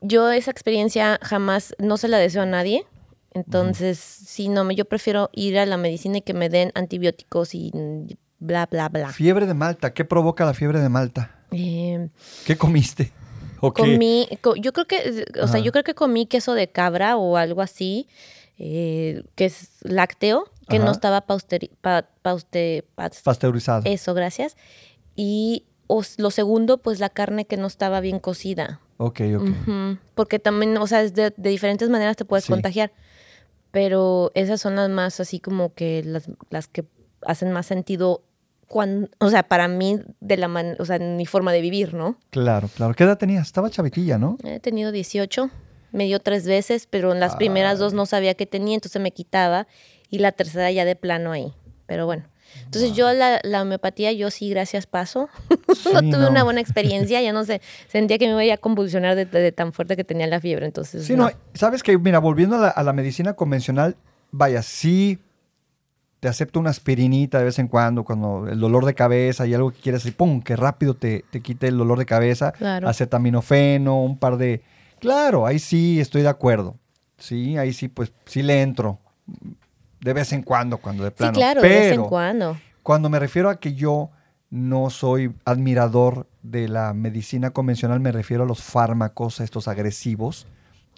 yo 0.00 0.30
esa 0.30 0.50
experiencia 0.50 1.18
jamás, 1.22 1.74
no 1.78 1.96
se 1.96 2.08
la 2.08 2.18
deseo 2.18 2.42
a 2.42 2.46
nadie. 2.46 2.86
Entonces, 3.34 3.98
sí, 3.98 4.48
no, 4.48 4.64
me- 4.64 4.74
yo 4.74 4.84
prefiero 4.84 5.30
ir 5.32 5.58
a 5.58 5.66
la 5.66 5.76
medicina 5.76 6.18
y 6.18 6.22
que 6.22 6.34
me 6.34 6.48
den 6.48 6.70
antibióticos 6.74 7.54
y 7.54 7.70
bla, 8.38 8.66
bla, 8.66 8.88
bla. 8.88 9.08
Fiebre 9.12 9.46
de 9.46 9.54
Malta, 9.54 9.94
¿qué 9.94 10.04
provoca 10.04 10.44
la 10.44 10.54
fiebre 10.54 10.80
de 10.80 10.88
Malta? 10.88 11.30
Eh, 11.50 12.08
¿Qué 12.46 12.56
comiste? 12.56 13.12
¿O 13.60 13.72
qué? 13.72 13.82
comí, 13.82 14.28
co- 14.40 14.56
yo 14.56 14.72
creo 14.72 14.86
que, 14.86 15.24
o 15.40 15.46
sea, 15.48 15.60
yo 15.60 15.70
creo 15.72 15.84
que 15.84 15.94
comí 15.94 16.26
queso 16.26 16.54
de 16.54 16.68
cabra 16.68 17.16
o 17.16 17.36
algo 17.36 17.62
así, 17.62 18.08
eh, 18.58 19.22
que 19.36 19.44
es 19.46 19.78
lácteo, 19.82 20.44
que 20.68 20.78
no 20.78 20.90
estaba 20.90 21.26
pausteri- 21.26 21.70
pa- 21.80 22.08
pauste- 22.22 22.84
pas- 22.96 23.22
Pasteurizado. 23.22 23.82
Eso, 23.84 24.14
gracias. 24.14 24.56
Y 25.14 25.66
o 25.86 26.02
lo 26.16 26.30
segundo, 26.30 26.78
pues 26.78 26.98
la 27.00 27.10
carne 27.10 27.44
que 27.46 27.56
no 27.56 27.66
estaba 27.66 28.00
bien 28.00 28.18
cocida. 28.18 28.80
Ok, 28.96 29.20
ok. 29.36 29.98
Porque 30.14 30.38
también, 30.38 30.76
o 30.78 30.86
sea, 30.86 31.02
de, 31.02 31.32
de 31.36 31.50
diferentes 31.50 31.88
maneras 31.90 32.16
te 32.16 32.24
puedes 32.24 32.44
Sí. 32.46 32.52
contagiar. 32.52 32.92
Pero 33.72 34.30
esas 34.34 34.60
son 34.60 34.76
las 34.76 34.88
más 34.88 35.18
así 35.18 35.40
como 35.40 35.74
que 35.74 36.02
las, 36.04 36.30
las 36.50 36.68
que 36.68 36.84
hacen 37.26 37.50
más 37.52 37.66
sentido 37.66 38.22
cuando, 38.68 39.08
o 39.18 39.28
sea, 39.28 39.42
para 39.42 39.66
mí, 39.68 39.98
de 40.20 40.36
la 40.36 40.46
man- 40.48 40.76
o 40.78 40.84
sea, 40.84 40.96
en 40.96 41.16
mi 41.16 41.26
forma 41.26 41.52
de 41.52 41.60
vivir, 41.60 41.92
¿no? 41.94 42.16
Claro, 42.30 42.68
claro. 42.74 42.94
¿Qué 42.94 43.04
edad 43.04 43.18
tenías? 43.18 43.46
Estaba 43.46 43.68
chavitilla, 43.70 44.16
¿no? 44.18 44.38
He 44.44 44.60
tenido 44.60 44.92
18, 44.92 45.50
me 45.90 46.04
dio 46.04 46.20
tres 46.20 46.46
veces, 46.46 46.86
pero 46.88 47.12
en 47.12 47.20
las 47.20 47.32
primeras 47.36 47.78
dos 47.78 47.92
no 47.92 48.06
sabía 48.06 48.34
que 48.34 48.46
tenía, 48.46 48.74
entonces 48.74 49.00
me 49.02 49.10
quitaba. 49.10 49.66
Y 50.08 50.18
la 50.18 50.32
tercera 50.32 50.70
ya 50.70 50.84
de 50.84 50.94
plano 50.96 51.32
ahí. 51.32 51.52
Pero 51.86 52.06
bueno. 52.06 52.24
Entonces 52.64 52.92
yo 52.94 53.12
la, 53.12 53.40
la 53.42 53.62
homeopatía, 53.62 54.12
yo 54.12 54.30
sí, 54.30 54.50
gracias, 54.50 54.86
paso. 54.86 55.28
no 55.92 56.00
tuve 56.00 56.10
no. 56.18 56.30
una 56.30 56.42
buena 56.44 56.60
experiencia, 56.60 57.20
ya 57.20 57.32
no 57.32 57.44
sé, 57.44 57.60
sentía 57.88 58.18
que 58.18 58.32
me 58.32 58.44
iba 58.46 58.54
a 58.54 58.58
convulsionar 58.58 59.14
de, 59.16 59.24
de 59.26 59.52
tan 59.52 59.72
fuerte 59.72 59.96
que 59.96 60.04
tenía 60.04 60.26
la 60.26 60.40
fiebre, 60.40 60.66
entonces 60.66 61.04
Sí, 61.04 61.14
no, 61.14 61.30
sabes 61.54 61.82
que, 61.82 61.96
mira, 61.98 62.18
volviendo 62.18 62.56
a 62.56 62.60
la, 62.60 62.68
a 62.68 62.82
la 62.82 62.92
medicina 62.92 63.34
convencional, 63.34 63.96
vaya, 64.30 64.62
sí 64.62 65.18
te 66.20 66.28
acepto 66.28 66.60
una 66.60 66.70
aspirinita 66.70 67.38
de 67.40 67.46
vez 67.46 67.58
en 67.58 67.66
cuando, 67.66 68.04
cuando 68.04 68.46
el 68.48 68.60
dolor 68.60 68.84
de 68.84 68.94
cabeza 68.94 69.44
y 69.44 69.54
algo 69.54 69.72
que 69.72 69.80
quieres 69.80 70.06
y 70.06 70.12
pum, 70.12 70.40
que 70.40 70.54
rápido 70.54 70.94
te, 70.94 71.24
te 71.30 71.40
quite 71.40 71.66
el 71.66 71.76
dolor 71.76 71.98
de 71.98 72.06
cabeza, 72.06 72.52
Claro. 72.52 72.88
acetaminofeno, 72.88 74.00
un 74.02 74.16
par 74.18 74.36
de... 74.36 74.62
Claro, 75.00 75.46
ahí 75.46 75.58
sí 75.58 75.98
estoy 75.98 76.22
de 76.22 76.28
acuerdo. 76.28 76.76
Sí, 77.18 77.56
ahí 77.56 77.72
sí, 77.72 77.88
pues 77.88 78.12
sí 78.24 78.42
le 78.42 78.62
entro. 78.62 79.00
De 80.02 80.12
vez 80.12 80.32
en 80.32 80.42
cuando, 80.42 80.78
cuando 80.78 81.04
de 81.04 81.10
Sí, 81.10 81.16
plano. 81.16 81.32
claro, 81.34 81.62
de 81.62 81.68
vez 81.68 81.84
en 81.86 81.90
Pero 81.92 82.08
cuando. 82.08 82.58
Cuando 82.82 83.08
me 83.08 83.18
refiero 83.18 83.48
a 83.48 83.60
que 83.60 83.74
yo 83.74 84.10
no 84.50 84.90
soy 84.90 85.32
admirador 85.44 86.26
de 86.42 86.68
la 86.68 86.92
medicina 86.92 87.50
convencional, 87.52 88.00
me 88.00 88.12
refiero 88.12 88.42
a 88.42 88.46
los 88.46 88.62
fármacos, 88.62 89.40
estos 89.40 89.68
agresivos, 89.68 90.46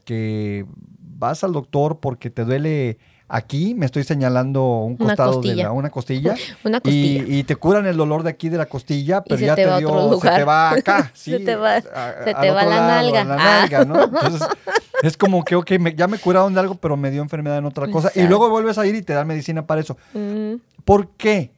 que 0.05 0.67
vas 0.99 1.45
al 1.45 1.53
doctor 1.53 2.01
porque 2.01 2.31
te 2.31 2.45
duele 2.45 2.99
aquí, 3.29 3.75
me 3.75 3.87
estoy 3.87 4.05
señalando 4.05 4.63
un 4.81 4.97
costado 4.97 5.41
de 5.41 5.57
la, 5.57 5.73
una 5.73 5.91
costilla, 5.91 6.35
Una 6.65 6.79
y, 6.79 6.81
costilla. 6.81 7.25
y 7.27 7.45
te 7.45 7.57
curan 7.57 7.87
el 7.87 7.97
dolor 7.97 8.23
de 8.23 8.31
aquí 8.31 8.49
de 8.49 8.59
la 8.59 8.67
costilla, 8.67 9.23
pero 9.23 9.41
ya 9.41 9.55
te 9.57 9.79
dio, 9.79 10.21
se 10.21 10.29
te 10.31 10.45
va 10.45 10.71
acá, 10.71 11.11
Se 11.15 11.39
te 11.41 11.57
va- 11.57 11.77
a- 11.77 11.81
se 12.25 12.35
te 12.35 12.51
va 12.51 12.65
la 12.65 12.77
lado, 12.81 13.13
nalga. 13.13 13.25
la 13.25 13.63
Ah. 13.81 13.85
¿no? 13.85 14.05
Entonces, 14.05 14.49
es 15.03 15.17
como 15.17 15.45
que, 15.45 15.57
ok, 15.57 15.71
me- 15.81 15.95
ya 15.95 16.07
me 16.07 16.19
curaron 16.19 16.53
de 16.55 16.61
algo, 16.61 16.75
pero 16.77 16.97
me 16.97 17.11
dio 17.11 17.23
enfermedad 17.23 17.59
en 17.59 17.65
otra 17.67 17.91
cosa, 17.91 18.11
y 18.15 18.23
luego 18.27 18.49
vuelves 18.51 18.79
a 18.79 18.87
ir 18.87 18.95
y 18.95 19.03
te 19.03 19.13
dan 19.15 19.27
medicina 19.27 19.67
para 19.67 19.81
eso. 19.81 19.97
Mm, 20.13 20.55
¿Por 20.85 21.09
qué? 21.17 21.51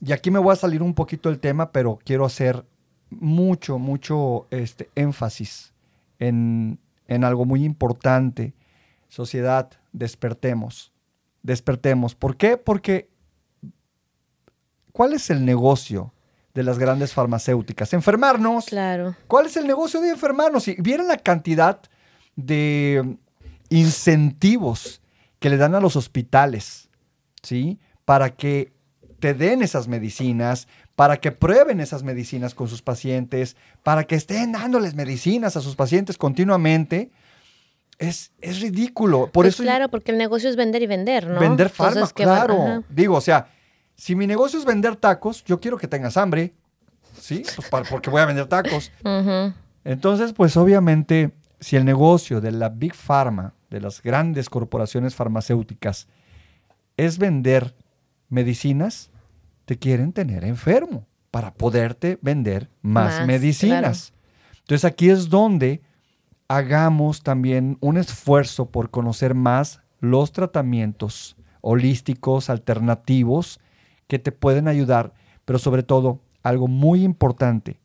Y 0.00 0.12
aquí 0.12 0.30
me 0.30 0.38
voy 0.38 0.52
a 0.52 0.56
salir 0.56 0.82
un 0.82 0.94
poquito 0.94 1.28
del 1.28 1.40
tema, 1.40 1.72
pero 1.72 1.98
quiero 2.04 2.24
hacer 2.24 2.64
mucho, 3.10 3.78
mucho 3.78 4.46
este, 4.50 4.88
énfasis 4.94 5.72
en, 6.20 6.78
en 7.08 7.24
algo 7.24 7.44
muy 7.44 7.64
importante. 7.64 8.52
Sociedad, 9.08 9.68
despertemos. 9.92 10.92
Despertemos. 11.48 12.14
¿Por 12.14 12.36
qué? 12.36 12.58
Porque 12.58 13.08
¿cuál 14.92 15.14
es 15.14 15.30
el 15.30 15.46
negocio 15.46 16.12
de 16.52 16.62
las 16.62 16.78
grandes 16.78 17.14
farmacéuticas? 17.14 17.94
Enfermarnos. 17.94 18.66
claro. 18.66 19.16
¿Cuál 19.26 19.46
es 19.46 19.56
el 19.56 19.66
negocio 19.66 20.02
de 20.02 20.10
enfermarnos? 20.10 20.64
Si 20.64 20.76
vieran 20.78 21.08
la 21.08 21.16
cantidad 21.16 21.80
de 22.36 23.16
incentivos 23.70 25.00
que 25.38 25.48
le 25.48 25.56
dan 25.56 25.74
a 25.74 25.80
los 25.80 25.96
hospitales, 25.96 26.90
¿sí? 27.42 27.78
Para 28.04 28.36
que 28.36 28.74
te 29.18 29.32
den 29.32 29.62
esas 29.62 29.88
medicinas, 29.88 30.68
para 30.96 31.16
que 31.16 31.32
prueben 31.32 31.80
esas 31.80 32.02
medicinas 32.02 32.54
con 32.54 32.68
sus 32.68 32.82
pacientes, 32.82 33.56
para 33.82 34.04
que 34.04 34.16
estén 34.16 34.52
dándoles 34.52 34.94
medicinas 34.94 35.56
a 35.56 35.62
sus 35.62 35.76
pacientes 35.76 36.18
continuamente, 36.18 37.10
es, 37.98 38.32
es 38.40 38.60
ridículo. 38.60 39.24
Por 39.26 39.44
Pues 39.44 39.54
eso 39.54 39.62
claro, 39.62 39.88
porque 39.88 40.12
el 40.12 40.18
negocio 40.18 40.48
es 40.48 40.56
vender 40.56 40.82
y 40.82 40.86
vender, 40.86 41.26
¿no? 41.26 41.40
vender 41.40 41.68
fármacos, 41.68 42.12
¿qué 42.12 42.24
van- 42.26 42.46
claro. 42.46 42.84
Digo, 42.88 43.16
o 43.16 43.20
sea, 43.20 43.48
si 43.96 44.14
mi 44.14 44.26
negocio 44.26 44.58
es 44.58 44.64
vender 44.64 44.96
tacos, 44.96 45.42
yo 45.44 45.58
quiero 45.60 45.76
que 45.78 45.88
tengas 45.88 46.16
hambre, 46.16 46.52
¿sí? 47.20 47.42
Pues 47.56 47.68
para- 47.68 47.88
porque 47.88 48.10
voy 48.10 48.20
a 48.20 48.26
vender 48.26 48.46
tacos. 48.46 48.92
Entonces, 49.84 50.32
pues 50.32 50.56
obviamente, 50.56 51.32
si 51.60 51.76
el 51.76 51.84
negocio 51.84 52.40
de 52.40 52.52
la 52.52 52.68
Big 52.68 52.94
Pharma, 52.94 53.54
de 53.70 53.80
las 53.80 54.02
grandes 54.02 54.48
corporaciones 54.48 55.14
farmacéuticas, 55.14 56.06
es 56.96 57.18
vender 57.18 57.74
medicinas, 58.28 59.10
te 59.64 59.76
quieren 59.78 60.12
tener 60.12 60.44
enfermo 60.44 61.06
para 61.30 61.52
poderte 61.52 62.18
vender 62.22 62.68
más, 62.82 63.18
Más, 63.18 63.26
medicinas. 63.26 64.12
Entonces 64.60 64.84
aquí 64.84 65.10
es 65.10 65.28
donde 65.28 65.82
hagamos 66.48 67.22
también 67.22 67.76
un 67.80 67.98
esfuerzo 67.98 68.66
por 68.66 68.90
conocer 68.90 69.34
más 69.34 69.80
los 70.00 70.32
tratamientos 70.32 71.36
holísticos, 71.60 72.50
alternativos, 72.50 73.60
que 74.06 74.18
te 74.18 74.32
pueden 74.32 74.68
ayudar, 74.68 75.12
pero 75.44 75.58
sobre 75.58 75.82
todo, 75.82 76.20
algo 76.42 76.66
muy 76.66 77.04
importante, 77.04 77.78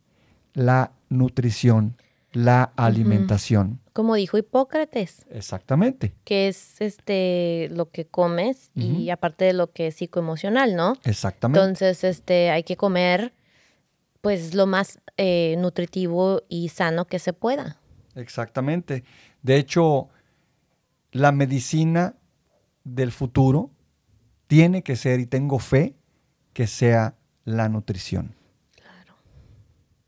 la 0.54 0.92
nutrición, 1.10 1.96
la 2.32 2.72
alimentación. 2.76 3.80
Como 3.92 4.14
dijo 4.14 4.38
Hipócrates, 4.38 5.26
Exactamente, 5.30 6.14
que 6.24 6.48
es 6.48 6.80
este 6.80 7.68
lo 7.70 7.90
que 7.90 8.06
comes 8.06 8.70
y 8.74 9.10
aparte 9.10 9.44
de 9.44 9.52
lo 9.52 9.70
que 9.70 9.88
es 9.88 9.96
psicoemocional, 9.96 10.74
¿no? 10.74 10.94
exactamente. 11.04 11.60
Entonces, 11.60 12.02
este, 12.04 12.50
hay 12.50 12.62
que 12.62 12.76
comer 12.76 13.34
pues 14.20 14.54
lo 14.54 14.66
más 14.66 14.98
eh, 15.18 15.56
nutritivo 15.58 16.42
y 16.48 16.70
sano 16.70 17.04
que 17.04 17.18
se 17.18 17.34
pueda. 17.34 17.78
Exactamente. 18.14 19.04
De 19.42 19.56
hecho, 19.56 20.08
la 21.12 21.32
medicina 21.32 22.14
del 22.84 23.12
futuro 23.12 23.70
tiene 24.46 24.82
que 24.82 24.96
ser, 24.96 25.20
y 25.20 25.26
tengo 25.26 25.58
fe, 25.58 25.94
que 26.52 26.66
sea 26.66 27.14
la 27.44 27.68
nutrición. 27.68 28.34
Claro. 28.76 29.14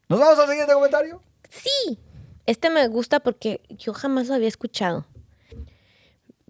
¿Nos 0.08 0.20
vamos 0.20 0.38
al 0.38 0.48
siguiente 0.48 0.72
comentario? 0.74 1.22
Sí, 1.48 1.98
este 2.46 2.70
me 2.70 2.86
gusta 2.88 3.20
porque 3.20 3.62
yo 3.70 3.92
jamás 3.94 4.28
lo 4.28 4.34
había 4.34 4.48
escuchado. 4.48 5.06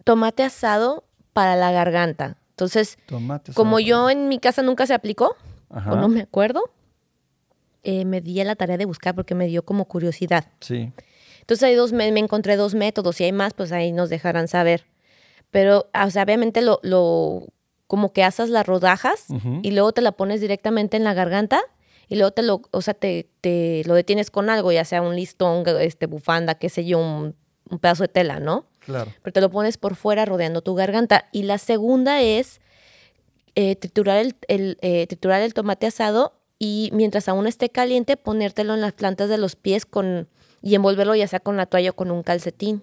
Tomate 0.05 0.43
asado 0.43 1.05
para 1.33 1.57
la 1.57 1.73
garganta. 1.73 2.37
Entonces, 2.51 2.99
Tomate. 3.07 3.53
como 3.53 3.81
yo 3.81 4.09
en 4.11 4.29
mi 4.29 4.39
casa 4.39 4.63
nunca 4.63 4.87
se 4.87 4.95
aplicó, 4.95 5.37
Ajá. 5.69 5.93
o 5.93 5.97
no 5.97 6.09
me 6.09 6.23
acuerdo, 6.23 6.71
eh, 7.83 8.05
me 8.05 8.21
di 8.21 8.41
a 8.41 8.45
la 8.45 8.57
tarea 8.57 8.77
de 8.79 8.85
buscar 8.85 9.15
porque 9.15 9.35
me 9.35 9.47
dio 9.47 9.65
como 9.65 9.85
curiosidad. 9.87 10.51
Sí. 10.61 10.93
Entonces 11.47 11.63
hay 11.63 11.77
dos, 11.77 11.93
me, 11.93 12.11
me 12.11 12.19
encontré 12.19 12.57
dos 12.57 12.75
métodos. 12.75 13.15
Si 13.15 13.23
hay 13.25 13.31
más, 13.31 13.55
pues 13.55 13.71
ahí 13.71 13.93
nos 13.93 14.11
dejarán 14.11 14.49
saber. 14.49 14.85
Pero, 15.53 15.87
o 15.95 16.11
sea, 16.11 16.25
obviamente 16.25 16.61
lo, 16.61 16.81
lo 16.83 17.47
como 17.87 18.13
que 18.13 18.25
asas 18.25 18.51
las 18.51 18.67
rodajas 18.67 19.27
y 19.63 19.71
luego 19.71 19.93
te 19.93 20.03
la 20.03 20.11
pones 20.11 20.41
directamente 20.41 20.97
en 20.97 21.05
la 21.05 21.15
garganta 21.15 21.63
y 22.09 22.17
luego 22.17 22.33
te 22.33 22.43
lo, 22.43 22.63
o 22.73 22.83
sea, 22.83 22.95
te, 22.95 23.31
te 23.41 23.85
lo 23.87 23.95
detienes 23.95 24.33
con 24.33 24.51
algo, 24.51 24.73
ya 24.73 24.85
sea 24.85 25.03
un 25.03 25.15
listón, 25.15 25.63
este, 25.81 26.07
bufanda, 26.07 26.57
qué 26.57 26.69
sé 26.69 26.85
yo, 26.85 26.99
un, 26.99 27.37
un 27.71 27.79
pedazo 27.79 28.03
de 28.03 28.09
tela, 28.09 28.41
¿no? 28.41 28.67
Claro. 28.81 29.13
Pero 29.23 29.33
te 29.33 29.41
lo 29.41 29.49
pones 29.49 29.79
por 29.79 29.95
fuera 29.95 30.25
rodeando 30.25 30.63
tu 30.63 30.75
garganta. 30.75 31.27
Y 31.31 31.45
la 31.45 31.59
segunda 31.59 32.23
es 32.23 32.61
eh, 33.55 33.77
triturar, 33.77 34.19
el, 34.19 34.35
el, 34.49 34.79
eh, 34.83 35.07
triturar 35.07 35.43
el 35.43 35.55
tomate 35.55 35.87
asado 35.87 36.41
y 36.59 36.91
mientras 36.93 37.29
aún 37.29 37.47
esté 37.47 37.71
caliente, 37.71 38.17
ponértelo 38.17 38.75
en 38.75 38.81
las 38.81 38.95
plantas 38.95 39.29
de 39.29 39.39
los 39.39 39.55
pies 39.55 39.87
con, 39.87 40.29
y 40.67 40.75
envolverlo 40.75 41.15
ya 41.15 41.29
sea 41.29 41.39
con 41.41 41.57
la 41.57 41.67
toalla 41.67 41.91
o 41.91 41.93
con 41.95 42.11
un 42.11 42.23
calcetín. 42.25 42.83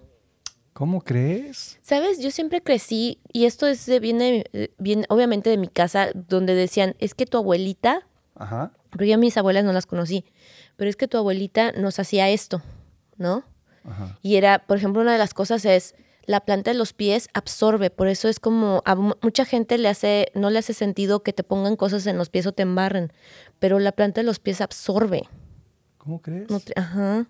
¿Cómo 0.72 1.02
crees? 1.02 1.78
Sabes, 1.82 2.18
yo 2.18 2.30
siempre 2.30 2.62
crecí, 2.62 3.18
y 3.32 3.44
esto 3.44 3.66
es 3.66 3.86
viene, 4.00 4.44
eh, 4.54 4.70
viene 4.78 5.04
obviamente 5.10 5.50
de 5.50 5.58
mi 5.58 5.68
casa, 5.68 6.08
donde 6.14 6.54
decían, 6.54 6.96
es 6.98 7.14
que 7.14 7.26
tu 7.26 7.36
abuelita, 7.36 8.06
Ajá. 8.36 8.72
porque 8.90 9.06
yo 9.08 9.14
a 9.14 9.18
mis 9.18 9.36
abuelas 9.36 9.64
no 9.64 9.72
las 9.72 9.86
conocí, 9.86 10.24
pero 10.76 10.88
es 10.88 10.96
que 10.96 11.06
tu 11.08 11.18
abuelita 11.18 11.72
nos 11.72 11.98
hacía 11.98 12.28
esto, 12.30 12.62
¿no? 13.18 13.44
Ajá. 13.84 14.18
Y 14.22 14.36
era, 14.36 14.60
por 14.66 14.78
ejemplo, 14.78 15.02
una 15.02 15.12
de 15.12 15.18
las 15.18 15.34
cosas 15.34 15.64
es 15.66 15.94
la 16.26 16.40
planta 16.40 16.72
de 16.72 16.78
los 16.78 16.94
pies 16.94 17.28
absorbe, 17.34 17.90
por 17.90 18.08
eso 18.08 18.28
es 18.28 18.40
como 18.40 18.82
a 18.86 18.94
mu- 18.94 19.14
mucha 19.20 19.44
gente 19.44 19.76
le 19.76 19.88
hace 19.90 20.32
no 20.34 20.48
le 20.48 20.58
hace 20.58 20.72
sentido 20.72 21.22
que 21.22 21.34
te 21.34 21.44
pongan 21.44 21.76
cosas 21.76 22.06
en 22.06 22.16
los 22.16 22.30
pies 22.30 22.46
o 22.46 22.52
te 22.52 22.62
embarren, 22.62 23.12
pero 23.58 23.78
la 23.78 23.92
planta 23.92 24.22
de 24.22 24.26
los 24.26 24.38
pies 24.40 24.62
absorbe. 24.62 25.24
¿Cómo 25.98 26.20
crees? 26.22 26.48
Ajá. 26.76 27.26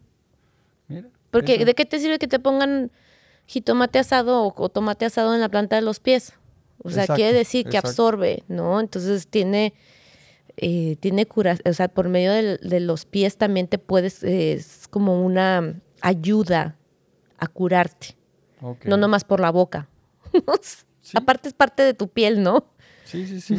Mira. 0.89 1.09
Porque 1.31 1.57
eso. 1.57 1.65
¿de 1.65 1.75
qué 1.75 1.85
te 1.85 1.99
sirve 1.99 2.19
que 2.19 2.29
te 2.29 2.39
pongan 2.39 2.91
jitomate 3.47 3.99
asado 3.99 4.45
o, 4.45 4.55
o 4.57 4.69
tomate 4.69 5.05
asado 5.05 5.35
en 5.35 5.41
la 5.41 5.49
planta 5.49 5.77
de 5.77 5.83
los 5.83 6.01
pies? 6.01 6.35
O 6.79 6.91
sea, 6.91 7.05
Exacto, 7.05 7.17
quiere 7.17 7.37
decir 7.37 7.65
que 7.65 7.77
exacto. 7.77 7.89
absorbe, 7.89 8.45
¿no? 8.49 8.81
Entonces 8.81 9.27
tiene 9.27 9.75
eh, 10.57 10.97
tiene 11.01 11.27
cura, 11.27 11.57
o 11.65 11.73
sea, 11.73 11.89
por 11.89 12.09
medio 12.09 12.33
de, 12.33 12.81
los 12.81 13.07
pies 13.07 13.37
también 13.37 13.67
te 13.67 13.79
puedes, 13.79 14.23
eh, 14.23 14.53
es 14.53 14.87
como 14.89 15.25
una 15.25 15.81
ayuda 16.01 16.77
a 17.39 17.49
curarte. 17.49 18.17
No 18.85 18.97
nomás 18.97 19.25
por 19.25 19.41
la 19.41 19.51
boca. 19.51 19.89
Aparte 21.15 21.49
es 21.49 21.55
parte 21.55 21.83
de 21.83 21.93
tu 21.93 22.09
piel, 22.09 22.43
¿no? 22.43 22.67
Sí, 23.05 23.27
sí, 23.27 23.41
sí. 23.41 23.59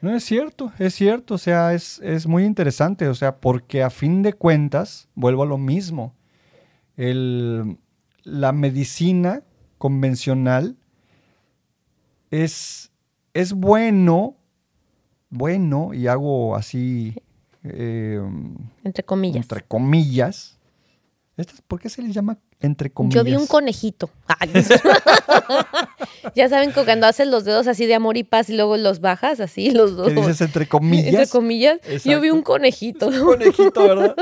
No 0.00 0.14
es 0.14 0.24
cierto, 0.24 0.72
es 0.78 0.94
cierto, 0.94 1.34
o 1.34 1.38
sea, 1.38 1.74
es, 1.74 1.98
es 2.02 2.26
muy 2.26 2.44
interesante, 2.44 3.08
o 3.08 3.14
sea, 3.14 3.36
porque 3.36 3.82
a 3.82 3.90
fin 3.90 4.22
de 4.22 4.34
cuentas, 4.34 5.08
vuelvo 5.14 5.42
a 5.42 5.46
lo 5.46 5.58
mismo, 5.58 6.14
el, 6.96 7.78
la 8.22 8.52
medicina 8.52 9.42
convencional 9.78 10.76
es, 12.30 12.90
es 13.32 13.52
bueno, 13.52 14.36
bueno, 15.30 15.92
y 15.94 16.06
hago 16.06 16.56
así, 16.56 17.14
eh, 17.64 18.20
Entre 18.84 19.04
comillas. 19.04 19.42
entre 19.42 19.62
comillas. 19.62 20.58
¿Estas, 21.36 21.60
¿Por 21.62 21.80
qué 21.80 21.88
se 21.88 22.00
les 22.00 22.14
llama 22.14 22.38
entre 22.60 22.90
comillas? 22.90 23.16
Yo 23.16 23.24
vi 23.24 23.34
un 23.34 23.46
conejito. 23.46 24.10
Ya 26.34 26.48
saben 26.48 26.72
que 26.72 26.84
cuando 26.84 27.06
haces 27.06 27.28
los 27.28 27.44
dedos 27.44 27.66
así 27.66 27.86
de 27.86 27.94
amor 27.94 28.16
y 28.16 28.24
paz 28.24 28.48
y 28.48 28.56
luego 28.56 28.76
los 28.76 29.00
bajas, 29.00 29.40
así 29.40 29.70
los 29.70 29.94
dos. 29.94 30.08
¿Qué 30.08 30.14
dices 30.14 30.40
entre 30.40 30.66
comillas? 30.66 31.06
Entre 31.08 31.26
comillas. 31.28 31.78
Yo 32.04 32.20
vi 32.20 32.30
un 32.30 32.42
conejito. 32.42 33.08
Un 33.08 33.24
conejito, 33.24 33.82
¿verdad? 33.86 34.16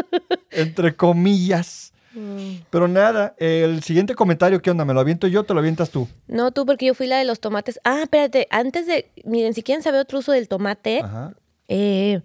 entre 0.50 0.96
comillas. 0.96 1.91
Mm. 2.14 2.56
Pero 2.70 2.88
nada, 2.88 3.34
el 3.38 3.82
siguiente 3.82 4.14
comentario, 4.14 4.60
¿qué 4.60 4.70
onda? 4.70 4.84
¿Me 4.84 4.94
lo 4.94 5.00
aviento 5.00 5.26
yo 5.26 5.40
o 5.40 5.44
te 5.44 5.54
lo 5.54 5.60
avientas 5.60 5.90
tú? 5.90 6.08
No, 6.26 6.50
tú, 6.50 6.66
porque 6.66 6.86
yo 6.86 6.94
fui 6.94 7.06
la 7.06 7.18
de 7.18 7.24
los 7.24 7.40
tomates. 7.40 7.80
Ah, 7.84 8.02
espérate, 8.02 8.48
antes 8.50 8.86
de. 8.86 9.10
Miren, 9.24 9.54
si 9.54 9.62
quieren 9.62 9.82
saber 9.82 10.00
otro 10.00 10.18
uso 10.18 10.32
del 10.32 10.48
tomate, 10.48 11.00
Ajá. 11.00 11.34
eh, 11.68 12.20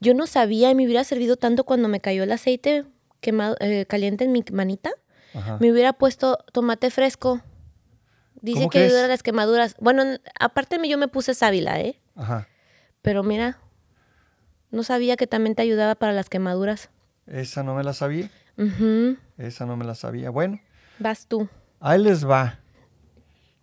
yo 0.00 0.14
no 0.14 0.26
sabía 0.26 0.70
y 0.70 0.74
me 0.74 0.84
hubiera 0.84 1.04
servido 1.04 1.36
tanto 1.36 1.64
cuando 1.64 1.88
me 1.88 2.00
cayó 2.00 2.22
el 2.22 2.32
aceite 2.32 2.84
quemado, 3.20 3.56
eh, 3.60 3.84
caliente 3.86 4.24
en 4.24 4.32
mi 4.32 4.44
manita. 4.52 4.90
Ajá. 5.34 5.58
Me 5.60 5.70
hubiera 5.70 5.92
puesto 5.92 6.38
tomate 6.52 6.90
fresco. 6.90 7.42
Dice 8.40 8.60
¿Cómo 8.60 8.70
que 8.70 8.78
crees? 8.78 8.92
ayuda 8.92 9.04
a 9.06 9.08
las 9.08 9.22
quemaduras. 9.22 9.74
Bueno, 9.80 10.04
aparte 10.38 10.78
yo 10.88 10.96
me 10.96 11.08
puse 11.08 11.34
sábila, 11.34 11.80
¿eh? 11.80 11.98
Ajá. 12.14 12.46
Pero 13.02 13.22
mira, 13.22 13.58
no 14.70 14.82
sabía 14.84 15.16
que 15.16 15.26
también 15.26 15.54
te 15.54 15.62
ayudaba 15.62 15.96
para 15.96 16.12
las 16.12 16.28
quemaduras. 16.28 16.90
Esa 17.26 17.62
no 17.62 17.74
me 17.74 17.82
la 17.82 17.92
sabía. 17.92 18.30
Esa 19.38 19.66
no 19.66 19.76
me 19.76 19.84
la 19.84 19.94
sabía. 19.94 20.30
Bueno, 20.30 20.60
Vas 20.98 21.26
tú. 21.26 21.48
ahí 21.80 21.98
les 22.02 22.26
va. 22.28 22.58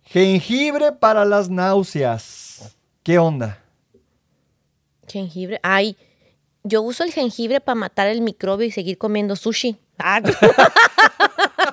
Jengibre 0.02 0.92
para 0.92 1.24
las 1.24 1.50
náuseas. 1.50 2.76
¿Qué 3.02 3.18
onda? 3.18 3.62
Jengibre. 5.08 5.60
Ay, 5.62 5.96
yo 6.64 6.82
uso 6.82 7.04
el 7.04 7.12
jengibre 7.12 7.60
para 7.60 7.74
matar 7.76 8.06
el 8.08 8.20
microbio 8.22 8.66
y 8.66 8.70
seguir 8.70 8.98
comiendo 8.98 9.36
sushi. 9.36 9.76
Ah, 9.98 10.20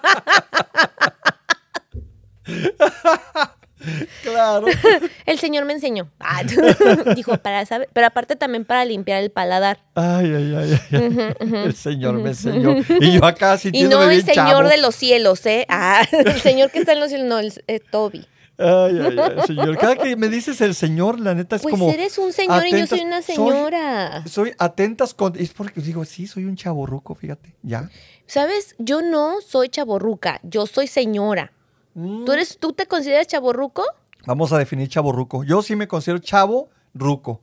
Claro. 4.22 4.68
el 5.26 5.40
señor 5.40 5.66
me 5.66 5.74
enseñó. 5.74 6.10
Ah, 6.20 6.44
Dijo, 7.16 7.38
para 7.38 7.66
saber, 7.66 7.90
pero 7.94 8.08
aparte 8.08 8.36
también 8.36 8.66
para 8.66 8.86
limpiar 8.86 9.22
el 9.24 9.32
paladar. 9.32 9.80
Ay, 9.96 10.34
ay, 10.34 10.56
ay. 10.56 10.80
ay. 10.92 11.34
El 11.66 11.76
señor 11.76 12.14
me 12.16 12.30
enseñó. 12.30 12.76
Y 13.00 13.14
yo 13.20 13.26
acá 13.26 13.56
Y 13.56 13.60
sintiéndome 13.60 14.06
no 14.06 14.12
el 14.12 14.24
bien 14.24 14.36
señor 14.36 14.48
chavo. 14.58 14.70
de 14.70 14.78
los 14.78 14.96
cielos, 14.96 15.46
¿eh? 15.46 15.66
Ah, 15.70 16.06
el 16.12 16.40
señor 16.42 16.72
que 16.72 16.80
está 16.80 16.94
en 16.94 17.00
los 17.00 17.10
cielos, 17.10 17.28
no, 17.28 17.40
el 17.40 17.54
eh, 17.68 17.80
Toby. 17.80 18.28
Ay, 18.56 19.00
ay, 19.04 19.18
ay, 19.20 19.48
señor. 19.48 19.78
Cada 19.80 19.96
que 19.96 20.16
me 20.16 20.30
dices 20.30 20.62
el 20.62 20.76
señor, 20.76 21.20
la 21.20 21.34
neta 21.34 21.56
es 21.56 21.64
Pues 21.64 21.72
como. 21.72 21.90
eres 21.92 22.20
un 22.20 22.32
señor 22.32 22.66
y 22.68 22.72
yo 22.72 22.86
soy 22.86 23.02
una 23.02 23.22
soy- 23.24 23.36
señora. 23.36 24.24
Soy, 24.28 24.54
atentas 24.60 25.16
con. 25.16 25.34
Es 25.40 25.52
porque 25.54 25.82
digo, 25.82 26.06
sí, 26.06 26.28
soy 26.28 26.46
un 26.46 26.56
chaborruco, 26.56 27.16
fíjate. 27.16 27.56
Ya. 27.64 27.90
¿Sabes? 28.28 28.76
Yo 28.78 29.02
no 29.02 29.42
soy 29.42 29.70
chaborruca, 29.70 30.40
yo 30.44 30.68
soy 30.68 30.86
señora. 30.88 31.52
Mm. 31.96 32.26
¿Tú, 32.26 32.32
eres, 32.32 32.58
¿Tú 32.60 32.74
te 32.74 32.86
consideras 32.86 33.26
chaborruco? 33.28 33.84
Vamos 34.26 34.52
a 34.54 34.58
definir 34.58 34.88
chaborruco. 34.88 35.44
Yo 35.44 35.62
sí 35.62 35.76
me 35.76 35.88
considero 35.88 36.20
chavo 36.20 36.70
ruco. 36.94 37.42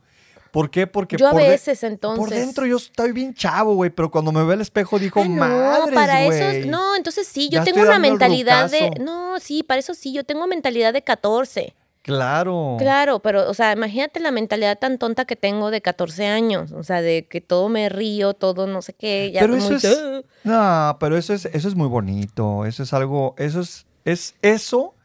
¿Por 0.51 0.69
qué? 0.69 0.85
Porque 0.85 1.15
Yo 1.15 1.27
a 1.29 1.31
por 1.31 1.41
de- 1.41 1.47
veces, 1.47 1.81
entonces. 1.83 2.19
Por 2.19 2.29
dentro 2.29 2.65
yo 2.65 2.75
estoy 2.75 3.13
bien 3.13 3.33
chavo, 3.33 3.75
güey, 3.75 3.89
pero 3.89 4.11
cuando 4.11 4.33
me 4.33 4.43
veo 4.43 4.51
al 4.51 4.59
espejo 4.61 4.99
digo, 4.99 5.21
Ah, 5.21 5.27
no, 5.27 5.35
madres, 5.35 5.95
para 5.95 6.25
güey". 6.25 6.41
eso, 6.41 6.67
no, 6.69 6.95
entonces 6.97 7.25
sí, 7.27 7.47
Ya 7.49 7.59
yo 7.59 7.63
tengo 7.65 7.81
una 7.83 7.95
el 7.95 8.01
mentalidad 8.01 8.69
de, 8.69 8.89
no, 8.99 9.39
sí, 9.39 9.63
para 9.63 9.79
eso 9.79 9.93
sí, 9.93 10.11
yo 10.11 10.25
tengo 10.25 10.47
mentalidad 10.47 10.91
de 10.91 11.03
14. 11.03 11.73
Claro. 12.01 12.75
Claro, 12.79 13.19
pero, 13.19 13.49
o 13.49 13.53
sea, 13.53 13.71
imagínate 13.73 14.19
la 14.19 14.31
mentalidad 14.31 14.77
tan 14.77 14.97
tonta 14.97 15.23
que 15.25 15.35
tengo 15.37 15.69
de 15.71 15.81
14 15.81 16.25
años, 16.25 16.71
o 16.73 16.83
sea, 16.83 17.01
de 17.01 17.27
que 17.29 17.39
todo 17.39 17.69
me 17.69 17.87
río, 17.89 18.33
todo 18.33 18.65
no 18.67 18.81
sé 18.81 18.91
qué, 18.93 19.31
ya 19.31 19.39
Pero 19.41 19.55
eso 19.55 19.67
muy- 19.67 19.75
es, 19.77 19.97
no, 20.43 20.97
pero 20.99 21.15
eso 21.15 21.33
es, 21.33 21.45
eso 21.45 21.67
es 21.69 21.75
muy 21.75 21.87
bonito. 21.87 22.65
Eso 22.65 22.83
es 22.83 22.91
algo, 22.91 23.35
eso 23.37 23.61
es, 23.61 23.85
es, 24.03 24.35
eso 24.41 24.95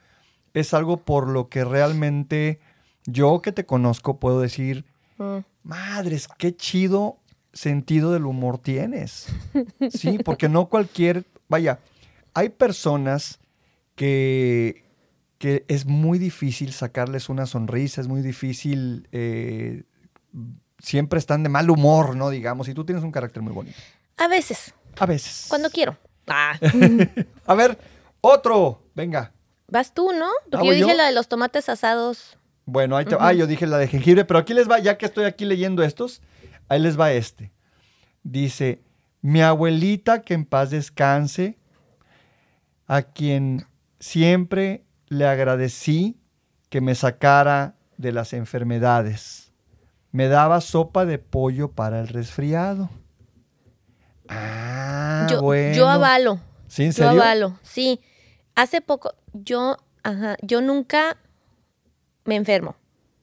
es 0.59 0.72
algo 0.74 0.96
por 1.04 1.28
lo 1.28 1.48
que 1.48 1.64
realmente 1.64 2.61
yo 3.04 3.40
que 3.42 3.52
te 3.52 3.66
conozco 3.66 4.18
puedo 4.18 4.40
decir, 4.40 4.84
Mm. 5.18 5.38
madres, 5.62 6.28
qué 6.38 6.54
chido 6.54 7.18
sentido 7.52 8.12
del 8.12 8.26
humor 8.26 8.59
tienes. 8.59 9.26
Sí, 9.90 10.18
porque 10.24 10.48
no 10.48 10.66
cualquier, 10.68 11.24
vaya, 11.48 11.78
hay 12.34 12.50
personas 12.50 13.38
que, 13.94 14.84
que 15.38 15.64
es 15.68 15.86
muy 15.86 16.18
difícil 16.18 16.72
sacarles 16.72 17.28
una 17.28 17.46
sonrisa, 17.46 18.00
es 18.00 18.09
muy 18.09 18.20
difícil, 18.22 19.09
eh, 19.12 19.84
siempre 20.78 21.18
están 21.18 21.42
de 21.42 21.48
mal 21.48 21.70
humor, 21.70 22.14
¿no? 22.16 22.28
Digamos, 22.30 22.68
y 22.68 22.74
tú 22.74 22.84
tienes 22.84 23.02
un 23.04 23.12
carácter 23.12 23.42
muy 23.42 23.52
bonito. 23.54 23.78
A 24.18 24.28
veces, 24.28 24.74
A 24.98 25.07
veces. 25.07 25.46
cuando 25.48 25.70
quiero. 25.70 25.96
Ah, 26.26 26.59
A 27.46 27.54
ver, 27.54 27.78
otro. 28.20 28.82
Venga. 28.94 29.32
Vas 29.68 29.94
tú, 29.94 30.12
¿no? 30.12 30.28
Porque 30.50 30.56
¿Hago 30.56 30.66
yo 30.66 30.72
dije 30.72 30.90
yo? 30.90 30.96
la 30.96 31.06
de 31.06 31.12
los 31.12 31.28
tomates 31.28 31.68
asados. 31.68 32.38
Bueno, 32.64 32.96
ahí 32.96 33.04
te 33.04 33.16
Ah, 33.18 33.32
yo 33.32 33.46
dije 33.46 33.66
la 33.66 33.78
de 33.78 33.88
jengibre, 33.88 34.24
pero 34.24 34.40
aquí 34.40 34.52
les 34.52 34.68
va, 34.68 34.78
ya 34.78 34.98
que 34.98 35.06
estoy 35.06 35.24
aquí 35.24 35.44
leyendo 35.44 35.82
estos, 35.82 36.20
ahí 36.68 36.80
les 36.80 36.98
va 36.98 37.12
este. 37.12 37.52
Dice, 38.24 38.82
mi 39.22 39.40
abuelita, 39.40 40.22
que 40.22 40.34
en 40.34 40.44
paz 40.44 40.70
descanse, 40.70 41.58
a 42.86 43.02
quien 43.02 43.66
siempre 44.00 44.84
le 45.08 45.26
agradecí 45.26 46.18
que 46.68 46.80
me 46.80 46.94
sacara 46.94 47.76
de 47.96 48.12
las 48.12 48.32
enfermedades. 48.32 49.52
Me 50.10 50.28
daba 50.28 50.60
sopa 50.60 51.04
de 51.04 51.18
pollo 51.18 51.72
para 51.72 52.00
el 52.00 52.08
resfriado. 52.08 52.90
Ah, 54.28 55.26
yo, 55.30 55.40
bueno. 55.40 55.76
yo 55.76 55.88
avalo. 55.88 56.40
¿Sí, 56.68 56.84
en 56.84 56.92
Yo 56.92 57.08
avalo, 57.08 57.58
sí. 57.62 58.00
Hace 58.57 58.80
poco, 58.80 59.14
yo, 59.32 59.76
ajá, 60.02 60.36
yo 60.42 60.61
nunca 60.61 61.16
me 62.24 62.34
enfermo. 62.34 62.74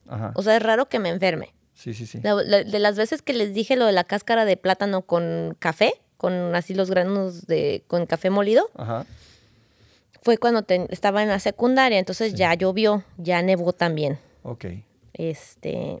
Ajá. 0.08 0.32
O 0.34 0.42
sea, 0.42 0.56
es 0.56 0.62
raro 0.62 0.88
que 0.88 0.98
me 0.98 1.10
enferme. 1.10 1.52
Sí, 1.74 1.92
sí, 1.92 2.06
sí. 2.06 2.20
La- 2.22 2.34
la- 2.34 2.64
de 2.64 2.78
las 2.78 2.96
veces 2.96 3.20
que 3.20 3.32
les 3.34 3.52
dije 3.52 3.76
lo 3.76 3.84
de 3.84 3.92
la 3.92 4.04
cáscara 4.04 4.44
de 4.46 4.56
plátano 4.56 5.02
con 5.02 5.56
café, 5.58 5.94
con 6.16 6.54
así 6.54 6.72
los 6.72 6.88
granos 6.88 7.46
de, 7.46 7.84
con 7.88 8.06
café 8.06 8.30
molido, 8.30 8.70
Ajá. 8.76 9.04
fue 10.22 10.38
cuando 10.38 10.62
te- 10.62 10.86
estaba 10.90 11.22
en 11.22 11.28
la 11.28 11.40
secundaria. 11.40 11.98
Entonces 11.98 12.34
ya 12.34 12.54
llovió, 12.54 13.02
ya 13.18 13.42
nevó 13.42 13.72
también. 13.72 14.18
Ok. 14.44 14.66
Este, 15.14 16.00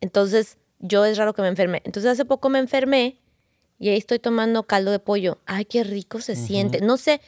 entonces 0.00 0.58
yo 0.78 1.04
es 1.04 1.18
raro 1.18 1.34
que 1.34 1.42
me 1.42 1.48
enferme. 1.48 1.82
Entonces 1.84 2.10
hace 2.12 2.24
poco 2.24 2.48
me 2.48 2.58
enfermé 2.60 3.18
y 3.80 3.88
ahí 3.88 3.96
estoy 3.96 4.18
tomando 4.18 4.64
caldo 4.64 4.90
de 4.90 4.98
pollo. 4.98 5.38
Ay, 5.46 5.64
qué 5.64 5.82
rico 5.82 6.20
se 6.20 6.36
siente. 6.36 6.82
No 6.82 6.98
sé, 6.98 7.22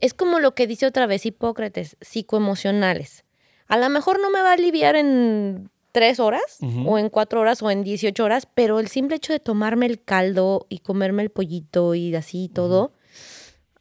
es 0.00 0.14
como 0.14 0.40
lo 0.40 0.54
que 0.54 0.66
dice 0.66 0.86
otra 0.86 1.06
vez 1.06 1.26
Hipócrates, 1.26 1.98
psicoemocionales. 2.00 3.24
A 3.68 3.76
lo 3.76 3.88
mejor 3.90 4.18
no 4.18 4.30
me 4.30 4.40
va 4.40 4.50
a 4.50 4.54
aliviar 4.54 4.96
en 4.96 5.70
tres 5.92 6.18
horas 6.18 6.56
Ujú. 6.62 6.90
o 6.90 6.98
en 6.98 7.10
cuatro 7.10 7.40
horas 7.40 7.62
o 7.62 7.70
en 7.70 7.84
18 7.84 8.24
horas, 8.24 8.48
pero 8.52 8.80
el 8.80 8.88
simple 8.88 9.16
hecho 9.16 9.34
de 9.34 9.40
tomarme 9.40 9.84
el 9.86 10.02
caldo 10.02 10.66
y 10.70 10.78
comerme 10.78 11.22
el 11.22 11.30
pollito 11.30 11.94
y 11.94 12.14
así 12.14 12.48
todo, 12.48 12.92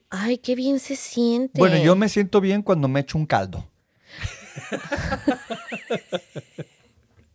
ay, 0.10 0.40
qué 0.40 0.56
bien 0.56 0.80
se 0.80 0.98
siente. 0.98 1.58
Bueno, 1.58 1.78
yo 1.78 1.96
me 1.96 2.10
siento 2.10 2.42
bien 2.42 2.64
cuando 2.64 2.90
me 2.90 3.00
echo 3.00 3.18
un 3.18 3.26
caldo. 3.26 3.66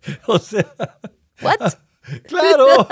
o 0.26 0.38
sea, 0.38 0.74
¿What? 1.40 1.74
claro. 2.28 2.86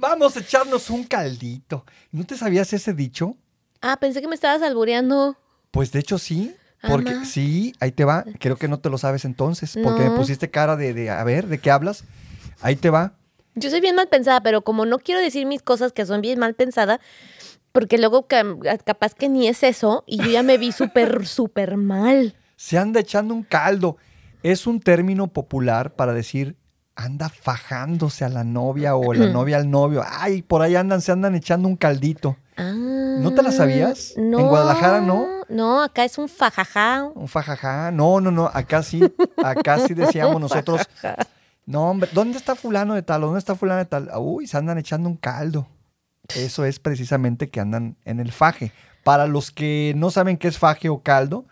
Vamos 0.00 0.34
a 0.34 0.40
echarnos 0.40 0.88
un 0.88 1.04
caldito. 1.04 1.84
¿No 2.10 2.24
te 2.24 2.34
sabías 2.34 2.72
ese 2.72 2.94
dicho? 2.94 3.36
Ah, 3.82 3.98
pensé 4.00 4.22
que 4.22 4.28
me 4.28 4.34
estabas 4.34 4.62
albureando. 4.62 5.36
Pues 5.70 5.92
de 5.92 5.98
hecho 6.00 6.16
sí. 6.18 6.54
Porque 6.88 7.12
Ama. 7.12 7.24
sí, 7.26 7.74
ahí 7.80 7.92
te 7.92 8.06
va. 8.06 8.24
Creo 8.38 8.56
que 8.56 8.66
no 8.66 8.80
te 8.80 8.88
lo 8.88 8.96
sabes 8.96 9.26
entonces. 9.26 9.78
Porque 9.82 10.02
me 10.02 10.10
pusiste 10.12 10.50
cara 10.50 10.76
de, 10.76 10.94
de, 10.94 11.10
a 11.10 11.22
ver, 11.24 11.48
¿de 11.48 11.58
qué 11.58 11.70
hablas? 11.70 12.04
Ahí 12.62 12.76
te 12.76 12.88
va. 12.88 13.12
Yo 13.54 13.68
soy 13.68 13.82
bien 13.82 13.94
mal 13.94 14.08
pensada, 14.08 14.40
pero 14.42 14.62
como 14.62 14.86
no 14.86 14.98
quiero 15.00 15.20
decir 15.20 15.44
mis 15.44 15.60
cosas 15.60 15.92
que 15.92 16.06
son 16.06 16.22
bien 16.22 16.38
mal 16.38 16.54
pensada, 16.54 16.98
porque 17.72 17.98
luego 17.98 18.26
ca- 18.26 18.56
capaz 18.82 19.14
que 19.14 19.28
ni 19.28 19.48
es 19.48 19.62
eso 19.62 20.02
y 20.06 20.16
yo 20.16 20.30
ya 20.30 20.42
me 20.42 20.56
vi 20.56 20.72
súper, 20.72 21.26
súper 21.26 21.76
mal. 21.76 22.34
Se 22.56 22.78
anda 22.78 23.00
echando 23.00 23.34
un 23.34 23.42
caldo. 23.42 23.98
Es 24.42 24.66
un 24.66 24.80
término 24.80 25.26
popular 25.26 25.94
para 25.94 26.14
decir 26.14 26.56
anda 27.00 27.28
fajándose 27.30 28.24
a 28.24 28.28
la 28.28 28.44
novia 28.44 28.94
o 28.94 29.14
la 29.14 29.26
novia 29.26 29.56
al 29.56 29.70
novio. 29.70 30.04
Ay, 30.06 30.42
por 30.42 30.60
ahí 30.60 30.76
andan, 30.76 31.00
se 31.00 31.12
andan 31.12 31.34
echando 31.34 31.66
un 31.66 31.76
caldito. 31.76 32.36
¿No 32.56 33.32
te 33.34 33.42
la 33.42 33.52
sabías? 33.52 34.14
¿En 34.16 34.32
Guadalajara 34.32 35.00
no? 35.00 35.26
No, 35.48 35.82
acá 35.82 36.04
es 36.04 36.18
un 36.18 36.28
fajajá. 36.28 37.04
Un 37.14 37.26
fajajá. 37.26 37.90
No, 37.90 38.20
no, 38.20 38.30
no. 38.30 38.50
Acá 38.52 38.82
sí, 38.82 39.02
acá 39.42 39.78
sí 39.78 39.94
decíamos 39.94 40.40
nosotros. 40.40 40.82
No, 41.64 41.90
hombre, 41.90 42.10
¿dónde 42.12 42.36
está 42.36 42.54
fulano 42.54 42.94
de 42.94 43.02
tal? 43.02 43.22
¿Dónde 43.22 43.38
está 43.38 43.54
fulano 43.54 43.78
de 43.78 43.86
tal? 43.86 44.10
Uy, 44.18 44.46
se 44.46 44.58
andan 44.58 44.78
echando 44.78 45.08
un 45.08 45.16
caldo. 45.16 45.66
Eso 46.34 46.64
es 46.64 46.78
precisamente 46.78 47.48
que 47.48 47.60
andan 47.60 47.96
en 48.04 48.20
el 48.20 48.30
faje. 48.30 48.72
Para 49.04 49.26
los 49.26 49.50
que 49.50 49.94
no 49.96 50.10
saben 50.10 50.36
qué 50.36 50.48
es 50.48 50.58
faje 50.58 50.90
o 50.90 51.00
caldo, 51.00 51.46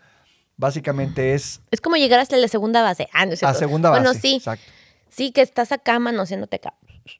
básicamente 0.56 1.34
es 1.34 1.62
Es 1.70 1.80
como 1.80 1.96
llegar 1.96 2.20
hasta 2.20 2.36
la 2.36 2.48
segunda 2.48 2.82
base. 2.82 3.08
Ah, 3.14 3.24
no 3.24 3.32
es 3.32 3.42
a 3.42 3.54
segunda 3.54 3.90
base. 3.90 4.02
Bueno, 4.02 4.20
sí. 4.20 4.36
Exacto. 4.36 4.77
Sí, 5.08 5.32
que 5.32 5.42
estás 5.42 5.72
acá 5.72 5.98
manoseándote 5.98 6.56
acá. 6.56 6.74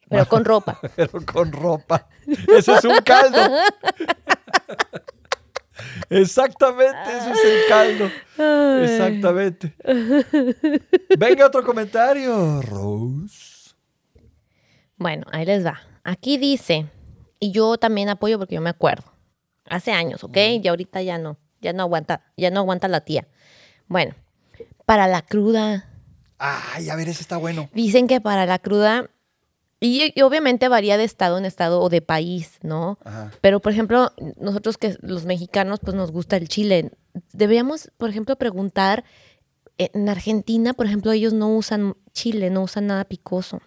Pero 0.09 0.26
con 0.26 0.45
ropa. 0.45 0.78
Pero 0.97 1.24
con 1.24 1.53
ropa. 1.53 2.09
Eso 2.26 2.76
es 2.76 2.84
un 2.84 2.99
caldo. 3.03 3.39
Exactamente, 6.11 6.99
eso 7.16 7.30
es 7.32 7.45
el 7.45 7.68
caldo. 7.68 8.11
Exactamente. 8.82 9.74
Venga, 11.18 11.47
otro 11.47 11.62
comentario, 11.64 12.62
Rose. 12.62 13.74
Bueno, 14.97 15.26
ahí 15.30 15.47
les 15.47 15.64
va. 15.64 15.80
Aquí 16.03 16.39
dice, 16.39 16.86
y 17.39 17.53
yo 17.53 17.78
también 17.78 18.09
apoyo 18.09 18.39
porque 18.39 18.57
yo 18.57 18.61
me 18.61 18.70
acuerdo. 18.70 19.12
Hace 19.66 19.93
años, 19.93 20.24
¿ok? 20.24 20.36
Y 20.62 20.68
ahorita 20.68 21.03
ya 21.03 21.18
no. 21.18 21.39
Ya 21.61 21.72
no 21.72 21.82
aguanta, 21.82 22.22
ya 22.36 22.51
no 22.51 22.61
aguanta 22.61 22.89
la 22.89 23.01
tía. 23.01 23.26
Bueno, 23.86 24.14
para 24.86 25.07
la 25.09 25.22
cruda. 25.22 25.89
Ay, 26.39 26.89
a 26.91 26.97
ver, 26.97 27.09
ese 27.09 27.22
está 27.22 27.36
bueno. 27.36 27.68
Dicen 27.72 28.07
que 28.07 28.20
para 28.20 28.47
la 28.47 28.59
cruda, 28.59 29.11
y, 29.80 30.12
y 30.14 30.22
obviamente 30.22 30.68
varía 30.68 30.97
de 30.97 31.05
estado 31.05 31.39
en 31.39 31.45
estado 31.45 31.80
o 31.80 31.89
de 31.89 32.01
país, 32.03 32.59
¿no? 32.62 32.99
Ajá. 33.05 33.30
Pero, 33.41 33.61
por 33.61 33.72
ejemplo, 33.72 34.12
nosotros 34.41 34.76
que 34.78 34.97
los 35.01 35.24
mexicanos, 35.24 35.78
pues 35.80 35.95
nos 35.97 36.11
gusta 36.12 36.36
el 36.36 36.49
chile. 36.49 36.93
Deberíamos, 37.32 37.91
por 37.97 38.11
ejemplo, 38.11 38.36
preguntar, 38.36 39.05
en 39.78 40.09
Argentina, 40.09 40.74
por 40.74 40.86
ejemplo, 40.86 41.12
ellos 41.12 41.32
no 41.32 41.49
usan 41.49 41.95
chile, 42.12 42.51
no 42.51 42.62
usan 42.62 42.89
nada 42.89 43.05
picoso. 43.05 43.61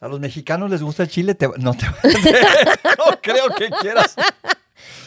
A 0.00 0.06
los 0.06 0.20
mexicanos 0.20 0.70
les 0.70 0.80
gusta 0.82 1.02
el 1.02 1.08
chile, 1.08 1.34
te- 1.34 1.48
no 1.58 1.74
te 1.74 1.86
no 2.98 3.20
creo 3.20 3.52
que 3.56 3.68
quieras. 3.80 4.14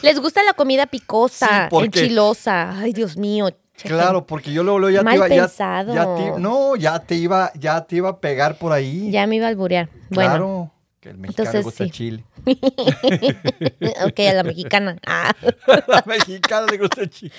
Les 0.02 0.20
gusta 0.20 0.42
la 0.42 0.52
comida 0.52 0.84
picosa, 0.86 1.46
Sí, 1.46 1.54
porque- 1.70 2.00
enchilosa. 2.00 2.78
Ay, 2.78 2.92
Dios 2.92 3.16
mío. 3.16 3.48
Claro, 3.82 4.26
porque 4.26 4.52
yo 4.52 4.62
luego, 4.62 4.78
luego 4.78 4.92
ya 4.94 5.00
te 5.00 5.04
Mal 5.04 5.16
iba, 5.16 5.28
ya, 5.28 5.46
ya 5.86 6.14
te- 6.16 6.40
no, 6.40 6.76
ya 6.76 6.98
te 7.00 7.14
iba, 7.16 7.52
ya 7.54 7.84
te 7.84 7.96
iba 7.96 8.08
a 8.10 8.18
pegar 8.20 8.56
por 8.58 8.72
ahí. 8.72 9.10
Ya 9.10 9.26
me 9.26 9.36
iba 9.36 9.46
a 9.46 9.48
alburear. 9.48 9.88
Bueno, 10.10 10.30
Claro, 10.30 10.70
que 11.00 11.10
el 11.10 11.18
mexicano 11.18 11.50
le 11.52 11.58
Entonces, 11.58 11.64
gusta 11.64 11.84
sí. 11.84 11.90
chile. 11.90 12.24
ok, 14.06 14.20
a 14.20 14.32
la 14.34 14.42
mexicana. 14.44 14.96
Ah. 15.06 15.34
A 15.66 15.84
la 15.88 16.04
mexicana 16.06 16.66
le 16.70 16.78
gusta 16.78 17.08
chile. 17.08 17.32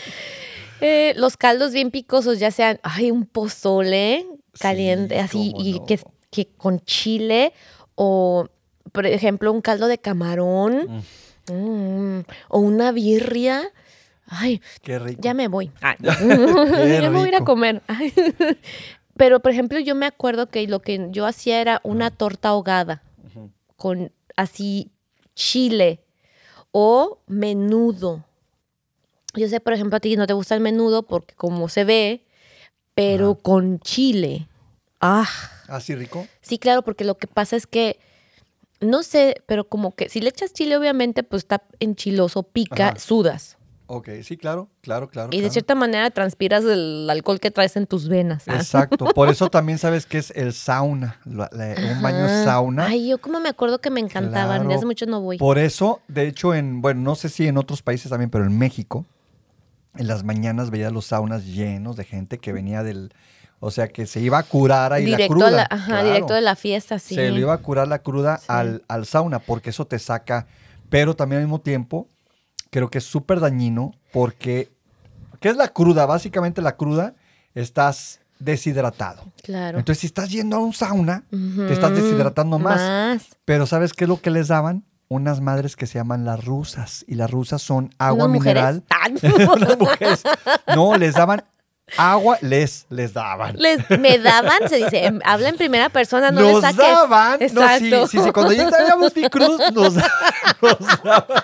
Eh, 0.81 1.13
los 1.15 1.37
caldos 1.37 1.71
bien 1.71 1.91
picosos, 1.91 2.39
ya 2.39 2.51
sean, 2.51 2.79
ay, 2.83 3.11
un 3.11 3.25
pozole 3.25 4.25
caliente, 4.59 5.15
Sí, 5.15 5.21
así, 5.21 5.53
y 5.57 5.79
no. 5.79 5.85
que, 5.85 5.99
que 6.29 6.47
con 6.57 6.79
chile, 6.81 7.53
o, 7.95 8.47
por 8.91 9.05
ejemplo, 9.05 9.51
un 9.51 9.61
caldo 9.61 9.87
de 9.87 9.97
camarón, 9.97 11.03
mm, 11.49 12.19
o 12.49 12.59
una 12.59 12.91
birria. 12.91 13.63
Ay, 14.35 14.61
Qué 14.81 14.99
rico. 14.99 15.21
ya 15.21 15.33
me 15.33 15.47
voy. 15.47 15.71
Ay, 15.81 15.95
Qué 16.01 16.99
ya 17.01 17.09
me 17.09 17.17
voy 17.17 17.25
a 17.25 17.29
ir 17.29 17.35
a 17.35 17.43
comer. 17.43 17.81
Ay. 17.87 18.13
Pero, 19.17 19.39
por 19.41 19.51
ejemplo, 19.51 19.79
yo 19.79 19.93
me 19.95 20.05
acuerdo 20.07 20.47
que 20.47 20.67
lo 20.67 20.81
que 20.81 21.07
yo 21.11 21.25
hacía 21.27 21.61
era 21.61 21.79
una 21.83 22.09
torta 22.09 22.49
ahogada 22.49 23.03
con 23.77 24.11
así 24.35 24.91
chile 25.35 25.99
o 26.71 27.19
menudo. 27.27 28.23
Yo 29.35 29.47
sé, 29.47 29.59
por 29.59 29.73
ejemplo, 29.73 29.97
a 29.97 29.99
ti 29.99 30.15
no 30.15 30.25
te 30.27 30.33
gusta 30.33 30.55
el 30.55 30.61
menudo 30.61 31.03
porque 31.03 31.35
como 31.35 31.69
se 31.69 31.83
ve, 31.83 32.25
pero 32.95 33.35
con 33.35 33.79
chile. 33.79 34.47
Ah, 34.99 35.27
¿Así 35.67 35.95
rico? 35.95 36.27
sí, 36.41 36.57
claro, 36.57 36.81
porque 36.83 37.03
lo 37.03 37.17
que 37.17 37.27
pasa 37.27 37.55
es 37.55 37.67
que, 37.67 37.99
no 38.79 39.03
sé, 39.03 39.43
pero 39.45 39.67
como 39.67 39.93
que 39.93 40.09
si 40.09 40.21
le 40.21 40.29
echas 40.29 40.53
chile, 40.53 40.77
obviamente, 40.77 41.23
pues 41.23 41.43
está 41.43 41.63
enchiloso, 41.79 42.43
pica, 42.43 42.89
Ajá. 42.89 42.99
sudas. 42.99 43.57
Ok, 43.85 44.09
sí, 44.23 44.37
claro, 44.37 44.69
claro, 44.81 45.09
claro. 45.09 45.29
Y 45.33 45.41
de 45.41 45.49
cierta 45.49 45.75
manera 45.75 46.09
transpiras 46.09 46.63
el 46.63 47.07
alcohol 47.09 47.39
que 47.39 47.51
traes 47.51 47.75
en 47.75 47.85
tus 47.85 48.07
venas. 48.07 48.43
¿ah? 48.47 48.55
Exacto. 48.55 49.05
Por 49.13 49.29
eso 49.29 49.49
también 49.49 49.77
sabes 49.77 50.05
que 50.05 50.17
es 50.19 50.31
el 50.35 50.53
sauna. 50.53 51.19
la- 51.25 51.49
la- 51.51 51.75
un 51.93 52.01
baño 52.01 52.27
sauna. 52.45 52.85
Ay, 52.87 53.09
yo 53.09 53.17
como 53.19 53.39
me 53.41 53.49
acuerdo 53.49 53.79
que 53.79 53.89
me 53.89 53.99
encantaban. 53.99 54.61
Claro. 54.63 54.75
hace 54.75 54.85
mucho 54.85 55.05
no 55.05 55.19
voy. 55.21 55.37
Por 55.37 55.57
eso, 55.59 55.99
de 56.07 56.27
hecho, 56.27 56.55
en, 56.55 56.81
bueno, 56.81 57.01
no 57.01 57.15
sé 57.15 57.27
si 57.29 57.45
en 57.47 57.57
otros 57.57 57.81
países 57.81 58.09
también, 58.09 58.29
pero 58.29 58.45
en 58.45 58.57
México, 58.57 59.05
en 59.95 60.07
las 60.07 60.23
mañanas 60.23 60.71
veía 60.71 60.89
los 60.89 61.07
saunas 61.07 61.45
llenos 61.45 61.95
de 61.97 62.05
gente 62.05 62.37
que 62.39 62.53
venía 62.53 62.83
del, 62.83 63.13
o 63.59 63.69
sea, 63.69 63.89
que 63.89 64.07
se 64.07 64.21
iba 64.21 64.37
a 64.39 64.43
curar 64.43 64.93
ahí 64.93 65.05
la 65.05 65.17
directo, 65.17 65.33
cruda. 65.35 65.47
a 65.47 65.51
la, 65.51 65.67
ajá, 65.69 65.85
claro. 65.87 66.07
directo 66.07 66.33
de 66.33 66.41
la 66.41 66.55
fiesta, 66.55 66.99
sí. 66.99 67.15
Se 67.15 67.29
le 67.31 67.39
iba 67.41 67.53
a 67.53 67.57
curar 67.57 67.87
la 67.89 67.99
cruda 67.99 68.37
Sí. 68.37 68.45
al, 68.47 68.83
al 68.87 69.05
sauna, 69.05 69.39
porque 69.39 69.69
eso 69.71 69.85
te 69.85 69.99
saca, 69.99 70.47
pero 70.89 71.15
también 71.15 71.41
al 71.41 71.47
mismo 71.47 71.59
tiempo, 71.61 72.07
creo 72.73 72.89
que 72.89 72.97
es 72.97 73.03
súper 73.03 73.39
dañino, 73.39 73.93
porque, 74.11 74.71
¿qué 75.39 75.49
es 75.49 75.55
la 75.55 75.67
cruda? 75.67 76.07
Básicamente 76.07 76.59
la 76.59 76.75
cruda, 76.75 77.13
estás 77.53 78.19
deshidratado. 78.39 79.31
Claro. 79.43 79.77
Entonces, 79.77 80.01
si 80.01 80.07
estás 80.07 80.31
yendo 80.31 80.57
a 80.57 80.59
un 80.59 80.73
sauna, 80.73 81.23
te 81.29 81.71
estás 81.71 81.91
deshidratando 81.91 82.57
más. 82.57 82.81
Más. 82.81 83.37
Pero 83.45 83.67
¿sabes 83.67 83.93
qué 83.93 84.05
es 84.05 84.09
lo 84.09 84.19
que 84.19 84.31
les 84.31 84.47
daban? 84.47 84.83
Unas 85.07 85.39
madres 85.39 85.75
que 85.75 85.85
se 85.85 85.99
llaman 85.99 86.25
las 86.25 86.43
rusas. 86.43 87.05
Y 87.07 87.13
las 87.13 87.29
rusas 87.29 87.61
son 87.61 87.93
agua 87.99 88.27
mineral. 88.27 88.83
Ah, 88.89 89.07
Unas 89.55 89.77
mujeres. 89.77 90.23
No, 90.75 90.97
les 90.97 91.13
daban 91.13 91.43
agua, 91.97 92.37
les, 92.41 92.85
les 92.89 93.13
daban. 93.13 93.55
Les, 93.57 93.77
me 93.99 94.17
daban, 94.17 94.67
se 94.67 94.77
dice, 94.77 95.11
habla 95.23 95.49
en 95.49 95.57
primera 95.57 95.89
persona, 95.89 96.31
no 96.31 96.41
nos 96.41 96.55
le 96.55 96.61
saques. 96.61 96.77
daban. 96.77 97.31
No, 97.33 97.37
sí, 97.37 97.45
Exacto. 97.45 98.07
sí, 98.07 98.19
sí. 98.23 98.31
Cuando 98.31 98.53
ya 98.53 98.63
estábamos 98.69 99.15
mi 99.15 99.29
cruz, 99.29 99.59
nos, 99.73 99.93
nos 99.95 101.03
daban. 101.03 101.43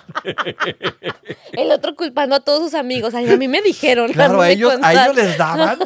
El 1.54 1.72
otro 1.72 1.96
culpando 1.96 2.36
a 2.36 2.40
todos 2.40 2.64
sus 2.64 2.74
amigos. 2.74 3.14
Ay, 3.14 3.30
a 3.32 3.38
mí 3.38 3.48
me 3.48 3.62
dijeron. 3.62 4.12
Claro, 4.12 4.42
a 4.42 4.50
ellos, 4.50 4.72
a 4.72 4.76
contaron. 4.76 5.04
ellos 5.04 5.16
les 5.16 5.38
daban. 5.38 5.80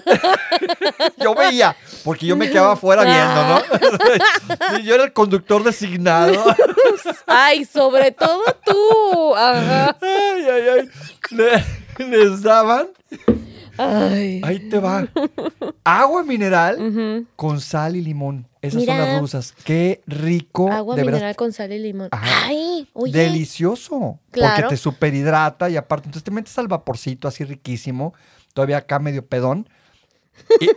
Yo 1.18 1.36
veía, 1.36 1.76
porque 2.04 2.26
yo 2.26 2.36
me 2.38 2.49
quedaba 2.49 2.74
afuera 2.74 3.04
viendo, 3.04 3.43
¿no? 3.47 4.78
Sí, 4.78 4.84
yo 4.84 4.95
era 4.95 5.04
el 5.04 5.14
conductor 5.14 5.64
designado. 5.64 6.43
Ay, 7.28 7.66
sobre 7.66 8.12
todo 8.12 8.43
tú. 8.66 9.36
Ajá. 9.36 9.97
Ay, 10.01 10.45
ay, 10.51 10.64
ay. 10.80 10.89
Le- 11.32 12.06
les 12.08 12.41
daban 12.43 12.88
Ay. 13.78 14.41
Ahí 14.43 14.59
te 14.69 14.80
va. 14.80 15.07
Agua 15.84 16.24
mineral 16.24 17.26
con 17.36 17.59
sal 17.59 17.95
y 17.95 18.01
limón. 18.01 18.47
Esas 18.61 18.86
son 18.86 18.97
las 18.97 19.19
rusas. 19.19 19.53
Qué 19.63 20.01
rico. 20.07 20.71
Agua 20.71 20.95
de 20.95 21.01
veras, 21.01 21.15
mineral 21.15 21.36
con 21.36 21.51
sal 21.51 21.74
y 21.74 21.80
limón. 21.80 22.09
Ajá. 22.11 22.47
Ay, 22.47 22.88
oye. 22.93 23.11
Delicioso. 23.11 24.19
Claro. 24.32 24.55
Porque 24.55 24.76
te 24.76 24.78
superhidrata 24.78 25.69
y 25.69 25.76
aparte, 25.76 26.07
entonces 26.07 26.24
te 26.24 26.32
metes 26.32 26.57
al 26.57 26.67
vaporcito 26.67 27.28
así 27.28 27.43
riquísimo. 27.43 28.13
Todavía 28.53 28.78
acá 28.78 28.99
medio 28.99 29.26
pedón. 29.26 29.67
Y 30.59 30.69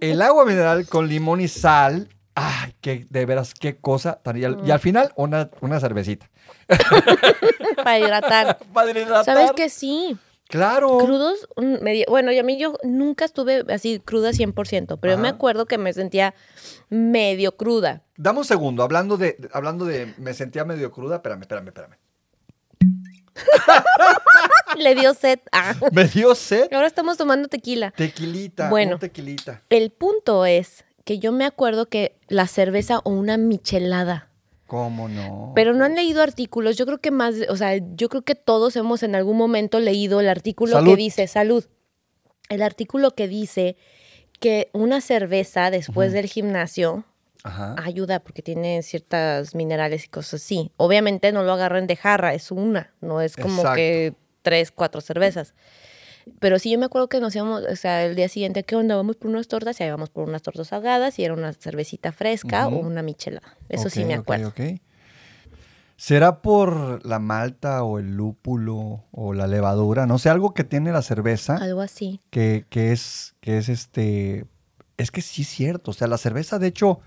el 0.00 0.22
agua 0.22 0.44
mineral 0.44 0.86
con 0.86 1.08
limón 1.08 1.40
y 1.40 1.48
sal. 1.48 2.08
Ay, 2.36 2.74
qué, 2.80 3.06
de 3.10 3.26
veras, 3.26 3.54
qué 3.54 3.76
cosa. 3.76 4.20
Y 4.34 4.44
al, 4.44 4.66
y 4.66 4.70
al 4.70 4.80
final, 4.80 5.12
una, 5.16 5.50
una 5.60 5.78
cervecita. 5.78 6.28
Para 7.76 7.98
hidratar. 7.98 8.58
Para 8.72 8.90
hidratar. 8.90 9.24
¿Sabes 9.24 9.52
que 9.52 9.68
sí? 9.68 10.16
Claro. 10.48 10.98
Crudos, 10.98 11.48
medio- 11.56 12.04
bueno, 12.08 12.30
y 12.30 12.38
a 12.38 12.42
mí 12.42 12.58
yo 12.58 12.78
nunca 12.82 13.24
estuve 13.24 13.64
así 13.72 13.98
cruda 13.98 14.30
100%, 14.32 14.98
pero 15.00 15.14
yo 15.14 15.18
me 15.18 15.28
acuerdo 15.28 15.66
que 15.66 15.78
me 15.78 15.92
sentía 15.92 16.34
medio 16.90 17.56
cruda. 17.56 18.02
Dame 18.16 18.40
un 18.40 18.44
segundo, 18.44 18.82
hablando 18.82 19.16
de, 19.16 19.36
hablando 19.52 19.84
de, 19.86 20.14
me 20.18 20.34
sentía 20.34 20.64
medio 20.64 20.92
cruda, 20.92 21.16
espérame, 21.16 21.40
espérame, 21.42 21.68
espérame. 21.68 21.96
Le 24.78 24.94
dio 24.94 25.14
sed. 25.14 25.40
Ah. 25.52 25.74
Me 25.92 26.04
dio 26.04 26.34
sed. 26.34 26.68
Ahora 26.72 26.86
estamos 26.86 27.16
tomando 27.16 27.48
tequila. 27.48 27.90
Tequilita, 27.92 28.68
Bueno. 28.70 28.94
un 28.94 28.98
tequilita. 29.00 29.62
El 29.70 29.90
punto 29.90 30.44
es 30.46 30.84
que 31.04 31.18
yo 31.18 31.32
me 31.32 31.44
acuerdo 31.44 31.86
que 31.86 32.16
la 32.28 32.46
cerveza 32.46 32.98
o 33.04 33.10
una 33.10 33.36
michelada. 33.36 34.28
¿Cómo 34.74 35.08
no? 35.08 35.52
Pero 35.54 35.72
no 35.72 35.84
han 35.84 35.94
leído 35.94 36.20
artículos. 36.20 36.76
Yo 36.76 36.84
creo 36.84 36.98
que 36.98 37.12
más, 37.12 37.36
o 37.48 37.56
sea, 37.56 37.76
yo 37.94 38.08
creo 38.08 38.22
que 38.22 38.34
todos 38.34 38.74
hemos 38.74 39.04
en 39.04 39.14
algún 39.14 39.36
momento 39.36 39.78
leído 39.78 40.18
el 40.18 40.28
artículo 40.28 40.72
Salud. 40.72 40.90
que 40.90 40.96
dice, 40.96 41.28
salud, 41.28 41.64
el 42.48 42.60
artículo 42.60 43.12
que 43.12 43.28
dice 43.28 43.76
que 44.40 44.70
una 44.72 45.00
cerveza 45.00 45.70
después 45.70 46.12
del 46.12 46.26
gimnasio 46.26 47.04
Ajá. 47.44 47.76
ayuda 47.78 48.18
porque 48.18 48.42
tiene 48.42 48.82
ciertos 48.82 49.54
minerales 49.54 50.06
y 50.06 50.08
cosas 50.08 50.42
así. 50.42 50.72
Obviamente 50.76 51.30
no 51.30 51.44
lo 51.44 51.52
agarren 51.52 51.86
de 51.86 51.94
jarra, 51.94 52.34
es 52.34 52.50
una, 52.50 52.92
no 53.00 53.20
es 53.20 53.36
como 53.36 53.58
Exacto. 53.58 53.76
que 53.76 54.14
tres, 54.42 54.72
cuatro 54.72 55.00
cervezas. 55.00 55.54
Pero 56.40 56.58
sí, 56.58 56.70
yo 56.70 56.78
me 56.78 56.86
acuerdo 56.86 57.08
que 57.08 57.20
nos 57.20 57.34
íbamos, 57.34 57.62
o 57.62 57.76
sea, 57.76 58.04
el 58.04 58.16
día 58.16 58.28
siguiente, 58.28 58.64
¿qué 58.64 58.76
onda? 58.76 58.96
Vamos 58.96 59.16
por 59.16 59.30
unas 59.30 59.48
tortas, 59.48 59.78
y 59.80 59.84
ahí 59.84 59.90
vamos 59.90 60.10
por 60.10 60.28
unas 60.28 60.42
tortas 60.42 60.72
ahogadas, 60.72 61.18
y 61.18 61.24
era 61.24 61.34
una 61.34 61.52
cervecita 61.52 62.12
fresca 62.12 62.68
o 62.68 62.78
una 62.78 63.02
michelada. 63.02 63.56
Eso 63.68 63.90
sí 63.90 64.04
me 64.04 64.14
acuerdo. 64.14 64.52
¿Será 65.96 66.42
por 66.42 67.06
la 67.06 67.20
malta 67.20 67.84
o 67.84 68.00
el 68.00 68.16
lúpulo 68.16 69.04
o 69.12 69.32
la 69.32 69.46
levadura? 69.46 70.06
No 70.06 70.18
sé, 70.18 70.28
algo 70.28 70.52
que 70.52 70.64
tiene 70.64 70.90
la 70.90 71.02
cerveza 71.02 71.54
Algo 71.56 71.82
así. 71.82 72.20
que, 72.30 72.66
que 72.68 72.90
es, 72.92 73.36
que 73.40 73.58
es 73.58 73.68
este... 73.68 74.46
Es 74.96 75.12
que 75.12 75.22
sí 75.22 75.42
es 75.42 75.48
cierto. 75.48 75.92
O 75.92 75.94
sea, 75.94 76.08
la 76.08 76.18
cerveza, 76.18 76.58
de 76.58 76.66
hecho, 76.66 77.00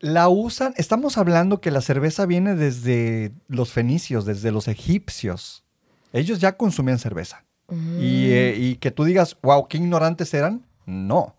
La 0.00 0.28
usan, 0.28 0.74
estamos 0.76 1.16
hablando 1.16 1.60
que 1.60 1.70
la 1.70 1.80
cerveza 1.80 2.26
viene 2.26 2.54
desde 2.54 3.32
los 3.48 3.72
fenicios, 3.72 4.26
desde 4.26 4.50
los 4.52 4.68
egipcios. 4.68 5.64
Ellos 6.12 6.38
ya 6.38 6.56
consumían 6.56 6.98
cerveza. 6.98 7.45
Y, 7.70 8.30
eh, 8.32 8.54
y 8.56 8.76
que 8.76 8.90
tú 8.90 9.04
digas, 9.04 9.36
wow, 9.42 9.66
qué 9.68 9.78
ignorantes 9.78 10.32
eran. 10.34 10.64
No. 10.86 11.34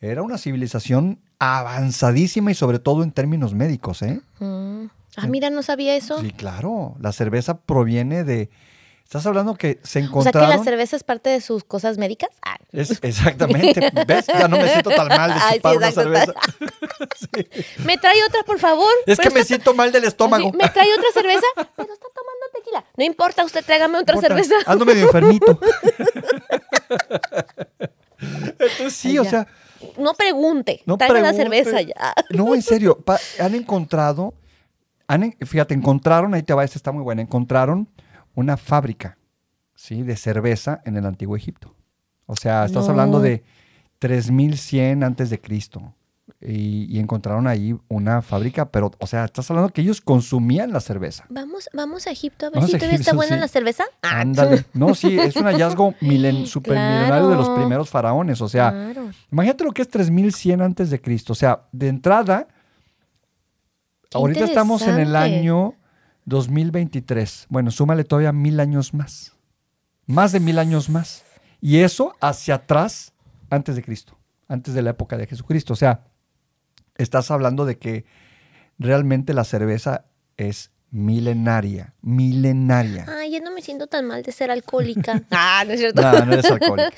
Era 0.00 0.22
una 0.22 0.38
civilización 0.38 1.18
avanzadísima 1.38 2.50
y 2.50 2.54
sobre 2.54 2.78
todo 2.78 3.02
en 3.02 3.10
términos 3.10 3.54
médicos, 3.54 4.02
¿eh? 4.02 4.20
Mm. 4.38 4.86
Ah, 5.16 5.26
mira, 5.26 5.50
no 5.50 5.62
sabía 5.62 5.96
eso. 5.96 6.20
Sí, 6.20 6.30
claro. 6.30 6.94
La 7.00 7.12
cerveza 7.12 7.58
proviene 7.58 8.22
de. 8.24 8.50
Estás 9.02 9.24
hablando 9.24 9.54
que 9.54 9.74
se 9.74 9.80
O 9.82 9.86
sea 9.86 10.02
encontraron. 10.02 10.50
que 10.50 10.56
la 10.58 10.64
cerveza 10.64 10.96
es 10.96 11.04
parte 11.04 11.30
de 11.30 11.40
sus 11.40 11.62
cosas 11.64 11.96
médicas. 11.96 12.30
Ah. 12.42 12.56
Es- 12.72 12.98
exactamente. 13.02 13.90
¿Ves? 14.06 14.26
Ya 14.26 14.48
no 14.48 14.56
me 14.56 14.68
siento 14.68 14.90
tan 14.90 15.06
mal 15.08 15.32
de 15.32 15.38
Ay, 15.40 15.50
sí, 15.52 15.56
chupar 15.58 15.76
una 15.76 15.88
exacto. 15.88 16.12
cerveza. 16.12 16.32
¿Me 17.86 17.98
trae 17.98 18.16
otra, 18.28 18.42
por 18.44 18.58
favor? 18.58 18.92
Es 19.06 19.18
que 19.18 19.30
me 19.30 19.40
está- 19.40 19.46
siento 19.48 19.74
mal 19.74 19.92
del 19.92 20.04
estómago. 20.04 20.48
así, 20.48 20.56
¿Me 20.56 20.68
trae 20.68 20.88
otra 20.92 21.08
cerveza? 21.14 21.46
Pero 21.54 21.92
está 21.92 22.06
tomando 22.14 22.45
No 22.96 23.04
importa, 23.04 23.44
usted 23.44 23.64
tráigame 23.64 23.98
otra 23.98 24.16
Importa, 24.16 24.34
cerveza. 24.42 24.54
Ando 24.70 24.84
medio 24.84 25.04
enfermito. 25.06 25.58
Entonces 28.18 28.94
sí, 28.94 29.08
Ay, 29.10 29.18
o 29.18 29.24
sea, 29.24 29.46
No 29.98 30.14
pregunte. 30.14 30.82
no 30.86 30.96
traiga 30.96 31.20
la 31.20 31.32
cerveza 31.32 31.80
ya. 31.82 31.94
No, 32.30 32.54
en 32.54 32.62
serio, 32.62 32.98
pa- 32.98 33.20
han 33.40 33.54
encontrado, 33.54 34.34
han 35.06 35.34
fíjate, 35.44 35.74
encontraron, 35.74 36.34
ahí 36.34 36.42
te 36.42 36.54
va, 36.54 36.64
esta 36.64 36.78
está 36.78 36.92
muy 36.92 37.02
buena, 37.02 37.22
encontraron 37.22 37.88
una 38.34 38.56
fábrica, 38.56 39.18
¿sí? 39.74 40.02
De 40.02 40.16
cerveza 40.16 40.80
en 40.84 40.96
el 40.96 41.06
Antiguo 41.06 41.36
Egipto. 41.36 41.74
O 42.26 42.36
sea, 42.36 42.64
estás 42.64 42.84
No. 42.86 42.90
hablando 42.90 43.20
de 43.20 43.44
3100 43.98 45.04
antes 45.04 45.30
de 45.30 45.40
Cristo. 45.40 45.94
Y, 46.48 46.86
y 46.88 47.00
encontraron 47.00 47.48
ahí 47.48 47.76
una 47.88 48.22
fábrica, 48.22 48.70
pero, 48.70 48.92
o 49.00 49.06
sea, 49.08 49.24
estás 49.24 49.50
hablando 49.50 49.72
que 49.72 49.80
ellos 49.80 50.00
consumían 50.00 50.72
la 50.72 50.78
cerveza. 50.78 51.24
Vamos, 51.28 51.68
vamos 51.74 52.06
a 52.06 52.12
Egipto 52.12 52.46
a 52.46 52.50
ver 52.50 52.56
Vamos 52.60 52.70
si 52.70 52.76
a 52.76 52.78
todavía 52.78 53.00
está 53.00 53.14
buena 53.16 53.34
sí. 53.34 53.40
la 53.40 53.48
cerveza. 53.48 53.82
Ah, 54.02 54.20
Ándale. 54.20 54.64
No, 54.72 54.94
sí, 54.94 55.18
es 55.18 55.34
un 55.34 55.44
hallazgo 55.46 55.94
milen, 56.00 56.46
supermilenario 56.46 57.30
de 57.30 57.34
los 57.34 57.46
Claro. 57.46 57.60
primeros 57.60 57.90
faraones. 57.90 58.40
O 58.40 58.48
sea, 58.48 58.70
Claro. 58.70 59.10
imagínate 59.32 59.64
lo 59.64 59.72
que 59.72 59.82
es 59.82 59.88
3100 59.88 60.62
antes 60.62 60.90
de 60.90 61.00
Cristo. 61.00 61.32
O 61.32 61.36
sea, 61.36 61.62
de 61.72 61.88
entrada, 61.88 62.46
Qué 64.08 64.16
ahorita 64.18 64.44
estamos 64.44 64.82
en 64.82 65.00
el 65.00 65.16
año 65.16 65.74
2023. 66.26 67.46
Bueno, 67.48 67.70
súmale 67.70 68.04
todavía 68.04 68.32
mil 68.32 68.60
años 68.60 68.94
más. 68.94 69.32
Más 70.06 70.32
de 70.32 70.40
mil 70.40 70.58
años 70.58 70.88
más. 70.88 71.24
Y 71.60 71.78
eso 71.78 72.14
hacia 72.20 72.54
atrás, 72.56 73.12
antes 73.50 73.74
de 73.74 73.82
Cristo, 73.82 74.16
antes 74.46 74.74
de 74.74 74.82
la 74.82 74.90
época 74.90 75.16
de 75.16 75.26
Jesucristo. 75.26 75.72
O 75.72 75.76
sea, 75.76 76.04
estás 76.98 77.30
hablando 77.30 77.64
de 77.64 77.78
que 77.78 78.04
realmente 78.78 79.32
la 79.34 79.44
cerveza 79.44 80.06
es 80.36 80.70
milenaria, 80.90 81.94
milenaria. 82.02 83.06
Ay, 83.08 83.30
ya 83.32 83.40
no 83.40 83.50
me 83.50 83.62
siento 83.62 83.86
tan 83.86 84.06
mal 84.06 84.22
de 84.22 84.32
ser 84.32 84.50
alcohólica. 84.50 85.22
ah, 85.30 85.64
no 85.66 85.72
es 85.72 85.80
cierto. 85.80 86.02
No, 86.02 86.24
no 86.24 86.32
eres 86.32 86.50
alcohólico. 86.50 86.90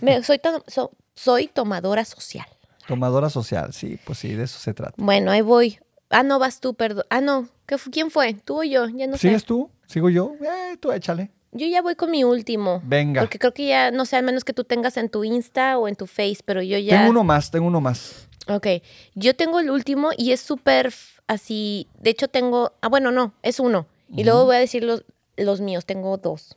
Me- 0.00 0.22
soy, 0.22 0.38
to- 0.38 0.64
so- 0.66 0.92
soy 1.14 1.48
tomadora 1.48 2.04
social. 2.04 2.46
Tomadora 2.86 3.30
social, 3.30 3.72
sí, 3.72 3.98
pues 4.04 4.18
sí, 4.18 4.34
de 4.34 4.44
eso 4.44 4.58
se 4.58 4.72
trata. 4.74 4.94
Bueno, 4.96 5.30
ahí 5.30 5.40
voy. 5.40 5.78
Ah, 6.10 6.22
no, 6.22 6.38
vas 6.38 6.60
tú, 6.60 6.74
perdón. 6.74 7.04
Ah, 7.10 7.20
no. 7.20 7.48
¿Qué 7.66 7.78
fu- 7.78 7.90
¿Quién 7.90 8.10
fue? 8.12 8.34
¿Tú 8.34 8.60
o 8.60 8.62
yo? 8.64 8.88
Ya 8.88 9.06
no 9.08 9.16
¿Sigues 9.16 9.42
sé. 9.42 9.46
tú? 9.48 9.70
¿Sigo 9.86 10.08
yo? 10.08 10.34
Eh, 10.40 10.76
tú 10.78 10.92
échale. 10.92 11.32
Yo 11.52 11.66
ya 11.66 11.82
voy 11.82 11.96
con 11.96 12.10
mi 12.12 12.22
último. 12.22 12.80
Venga. 12.84 13.22
Porque 13.22 13.38
creo 13.40 13.52
que 13.54 13.66
ya, 13.66 13.90
no 13.90 14.04
sé, 14.04 14.16
al 14.16 14.24
menos 14.24 14.44
que 14.44 14.52
tú 14.52 14.62
tengas 14.64 14.96
en 14.98 15.08
tu 15.08 15.24
Insta 15.24 15.78
o 15.78 15.88
en 15.88 15.96
tu 15.96 16.06
Face, 16.06 16.38
pero 16.44 16.62
yo 16.62 16.78
ya. 16.78 16.98
Tengo 16.98 17.10
uno 17.10 17.24
más, 17.24 17.50
tengo 17.50 17.66
uno 17.66 17.80
más. 17.80 18.28
Ok, 18.48 18.66
yo 19.14 19.34
tengo 19.34 19.60
el 19.60 19.70
último 19.70 20.10
y 20.16 20.32
es 20.32 20.40
súper 20.40 20.92
así, 21.26 21.88
de 22.00 22.10
hecho 22.10 22.28
tengo, 22.28 22.72
ah 22.80 22.88
bueno, 22.88 23.10
no, 23.10 23.34
es 23.42 23.58
uno. 23.58 23.86
Y 24.08 24.22
luego 24.22 24.44
voy 24.44 24.56
a 24.56 24.60
decir 24.60 24.84
los, 24.84 25.04
los 25.36 25.60
míos, 25.60 25.84
tengo 25.84 26.16
dos. 26.16 26.56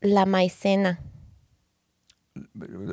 La 0.00 0.26
maicena. 0.26 1.00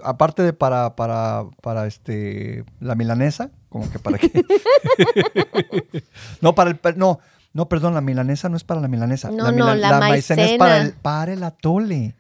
Aparte 0.04 0.42
de 0.42 0.54
para, 0.54 0.96
para, 0.96 1.46
para 1.62 1.86
este, 1.86 2.64
la 2.80 2.96
milanesa, 2.96 3.52
como 3.70 3.90
que 3.92 4.00
para 4.00 4.18
qué. 4.18 4.32
no, 6.42 6.56
para 6.56 6.72
el, 6.72 6.80
no, 6.96 7.20
no, 7.54 7.68
perdón, 7.70 7.94
la 7.94 8.02
milanesa 8.02 8.50
no 8.50 8.58
es 8.58 8.64
para 8.64 8.82
la 8.82 8.88
milanesa. 8.88 9.32
No, 9.32 9.52
no, 9.52 9.76
la 9.76 10.00
maicena 10.00 10.44
es 10.44 10.58
para 10.58 10.82
el, 10.82 10.94
para 10.94 11.34
el 11.34 11.44
atole. 11.44 12.16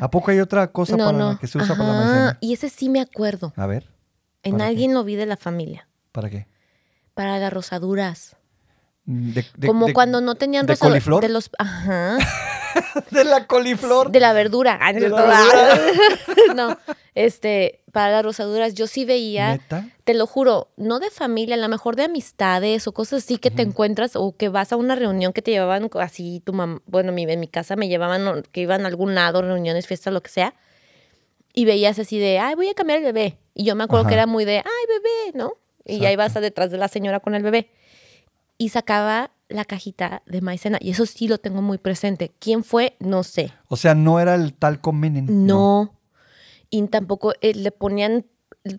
¿A 0.00 0.10
poco 0.10 0.30
hay 0.30 0.40
otra 0.40 0.72
cosa 0.72 0.96
no, 0.96 1.06
para 1.06 1.18
no. 1.18 1.32
la 1.32 1.38
que 1.38 1.46
se 1.46 1.58
usa 1.58 1.76
para 1.76 1.92
la 1.92 1.98
maicena? 1.98 2.38
Y 2.40 2.52
ese 2.54 2.68
sí 2.68 2.88
me 2.88 3.00
acuerdo. 3.00 3.52
A 3.56 3.66
ver, 3.66 3.86
En 4.44 4.60
alguien 4.60 4.94
lo 4.94 5.04
vi 5.04 5.16
de 5.16 5.26
la 5.26 5.36
familia. 5.36 5.88
¿para 6.12 6.30
qué? 6.30 6.46
Para 7.14 7.38
las 7.38 7.52
rosaduras. 7.52 8.36
De, 9.04 9.44
de- 9.56 9.66
Como 9.66 9.86
de- 9.86 9.92
cuando 9.94 10.20
no 10.20 10.34
tenían 10.36 10.64
de 10.66 10.72
rosaduras. 10.74 10.92
coliflor? 11.04 11.22
De 11.22 11.28
los, 11.28 11.50
ajá. 11.58 12.16
de 13.10 13.24
la 13.24 13.46
coliflor. 13.46 14.10
De 14.10 14.20
la 14.20 14.32
verdura. 14.32 14.78
Ah, 14.80 14.92
no, 14.92 15.00
De 15.00 15.08
la 15.10 15.38
cierto. 15.44 16.54
no, 16.54 16.78
este, 17.14 17.80
para 17.92 18.12
las 18.12 18.24
rosaduras 18.24 18.74
yo 18.74 18.86
sí 18.86 19.04
veía. 19.04 19.52
¿Neta? 19.52 19.88
Te 20.04 20.14
lo 20.14 20.26
juro, 20.26 20.68
no 20.76 21.00
de 21.00 21.10
familia, 21.10 21.54
a 21.54 21.58
lo 21.58 21.68
mejor 21.68 21.96
de 21.96 22.04
amistades 22.04 22.86
o 22.86 22.92
cosas 22.92 23.24
así 23.24 23.38
que 23.38 23.50
te 23.50 23.62
encuentras 23.62 24.16
o 24.16 24.36
que 24.36 24.48
vas 24.48 24.72
a 24.72 24.76
una 24.76 24.94
reunión 24.96 25.32
que 25.32 25.42
te 25.42 25.50
llevaban 25.50 25.88
así 26.00 26.40
tu 26.44 26.52
mamá, 26.52 26.80
bueno, 26.86 27.12
mi, 27.12 27.24
en 27.24 27.40
mi 27.40 27.48
casa 27.48 27.76
me 27.76 27.88
llevaban 27.88 28.42
que 28.52 28.60
iban 28.62 28.84
a 28.84 28.88
algún 28.88 29.14
lado, 29.14 29.42
reuniones, 29.42 29.86
fiestas, 29.86 30.12
lo 30.12 30.22
que 30.22 30.30
sea, 30.30 30.54
y 31.52 31.64
veías 31.66 31.98
así 31.98 32.18
de, 32.18 32.38
ay, 32.38 32.54
voy 32.54 32.68
a 32.68 32.74
cambiar 32.74 32.98
el 32.98 33.04
bebé. 33.04 33.38
Y 33.54 33.64
yo 33.64 33.74
me 33.76 33.84
acuerdo 33.84 34.06
que 34.08 34.14
era 34.14 34.26
muy 34.26 34.44
de, 34.44 34.58
ay, 34.58 34.62
bebé, 34.88 35.38
¿no? 35.38 35.52
Y 35.84 36.00
ya 36.00 36.10
ibas 36.12 36.34
a 36.36 36.40
detrás 36.40 36.70
de 36.70 36.78
la 36.78 36.88
señora 36.88 37.20
con 37.20 37.34
el 37.34 37.42
bebé. 37.42 37.70
Y 38.58 38.70
sacaba 38.70 39.30
la 39.48 39.64
cajita 39.64 40.22
de 40.26 40.40
maicena, 40.40 40.78
y 40.80 40.90
eso 40.90 41.06
sí 41.06 41.28
lo 41.28 41.38
tengo 41.38 41.62
muy 41.62 41.78
presente. 41.78 42.32
¿Quién 42.38 42.64
fue? 42.64 42.96
No 42.98 43.22
sé. 43.22 43.52
O 43.68 43.76
sea, 43.76 43.94
no 43.94 44.18
era 44.18 44.34
el 44.34 44.54
talco 44.54 44.92
Menem. 44.92 45.26
No. 45.46 46.00
Y 46.70 46.84
tampoco 46.88 47.32
eh, 47.40 47.54
le 47.54 47.70
ponían, 47.70 48.26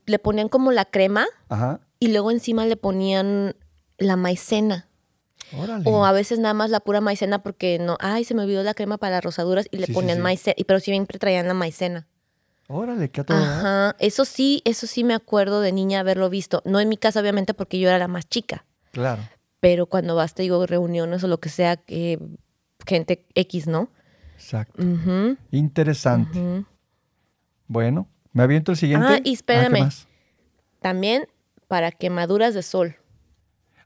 le 0.06 0.20
ponían 0.20 0.50
como 0.50 0.72
la 0.72 0.86
crema 0.86 1.26
Ajá. 1.50 1.80
y 2.00 2.08
luego 2.10 2.32
encima 2.32 2.66
le 2.66 2.76
ponían 2.76 3.56
la 3.98 4.16
maicena. 4.18 4.90
Órale. 5.58 5.84
O 5.88 6.04
a 6.06 6.12
veces 6.12 6.40
nada 6.40 6.54
más 6.56 6.72
la 6.72 6.80
pura 6.80 7.00
maicena 7.00 7.44
porque 7.44 7.78
no, 7.80 7.96
ay, 8.02 8.24
se 8.26 8.34
me 8.34 8.42
olvidó 8.44 8.64
la 8.64 8.74
crema 8.74 8.98
para 8.98 9.18
las 9.18 9.24
rosaduras 9.24 9.68
y 9.72 9.78
le 9.78 9.86
Sí, 9.86 9.92
sí, 9.92 9.94
ponían 9.94 10.18
sí. 10.18 10.24
maicena, 10.24 10.56
pero 10.68 10.80
siempre 10.80 11.20
traían 11.20 11.48
la 11.48 11.54
maicena. 11.54 12.08
Órale, 12.68 13.10
qué 13.12 13.24
todo. 13.24 13.38
Ajá, 13.38 13.96
eso 14.00 14.26
sí, 14.26 14.62
eso 14.66 14.88
sí 14.88 15.04
me 15.04 15.14
acuerdo 15.14 15.62
de 15.62 15.72
niña 15.72 16.00
haberlo 16.00 16.30
visto. 16.30 16.62
No 16.66 16.80
en 16.80 16.90
mi 16.90 16.98
casa, 16.98 17.20
obviamente, 17.22 17.54
porque 17.54 17.80
yo 17.80 17.88
era 17.90 18.00
la 18.00 18.08
más 18.08 18.28
chica. 18.28 18.66
Claro. 18.92 19.22
Pero 19.60 19.86
cuando 19.86 20.16
vas, 20.16 20.34
te 20.34 20.42
digo, 20.44 20.66
reuniones 20.66 21.24
o 21.24 21.28
lo 21.28 21.40
que 21.40 21.50
sea, 21.50 21.78
que 21.78 22.20
gente 22.88 23.26
X, 23.36 23.68
¿no? 23.68 23.90
Exacto. 24.36 24.84
Interesante. 25.52 26.66
Bueno, 27.68 28.08
me 28.34 28.44
aviento 28.44 28.72
el 28.72 28.78
siguiente. 28.78 29.08
Ah, 29.10 29.18
y 29.20 29.24
¿qué 29.24 29.32
espérame. 29.32 29.80
más? 29.80 30.08
También 30.82 31.28
para 31.68 31.92
quemaduras 31.92 32.54
de 32.54 32.64
sol. 32.64 32.96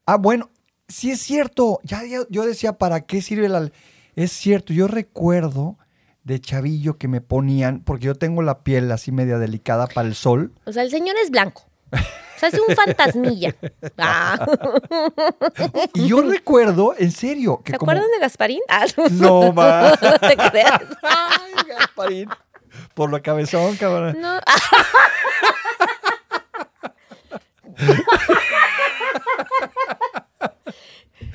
Ah, 0.05 0.17
bueno, 0.17 0.49
sí 0.87 1.11
es 1.11 1.21
cierto. 1.21 1.79
Ya, 1.83 2.03
ya- 2.05 2.25
yo 2.29 2.45
decía, 2.45 2.73
¿para 2.77 3.01
qué 3.01 3.21
sirve 3.21 3.47
la...? 3.49 3.69
Es 4.15 4.31
cierto, 4.31 4.73
yo 4.73 4.87
recuerdo 4.87 5.77
de 6.23 6.39
chavillo 6.41 6.97
que 6.97 7.07
me 7.07 7.21
ponían, 7.21 7.81
porque 7.83 8.05
yo 8.05 8.15
tengo 8.15 8.41
la 8.41 8.59
piel 8.63 8.91
así 8.91 9.11
media 9.11 9.37
delicada 9.37 9.87
para 9.87 10.07
el 10.07 10.15
sol. 10.15 10.53
O 10.65 10.71
sea, 10.71 10.83
el 10.83 10.91
señor 10.91 11.15
es 11.23 11.31
blanco. 11.31 11.63
O 11.91 12.39
sea, 12.39 12.49
es 12.49 12.59
un 12.59 12.75
fantasmilla. 12.75 13.55
Ah. 13.97 14.45
Y 15.93 16.07
yo 16.07 16.21
recuerdo, 16.21 16.93
en 16.97 17.11
serio, 17.11 17.61
que 17.63 17.73
¿Se 17.73 17.77
como... 17.77 17.91
acuerdan 17.91 18.09
de 18.11 18.19
Gasparín? 18.19 18.61
Ah, 18.69 18.85
No, 19.11 19.51
ma. 19.51 19.91
no 20.01 20.19
te 20.19 20.37
creas. 20.37 20.81
Ay, 21.03 21.53
Gasparín. 21.67 22.29
Por 22.93 23.09
lo 23.09 23.21
cabezón, 23.21 23.75
cabrón. 23.75 24.17
No. 24.21 24.39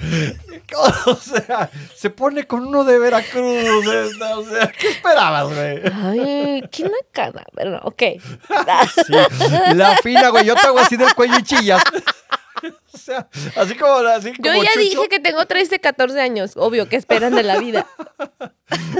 O 1.06 1.14
sea, 1.16 1.70
se 1.94 2.10
pone 2.10 2.44
con 2.46 2.66
uno 2.66 2.82
de 2.84 2.98
Veracruz. 2.98 3.86
esta, 3.86 4.38
o 4.38 4.44
sea, 4.44 4.72
¿qué 4.72 4.88
esperabas, 4.88 5.44
güey? 5.54 5.80
Ay, 5.92 6.64
qué 6.72 6.84
nacada. 6.88 7.44
Pero 7.54 7.70
no, 7.72 7.78
ok. 7.84 8.02
Sí, 9.06 9.12
la 9.74 9.96
fina, 10.02 10.30
güey. 10.30 10.44
Yo 10.46 10.54
te 10.56 10.66
hago 10.66 10.78
así 10.80 10.96
del 10.96 11.14
cuello 11.14 11.36
y 11.38 11.42
chillas. 11.42 11.82
O 12.92 12.98
sea, 12.98 13.28
así 13.56 13.74
como, 13.76 13.94
así 14.08 14.32
Yo 14.38 14.50
como 14.52 14.62
ya 14.64 14.70
Chucho. 14.70 14.80
dije 14.80 15.08
que 15.08 15.20
tengo 15.20 15.44
13, 15.46 15.78
14 15.80 16.20
años. 16.20 16.52
Obvio, 16.56 16.88
¿qué 16.88 16.96
esperan 16.96 17.34
de 17.34 17.42
la 17.42 17.58
vida? 17.58 17.86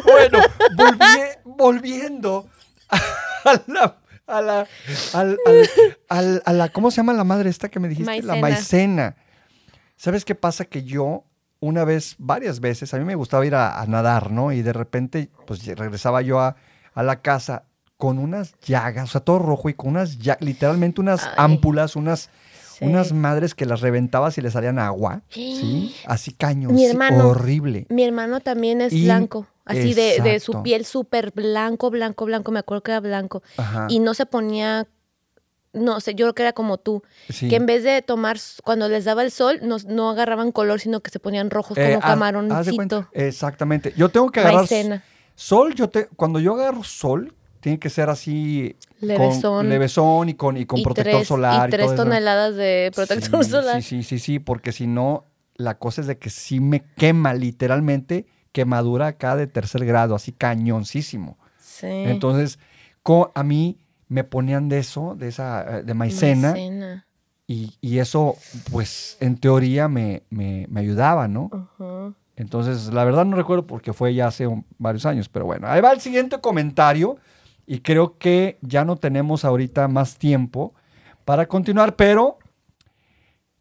Bueno, 0.04 0.38
volvi- 0.76 1.38
volviendo 1.44 2.46
a 2.90 3.60
la, 3.66 3.96
a 4.26 4.40
la, 4.42 4.66
al- 5.14 5.38
al- 5.46 5.70
al- 6.08 6.42
a 6.44 6.52
la- 6.52 6.68
¿cómo 6.68 6.90
se 6.90 6.98
llama 6.98 7.12
la 7.14 7.24
madre 7.24 7.48
esta 7.50 7.68
que 7.70 7.80
me 7.80 7.88
dijiste? 7.88 8.22
La 8.22 8.36
Maicena. 8.36 9.16
¿Sabes 10.04 10.24
qué 10.26 10.34
pasa? 10.34 10.66
Que 10.66 10.82
yo 10.84 11.24
una 11.60 11.84
vez, 11.84 12.16
varias 12.18 12.60
veces, 12.60 12.92
a 12.92 12.98
mí 12.98 13.04
me 13.04 13.14
gustaba 13.14 13.46
ir 13.46 13.54
a, 13.54 13.80
a 13.80 13.86
nadar, 13.86 14.30
¿no? 14.30 14.52
Y 14.52 14.60
de 14.60 14.74
repente, 14.74 15.30
pues 15.46 15.64
regresaba 15.66 16.20
yo 16.20 16.40
a, 16.40 16.56
a 16.92 17.02
la 17.02 17.22
casa 17.22 17.64
con 17.96 18.18
unas 18.18 18.54
llagas, 18.60 19.04
o 19.08 19.12
sea, 19.12 19.20
todo 19.22 19.38
rojo 19.38 19.70
y 19.70 19.74
con 19.74 19.88
unas 19.90 20.18
llagas, 20.18 20.42
literalmente 20.42 21.00
unas 21.00 21.24
Ay. 21.24 21.32
ámpulas, 21.38 21.96
unas, 21.96 22.28
Sí. 22.76 22.84
Unas 22.86 23.12
madres 23.12 23.54
que 23.54 23.66
las 23.66 23.80
reventabas 23.82 24.36
y 24.36 24.40
le 24.40 24.50
salían 24.50 24.80
agua. 24.80 25.22
Sí. 25.28 25.94
Así 26.06 26.32
cañón. 26.32 26.74
Mi 26.74 26.80
sí, 26.80 26.86
hermano. 26.90 27.28
horrible. 27.28 27.86
Mi 27.88 28.02
hermano 28.02 28.40
también 28.40 28.80
es 28.80 28.92
Y- 28.92 29.04
blanco, 29.04 29.46
así 29.64 29.94
de, 29.94 30.18
de 30.20 30.40
su 30.40 30.60
piel 30.64 30.84
súper 30.84 31.30
blanco, 31.30 31.88
blanco, 31.90 32.24
blanco, 32.26 32.50
me 32.50 32.58
acuerdo 32.58 32.82
que 32.82 32.90
era 32.90 32.98
blanco. 32.98 33.44
Ajá. 33.58 33.86
Y 33.88 34.00
no 34.00 34.12
se 34.12 34.26
ponía, 34.26 34.88
no 35.74 36.00
sé, 36.00 36.14
yo 36.14 36.24
creo 36.26 36.34
que 36.34 36.42
era 36.42 36.52
como 36.52 36.78
tú, 36.78 37.02
sí. 37.28 37.48
que 37.48 37.56
en 37.56 37.66
vez 37.66 37.82
de 37.84 38.00
tomar, 38.02 38.38
cuando 38.64 38.88
les 38.88 39.04
daba 39.04 39.22
el 39.22 39.30
sol, 39.30 39.58
no, 39.62 39.76
no 39.86 40.10
agarraban 40.10 40.52
color, 40.52 40.80
sino 40.80 41.00
que 41.00 41.10
se 41.10 41.18
ponían 41.20 41.50
rojos 41.50 41.76
Eh, 41.78 41.84
como 41.86 42.00
camaroncito. 42.00 43.08
Exactamente. 43.12 43.92
Yo 43.96 44.08
tengo 44.08 44.30
que 44.30 44.40
agarrar 44.40 44.60
Maicena. 44.60 45.02
sol. 45.34 45.74
Yo 45.74 45.88
te, 45.90 46.06
cuando 46.16 46.38
yo 46.40 46.54
agarro 46.54 46.82
sol, 46.84 47.34
tiene 47.60 47.78
que 47.78 47.90
ser 47.90 48.08
así 48.10 48.76
Levesón. 49.00 49.58
con 49.58 49.68
levesón 49.68 50.28
y 50.28 50.34
con, 50.34 50.56
y 50.56 50.66
con 50.66 50.80
y 50.80 50.84
protector 50.84 51.12
tres, 51.12 51.28
solar. 51.28 51.68
y 51.68 51.72
tres 51.72 51.86
todo 51.86 51.94
eso. 51.94 52.04
toneladas 52.04 52.54
de 52.56 52.90
protector 52.94 53.44
Sí, 53.44 53.50
solar. 53.50 53.82
Sí, 53.82 53.88
sí, 53.88 54.02
sí, 54.02 54.18
sí, 54.18 54.38
porque 54.38 54.72
si 54.72 54.86
no, 54.86 55.24
la 55.56 55.78
cosa 55.78 56.00
es 56.00 56.06
de 56.06 56.18
que 56.18 56.30
sí 56.30 56.60
me 56.60 56.84
quema 56.96 57.34
literalmente, 57.34 58.26
quemadura 58.52 59.06
acá 59.08 59.34
de 59.36 59.46
tercer 59.46 59.84
grado, 59.84 60.14
así 60.14 60.32
cañoncísimo. 60.32 61.38
Sí. 61.58 61.86
Entonces, 61.88 62.58
co- 63.02 63.32
a 63.34 63.42
mí 63.42 63.78
me 64.14 64.22
ponían 64.22 64.68
de 64.68 64.78
eso, 64.78 65.16
de 65.16 65.26
esa, 65.26 65.78
eh, 65.78 65.82
de 65.82 65.92
maicena, 65.92 66.52
Maicena. 66.52 67.06
y, 67.48 67.74
y 67.80 67.98
eso, 67.98 68.36
pues, 68.70 69.16
en 69.18 69.36
teoría 69.38 69.88
me, 69.88 70.22
me, 70.30 70.66
me 70.70 70.78
ayudaba, 70.80 71.26
¿no? 71.26 71.50
Entonces, 72.36 72.92
la 72.94 73.02
verdad 73.02 73.24
no 73.24 73.36
recuerdo 73.36 73.66
porque 73.66 73.92
fue 73.92 74.14
ya 74.14 74.28
hace 74.28 74.46
un- 74.46 74.64
varios 74.78 75.04
años, 75.04 75.28
pero 75.28 75.46
bueno, 75.46 75.66
ahí 75.66 75.80
va 75.80 75.90
el 75.92 76.00
siguiente 76.00 76.40
comentario 76.40 77.16
y 77.66 77.80
creo 77.80 78.16
que 78.18 78.56
ya 78.62 78.84
no 78.84 78.94
tenemos 78.96 79.44
ahorita 79.44 79.88
más 79.88 80.16
tiempo 80.16 80.74
para 81.24 81.46
continuar, 81.46 81.96
pero 81.96 82.38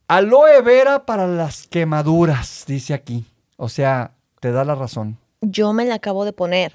aloe 0.07 0.61
vera 0.61 1.05
para 1.07 1.25
las 1.25 1.65
quemaduras, 1.67 2.65
dice 2.67 2.93
aquí. 2.93 3.25
O 3.57 3.69
sea, 3.69 4.11
te 4.39 4.51
da 4.51 4.63
la 4.65 4.75
razón. 4.75 5.17
Yo 5.41 5.73
me 5.73 5.85
la 5.85 5.95
acabo 5.95 6.25
de 6.25 6.33
poner. 6.33 6.73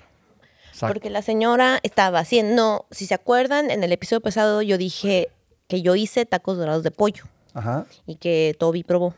Exacto. 0.78 0.94
Porque 0.94 1.10
la 1.10 1.22
señora 1.22 1.80
estaba 1.82 2.20
haciendo, 2.20 2.86
si 2.92 3.06
se 3.06 3.14
acuerdan, 3.14 3.72
en 3.72 3.82
el 3.82 3.90
episodio 3.90 4.20
pasado 4.20 4.62
yo 4.62 4.78
dije 4.78 5.28
que 5.66 5.82
yo 5.82 5.96
hice 5.96 6.24
tacos 6.24 6.56
dorados 6.56 6.84
de 6.84 6.92
pollo 6.92 7.24
Ajá. 7.52 7.84
y 8.06 8.14
que 8.14 8.54
Toby 8.56 8.84
probó. 8.84 9.12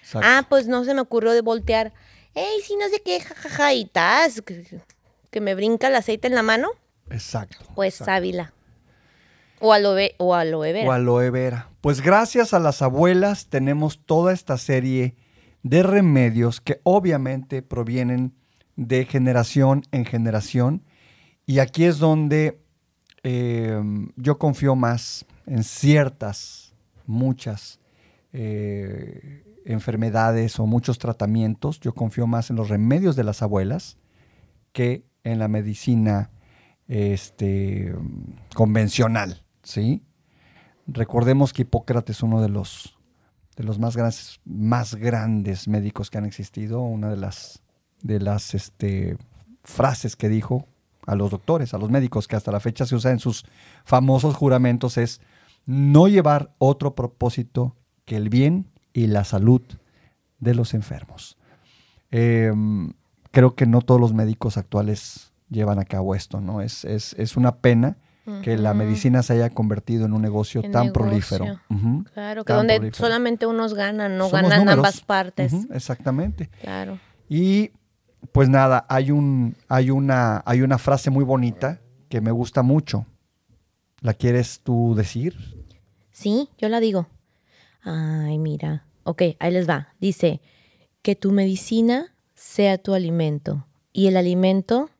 exacto. 0.00 0.26
Ah, 0.28 0.44
pues 0.48 0.66
no 0.66 0.84
se 0.84 0.92
me 0.92 1.00
ocurrió 1.00 1.30
de 1.30 1.40
voltear. 1.40 1.92
Ey, 2.34 2.60
sí, 2.64 2.74
no 2.74 2.88
sé 2.88 3.00
qué, 3.00 3.20
jajaja, 3.20 3.74
y 3.74 3.84
tas, 3.84 4.42
que, 4.42 4.80
que 5.30 5.40
me 5.40 5.54
brinca 5.54 5.86
el 5.86 5.94
aceite 5.94 6.26
en 6.26 6.34
la 6.34 6.42
mano. 6.42 6.70
Exacto. 7.08 7.58
Pues 7.76 7.94
exacto. 7.94 8.10
sábila. 8.10 8.52
O 9.60 9.72
aloe, 9.72 10.16
o 10.18 10.34
aloe 10.34 10.72
vera. 10.72 10.88
O 10.88 10.92
aloe 10.92 11.30
vera. 11.30 11.68
Pues 11.80 12.00
gracias 12.00 12.54
a 12.54 12.58
las 12.58 12.82
abuelas 12.82 13.46
tenemos 13.46 14.00
toda 14.04 14.32
esta 14.32 14.58
serie 14.58 15.14
de 15.62 15.84
remedios 15.84 16.60
que 16.60 16.80
obviamente 16.82 17.62
provienen 17.62 18.34
de 18.74 19.04
generación 19.04 19.84
en 19.92 20.04
generación. 20.04 20.82
Y 21.46 21.58
aquí 21.58 21.84
es 21.84 21.98
donde 21.98 22.60
eh, 23.22 23.80
yo 24.16 24.38
confío 24.38 24.76
más 24.76 25.26
en 25.46 25.64
ciertas, 25.64 26.74
muchas 27.06 27.80
eh, 28.32 29.44
enfermedades 29.64 30.58
o 30.58 30.66
muchos 30.66 30.98
tratamientos. 30.98 31.80
Yo 31.80 31.94
confío 31.94 32.26
más 32.26 32.50
en 32.50 32.56
los 32.56 32.68
remedios 32.68 33.16
de 33.16 33.24
las 33.24 33.42
abuelas 33.42 33.98
que 34.72 35.04
en 35.22 35.38
la 35.38 35.48
medicina 35.48 36.30
este, 36.88 37.94
convencional, 38.54 39.44
¿sí? 39.62 40.02
Recordemos 40.86 41.52
que 41.52 41.62
Hipócrates 41.62 42.16
es 42.16 42.22
uno 42.22 42.42
de 42.42 42.50
los, 42.50 42.98
de 43.56 43.64
los 43.64 43.78
más, 43.78 43.96
grandes, 43.96 44.40
más 44.44 44.96
grandes 44.96 45.66
médicos 45.66 46.10
que 46.10 46.18
han 46.18 46.26
existido, 46.26 46.82
una 46.82 47.08
de 47.08 47.16
las, 47.16 47.62
de 48.02 48.20
las 48.20 48.54
este, 48.54 49.16
frases 49.62 50.14
que 50.16 50.28
dijo 50.28 50.68
a 51.06 51.14
los 51.14 51.30
doctores, 51.30 51.74
a 51.74 51.78
los 51.78 51.90
médicos, 51.90 52.26
que 52.28 52.36
hasta 52.36 52.50
la 52.52 52.60
fecha 52.60 52.86
se 52.86 52.94
usa 52.94 53.10
en 53.10 53.18
sus 53.18 53.44
famosos 53.84 54.34
juramentos, 54.36 54.96
es 54.98 55.20
no 55.66 56.08
llevar 56.08 56.54
otro 56.58 56.94
propósito 56.94 57.74
que 58.04 58.16
el 58.16 58.28
bien 58.28 58.66
y 58.92 59.06
la 59.06 59.24
salud 59.24 59.62
de 60.38 60.54
los 60.54 60.74
enfermos. 60.74 61.36
Eh, 62.10 62.52
creo 63.30 63.54
que 63.54 63.66
no 63.66 63.80
todos 63.80 64.00
los 64.00 64.12
médicos 64.12 64.56
actuales 64.56 65.32
llevan 65.50 65.78
a 65.78 65.84
cabo 65.84 66.14
esto, 66.14 66.40
¿no? 66.40 66.60
Es, 66.60 66.84
es, 66.84 67.14
es 67.18 67.36
una 67.36 67.56
pena 67.56 67.96
que 68.42 68.56
la 68.56 68.72
medicina 68.72 69.22
se 69.22 69.34
haya 69.34 69.50
convertido 69.50 70.06
en 70.06 70.14
un 70.14 70.22
negocio 70.22 70.62
En 70.64 70.72
tan 70.72 70.86
negocio. 70.86 70.92
prolífero. 71.04 71.44
Claro, 72.14 72.44
que 72.44 72.48
tan 72.48 72.56
donde 72.56 72.76
prolífero. 72.76 73.04
solamente 73.06 73.44
unos 73.46 73.74
ganan, 73.74 74.16
no 74.16 74.30
Somos 74.30 74.44
ganan 74.44 74.58
números. 74.60 74.78
ambas 74.78 75.00
partes. 75.02 75.52
Exactamente. 75.70 76.48
Claro. 76.62 76.98
Y 77.28 77.72
pues 78.32 78.48
nada, 78.48 78.86
hay, 78.88 79.10
un, 79.10 79.56
hay, 79.68 79.90
una, 79.90 80.42
hay 80.46 80.62
una 80.62 80.78
frase 80.78 81.10
muy 81.10 81.24
bonita 81.24 81.80
que 82.08 82.20
me 82.20 82.30
gusta 82.30 82.62
mucho. 82.62 83.06
¿La 84.00 84.14
quieres 84.14 84.60
tú 84.62 84.94
decir? 84.94 85.36
Sí, 86.10 86.48
yo 86.58 86.68
la 86.68 86.80
digo. 86.80 87.06
Ay, 87.82 88.38
mira. 88.38 88.86
Ok, 89.04 89.22
ahí 89.38 89.52
les 89.52 89.68
va. 89.68 89.88
Dice, 90.00 90.40
que 91.02 91.14
tu 91.16 91.32
medicina 91.32 92.14
sea 92.34 92.78
tu 92.78 92.94
alimento 92.94 93.66
y 93.92 94.06
el 94.06 94.16
alimento 94.16 94.90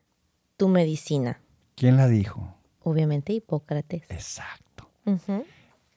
tu 0.57 0.67
medicina. 0.67 1.41
¿Quién 1.75 1.97
la 1.97 2.07
dijo? 2.07 2.55
Obviamente 2.83 3.33
Hipócrates. 3.33 4.03
Exacto. 4.09 4.89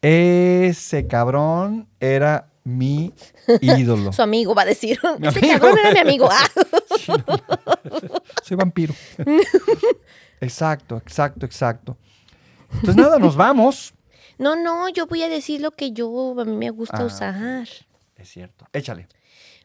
Ese 0.00 1.06
cabrón 1.06 1.88
era 2.00 2.50
mi 2.64 3.12
ídolo. 3.60 4.12
Su 4.12 4.22
amigo 4.22 4.54
va 4.54 4.62
a 4.62 4.66
decir. 4.66 4.98
Ese 5.20 5.38
amigo. 5.38 5.58
cabrón 5.58 5.78
era 5.78 5.92
mi 5.92 5.98
amigo. 5.98 6.28
Ah. 6.30 6.48
Soy 8.44 8.56
vampiro. 8.56 8.94
exacto, 10.40 10.96
exacto, 10.96 11.46
exacto. 11.46 11.96
Entonces 12.72 12.96
nada, 12.96 13.18
nos 13.18 13.36
vamos. 13.36 13.94
No, 14.38 14.54
no, 14.56 14.88
yo 14.88 15.06
voy 15.06 15.22
a 15.22 15.28
decir 15.28 15.60
lo 15.60 15.72
que 15.72 15.92
yo 15.92 16.38
a 16.38 16.44
mí 16.44 16.56
me 16.56 16.70
gusta 16.70 16.98
Ah, 16.98 17.04
usar. 17.04 17.66
Es 18.16 18.28
cierto. 18.28 18.66
Échale. 18.72 19.08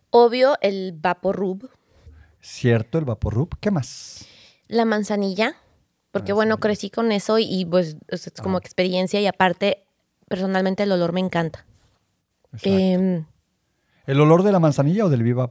Obvio, 0.09 0.57
el 0.61 0.93
Vaporub, 0.93 1.69
Cierto, 2.39 2.97
el 2.97 3.05
Vaporrup. 3.05 3.53
¿Qué 3.59 3.71
más? 3.71 4.25
la 4.67 4.85
manzanilla, 4.85 5.55
porque 6.11 6.33
bueno, 6.33 6.57
crecí 6.57 6.89
con 6.89 7.11
eso 7.11 7.37
y, 7.37 7.43
y, 7.45 7.65
pues 7.65 7.95
es 8.09 8.31
como 8.41 8.57
experiencia 8.57 9.21
y 9.21 9.27
aparte, 9.27 9.85
personalmente 10.27 10.83
el 10.83 10.91
olor 10.91 11.13
me 11.13 11.19
encanta. 11.19 11.65
Em, 12.63 13.25
¿El 14.07 14.19
olor 14.19 14.41
de 14.43 14.51
la 14.51 14.59
manzanilla 14.59 15.05
o 15.05 15.09
del 15.09 15.21
Viva? 15.21 15.49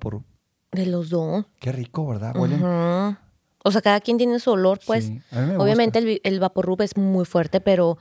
De 0.73 0.87
los 0.87 1.11
dos. 1.11 1.45
Qué 1.61 1.71
rico, 1.73 2.07
¿verdad? 2.07 2.35
Huelen. 2.37 2.63
O 3.65 3.71
sea, 3.71 3.81
cada 3.81 4.01
quien 4.01 4.19
tiene 4.19 4.41
su 4.41 4.51
olor, 4.51 4.81
pues. 4.87 5.05
Sí, 5.05 5.21
a 5.31 5.41
mí 5.41 5.47
me 5.53 5.57
Obviamente 5.59 6.01
gusta. 6.01 6.11
el, 6.25 6.35
el 6.35 6.41
Vaporub 6.41 6.81
es 6.83 6.97
muy 6.97 7.25
fuerte, 7.25 7.61
pero... 7.61 7.99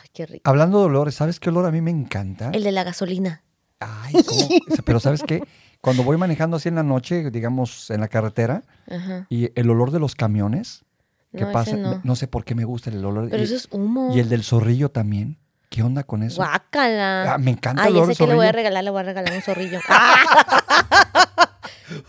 Ay, 0.00 0.08
qué 0.12 0.24
rico. 0.26 0.48
Hablando 0.48 0.78
de 0.78 0.84
olores, 0.84 1.16
¿sabes 1.16 1.40
qué 1.40 1.48
olor 1.50 1.66
a 1.66 1.72
mí 1.72 1.80
me 1.80 1.90
encanta? 1.90 2.50
El 2.52 2.62
de 2.62 2.70
la 2.70 2.84
gasolina. 2.84 3.42
Ay, 3.80 4.14
¿cómo? 4.24 4.48
Pero 4.84 5.00
¿sabes 5.00 5.22
qué? 5.26 5.42
Cuando 5.80 6.04
voy 6.04 6.16
manejando 6.16 6.58
así 6.58 6.68
en 6.68 6.76
la 6.76 6.82
noche, 6.84 7.30
digamos, 7.30 7.90
en 7.90 8.00
la 8.02 8.08
carretera, 8.08 8.62
Ajá. 8.88 9.26
y 9.30 9.50
el 9.58 9.68
olor 9.70 9.90
de 9.90 9.98
los 9.98 10.14
camiones, 10.14 10.84
¿qué 11.32 11.40
No, 11.40 11.46
ese 11.46 11.52
pasa? 11.52 11.76
no. 11.76 12.00
No 12.04 12.14
sé 12.16 12.28
por 12.28 12.44
qué 12.44 12.54
me 12.54 12.64
gusta 12.64 12.90
el 12.90 13.04
olor. 13.04 13.28
Pero 13.30 13.42
y, 13.42 13.46
eso 13.46 13.56
es 13.56 13.66
humo. 13.72 14.14
y 14.14 14.20
el 14.20 14.28
del 14.28 14.44
zorrillo 14.44 14.90
también. 14.90 15.38
¿Qué 15.70 15.82
onda 15.82 16.02
con 16.04 16.22
eso? 16.22 16.36
Guácala. 16.36 17.34
Ah, 17.34 17.38
me 17.38 17.52
encanta 17.52 17.82
Ay, 17.82 17.90
el 17.92 17.96
olor 17.98 18.10
ese 18.10 18.22
que 18.24 18.28
le 18.28 18.34
voy 18.36 18.46
a 18.46 18.52
regalar, 18.52 18.84
le 18.84 18.90
voy 18.90 19.00
a 19.00 19.04
regalar 19.04 19.32
un 19.34 19.40
zorrillo. 19.42 19.78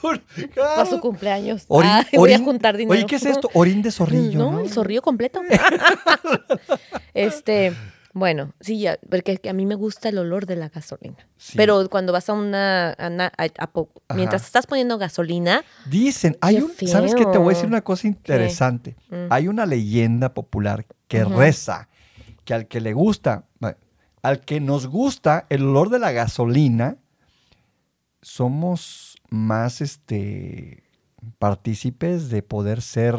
¡Ah! 0.04 0.18
Para 0.56 0.86
su 0.86 1.00
cumpleaños. 1.00 1.66
Orín- 1.68 1.90
Ay, 1.90 2.06
voy 2.18 2.34
a 2.34 2.40
juntar 2.40 2.78
dinero. 2.78 2.94
Oye, 2.98 3.06
¿qué 3.06 3.16
es 3.16 3.26
esto? 3.26 3.50
Orín 3.54 3.82
de 3.82 3.92
zorrillo. 3.92 4.38
No, 4.40 4.52
¿no? 4.52 4.60
el 4.62 4.70
zorrillo 4.70 5.02
completo. 5.02 5.42
este, 7.14 7.74
bueno, 8.14 8.54
sí, 8.60 8.80
ya, 8.80 8.98
porque 9.10 9.40
a 9.50 9.54
mí 9.54 9.66
me 9.66 9.76
gusta 9.76 10.10
el 10.10 10.18
olor 10.18 10.46
de 10.46 10.56
la 10.56 10.70
gasolina. 10.70 11.28
Sí. 11.38 11.54
Pero 11.56 11.90
cuando 11.90 12.12
vas 12.14 12.30
a 12.30 12.34
una, 12.34 12.92
a 12.92 13.08
una- 13.08 13.32
a- 13.38 13.48
a 13.64 13.68
po- 13.72 13.90
Ajá. 14.08 14.16
mientras 14.18 14.46
estás 14.46 14.68
poniendo 14.68 14.98
gasolina, 14.98 15.64
Dicen, 15.86 16.38
hay 16.42 16.58
un, 16.58 16.72
¿sabes 16.88 17.16
qué? 17.16 17.26
Te 17.26 17.38
voy 17.38 17.54
a 17.54 17.56
decir 17.56 17.68
una 17.70 17.82
cosa 17.82 18.08
interesante. 18.08 18.96
Mm. 19.10 19.16
Hay 19.30 19.48
una 19.48 19.66
leyenda 19.66 20.34
popular 20.34 20.86
que 21.08 21.24
reza 21.24 21.88
que 22.46 22.54
al 22.54 22.68
que 22.68 22.82
le 22.82 22.94
gusta, 22.94 23.46
al 24.24 24.42
que 24.42 24.60
nos 24.60 24.88
gusta 24.88 25.46
el 25.50 25.64
olor 25.64 25.90
de 25.90 26.00
la 26.00 26.12
gasolina, 26.12 26.98
somos 28.22 29.16
más 29.30 29.82
este 29.82 30.84
partícipes 31.40 32.30
de 32.30 32.42
poder 32.44 32.82
ser 32.82 33.16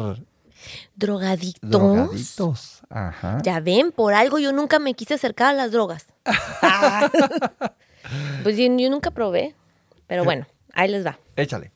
drogaditos. 0.95 1.69
drogaditos. 1.69 2.81
Ajá. 2.89 3.39
Ya 3.43 3.59
ven, 3.59 3.91
por 3.91 4.13
algo 4.13 4.39
yo 4.39 4.51
nunca 4.51 4.79
me 4.79 4.93
quise 4.93 5.15
acercar 5.15 5.47
a 5.49 5.53
las 5.53 5.71
drogas. 5.71 6.07
Ah. 6.25 7.09
pues 8.43 8.57
yo, 8.57 8.69
nunca 8.89 9.11
probé. 9.11 9.55
Pero 10.07 10.23
bueno, 10.23 10.47
ahí 10.73 10.89
les 10.89 11.05
va. 11.05 11.19
Échale. 11.35 11.71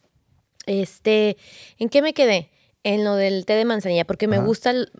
Este, 0.65 1.37
¿en 1.77 1.89
qué 1.89 2.01
me 2.01 2.13
quedé? 2.13 2.51
En 2.83 3.03
lo 3.03 3.15
del 3.15 3.45
té 3.45 3.53
de 3.53 3.65
manzanilla, 3.65 4.05
porque 4.05 4.27
me 4.27 4.37
Ajá. 4.37 4.45
gusta, 4.45 4.69
el- 4.71 4.91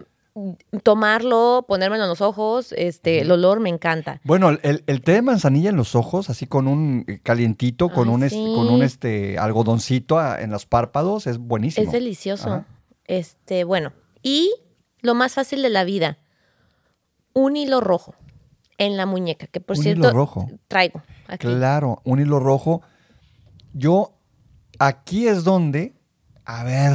tomarlo, 0.84 1.66
ponérmelo 1.68 2.04
en 2.04 2.10
los 2.10 2.22
ojos, 2.22 2.74
este, 2.78 3.22
el 3.22 3.32
olor 3.32 3.60
me 3.60 3.70
encanta. 3.70 4.22
Bueno, 4.24 4.50
el, 4.50 4.84
el 4.86 5.02
té 5.02 5.14
de 5.14 5.22
manzanilla 5.22 5.70
en 5.70 5.76
los 5.78 5.96
ojos, 5.96 6.30
así 6.30 6.48
con 6.48 6.68
un 6.68 7.06
eh, 7.08 7.20
calientito, 7.22 7.90
con 7.90 8.08
Ay, 8.10 8.30
un, 8.36 8.56
con 8.56 8.68
un 8.74 8.84
este, 8.84 9.38
algodoncito 9.38 10.20
en 10.36 10.52
los 10.52 10.66
párpados, 10.66 11.28
es 11.28 11.38
buenísimo. 11.38 11.86
Es 11.86 11.92
delicioso. 11.92 12.50
Ajá. 12.50 12.66
Este, 13.06 13.64
bueno, 13.64 13.94
y 14.22 14.52
lo 15.02 15.16
más 15.16 15.34
fácil 15.34 15.62
de 15.62 15.70
la 15.70 15.84
vida, 15.84 16.18
un 17.34 17.56
hilo 17.56 17.82
rojo 17.82 18.16
en 18.78 18.98
la 18.98 19.06
muñeca, 19.06 19.48
que 19.48 19.60
por 19.60 19.78
Un 19.78 19.84
cierto 19.84 20.08
hilo 20.08 20.12
rojo. 20.12 20.50
traigo 20.68 21.02
aquí. 21.28 21.48
Claro, 21.48 22.02
un 22.04 22.20
hilo 22.20 22.40
rojo. 22.40 22.82
Yo, 23.74 24.14
aquí 24.80 25.28
es 25.28 25.44
donde, 25.44 25.94
a 26.46 26.64
ver, 26.64 26.94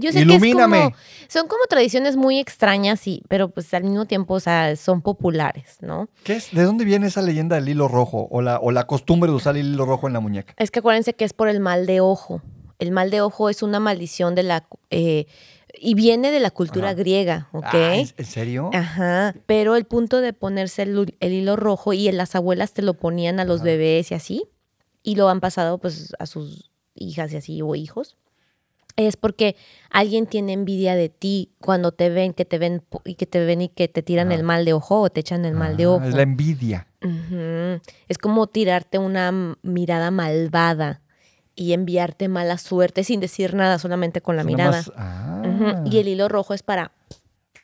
Yo 0.00 0.12
sé 0.12 0.20
ilumíname. 0.20 0.76
que 0.76 0.84
es 0.84 0.90
como, 0.90 0.96
son 1.28 1.48
como 1.48 1.64
tradiciones 1.68 2.16
muy 2.16 2.38
extrañas, 2.38 3.00
sí, 3.00 3.22
pero 3.28 3.48
pues 3.50 3.72
al 3.74 3.84
mismo 3.84 4.06
tiempo, 4.06 4.34
o 4.34 4.40
sea, 4.40 4.74
son 4.76 5.02
populares, 5.02 5.78
¿no? 5.80 6.08
¿Qué 6.24 6.34
es? 6.36 6.50
¿De 6.52 6.62
dónde 6.62 6.84
viene 6.84 7.06
esa 7.06 7.22
leyenda 7.22 7.56
del 7.56 7.68
hilo 7.68 7.88
rojo 7.88 8.28
o 8.30 8.42
la, 8.42 8.58
o 8.58 8.70
la 8.70 8.86
costumbre 8.86 9.30
de 9.30 9.36
usar 9.36 9.56
el 9.56 9.66
hilo 9.66 9.84
rojo 9.86 10.06
en 10.06 10.12
la 10.12 10.20
muñeca? 10.20 10.54
Es 10.56 10.70
que 10.70 10.78
acuérdense 10.80 11.14
que 11.14 11.24
es 11.24 11.32
por 11.32 11.48
el 11.48 11.60
mal 11.60 11.86
de 11.86 12.00
ojo. 12.00 12.42
El 12.78 12.92
mal 12.92 13.10
de 13.10 13.20
ojo 13.20 13.48
es 13.48 13.62
una 13.62 13.80
maldición 13.80 14.34
de 14.34 14.42
la... 14.44 14.66
eh, 14.90 15.26
y 15.80 15.94
viene 15.94 16.30
de 16.30 16.40
la 16.40 16.50
cultura 16.50 16.88
Ajá. 16.88 16.94
griega, 16.94 17.48
¿ok? 17.52 17.64
Ah, 17.72 17.94
¿en, 17.96 18.08
en 18.16 18.24
serio? 18.24 18.70
Ajá, 18.72 19.34
pero 19.46 19.76
el 19.76 19.84
punto 19.84 20.20
de 20.20 20.32
ponerse 20.32 20.82
el, 20.82 21.14
el 21.20 21.32
hilo 21.32 21.56
rojo 21.56 21.92
y 21.92 22.10
las 22.10 22.34
abuelas 22.34 22.72
te 22.72 22.82
lo 22.82 22.94
ponían 22.94 23.38
a 23.38 23.44
los 23.44 23.56
Ajá. 23.60 23.64
bebés 23.66 24.10
y 24.10 24.14
así, 24.14 24.44
y 25.02 25.14
lo 25.16 25.28
han 25.28 25.40
pasado 25.40 25.78
pues 25.78 26.14
a 26.18 26.26
sus 26.26 26.70
hijas 26.94 27.32
y 27.32 27.36
así 27.36 27.62
o 27.62 27.74
hijos, 27.74 28.16
es 29.06 29.16
porque 29.16 29.56
alguien 29.90 30.26
tiene 30.26 30.52
envidia 30.52 30.94
de 30.96 31.08
ti 31.08 31.52
cuando 31.60 31.92
te 31.92 32.10
ven, 32.10 32.34
que 32.34 32.44
te 32.44 32.58
ven 32.58 32.82
y 33.04 33.14
que 33.14 33.26
te 33.26 33.44
ven 33.44 33.62
y 33.62 33.68
que 33.68 33.86
te 33.88 34.02
tiran 34.02 34.32
el 34.32 34.42
mal 34.42 34.64
de 34.64 34.72
ojo 34.72 35.00
o 35.00 35.10
te 35.10 35.20
echan 35.20 35.44
el 35.44 35.54
mal 35.54 35.76
de 35.76 35.84
Ah, 35.84 35.90
ojo. 35.90 36.04
Es 36.04 36.14
la 36.14 36.22
envidia. 36.22 36.86
Es 38.08 38.18
como 38.18 38.46
tirarte 38.48 38.98
una 38.98 39.30
mirada 39.62 40.10
malvada 40.10 41.00
y 41.54 41.72
enviarte 41.72 42.28
mala 42.28 42.58
suerte 42.58 43.04
sin 43.04 43.20
decir 43.20 43.54
nada, 43.54 43.78
solamente 43.78 44.20
con 44.20 44.36
la 44.36 44.42
mirada. 44.44 44.70
más- 44.70 44.92
ah. 44.96 45.82
Y 45.84 45.98
el 45.98 46.08
hilo 46.08 46.28
rojo 46.28 46.54
es 46.54 46.62
para 46.62 46.92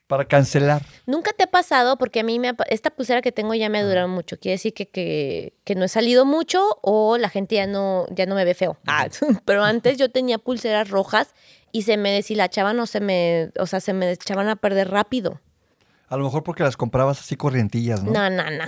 Para 0.07 0.26
cancelar. 0.26 0.82
Nunca 1.07 1.32
te 1.32 1.44
ha 1.44 1.46
pasado, 1.46 1.96
porque 1.96 2.20
a 2.20 2.22
mí 2.22 2.38
me 2.38 2.55
esta 2.68 2.90
pulsera 2.90 3.22
que 3.22 3.32
tengo 3.32 3.55
ya 3.55 3.70
me 3.70 3.78
ha 3.78 3.84
durado 3.84 4.07
mucho. 4.07 4.38
Quiere 4.38 4.55
decir 4.55 4.74
que, 4.74 4.86
que, 4.86 5.55
que 5.64 5.74
no 5.74 5.84
he 5.86 5.88
salido 5.88 6.26
mucho 6.26 6.78
o 6.82 7.16
la 7.16 7.30
gente 7.30 7.55
ya 7.55 7.66
no, 7.66 8.07
ya 8.11 8.26
no 8.26 8.34
me 8.34 8.44
ve 8.44 8.55
feo. 8.55 8.76
Ah, 8.86 9.09
pero 9.46 9.64
antes 9.64 9.96
yo 9.96 10.11
tenía 10.11 10.38
pulseras 10.38 10.90
rojas 10.90 11.34
y 11.72 11.82
se 11.82 11.96
me 11.96 12.12
deshilachaban 12.12 12.78
o 12.80 12.86
se 12.86 13.00
me, 13.00 13.50
o 13.59 13.66
sea, 13.66 13.80
se 13.80 13.94
me 13.94 14.12
echaban 14.12 14.48
a 14.48 14.57
perder 14.57 14.90
rápido. 14.90 15.40
A 16.09 16.16
lo 16.16 16.24
mejor 16.24 16.44
porque 16.44 16.62
las 16.62 16.76
comprabas 16.76 17.20
así 17.20 17.34
corrientillas, 17.36 18.05
¿no? 18.05 18.12
No, 18.12 18.30
no, 18.30 18.44
no. 18.50 18.64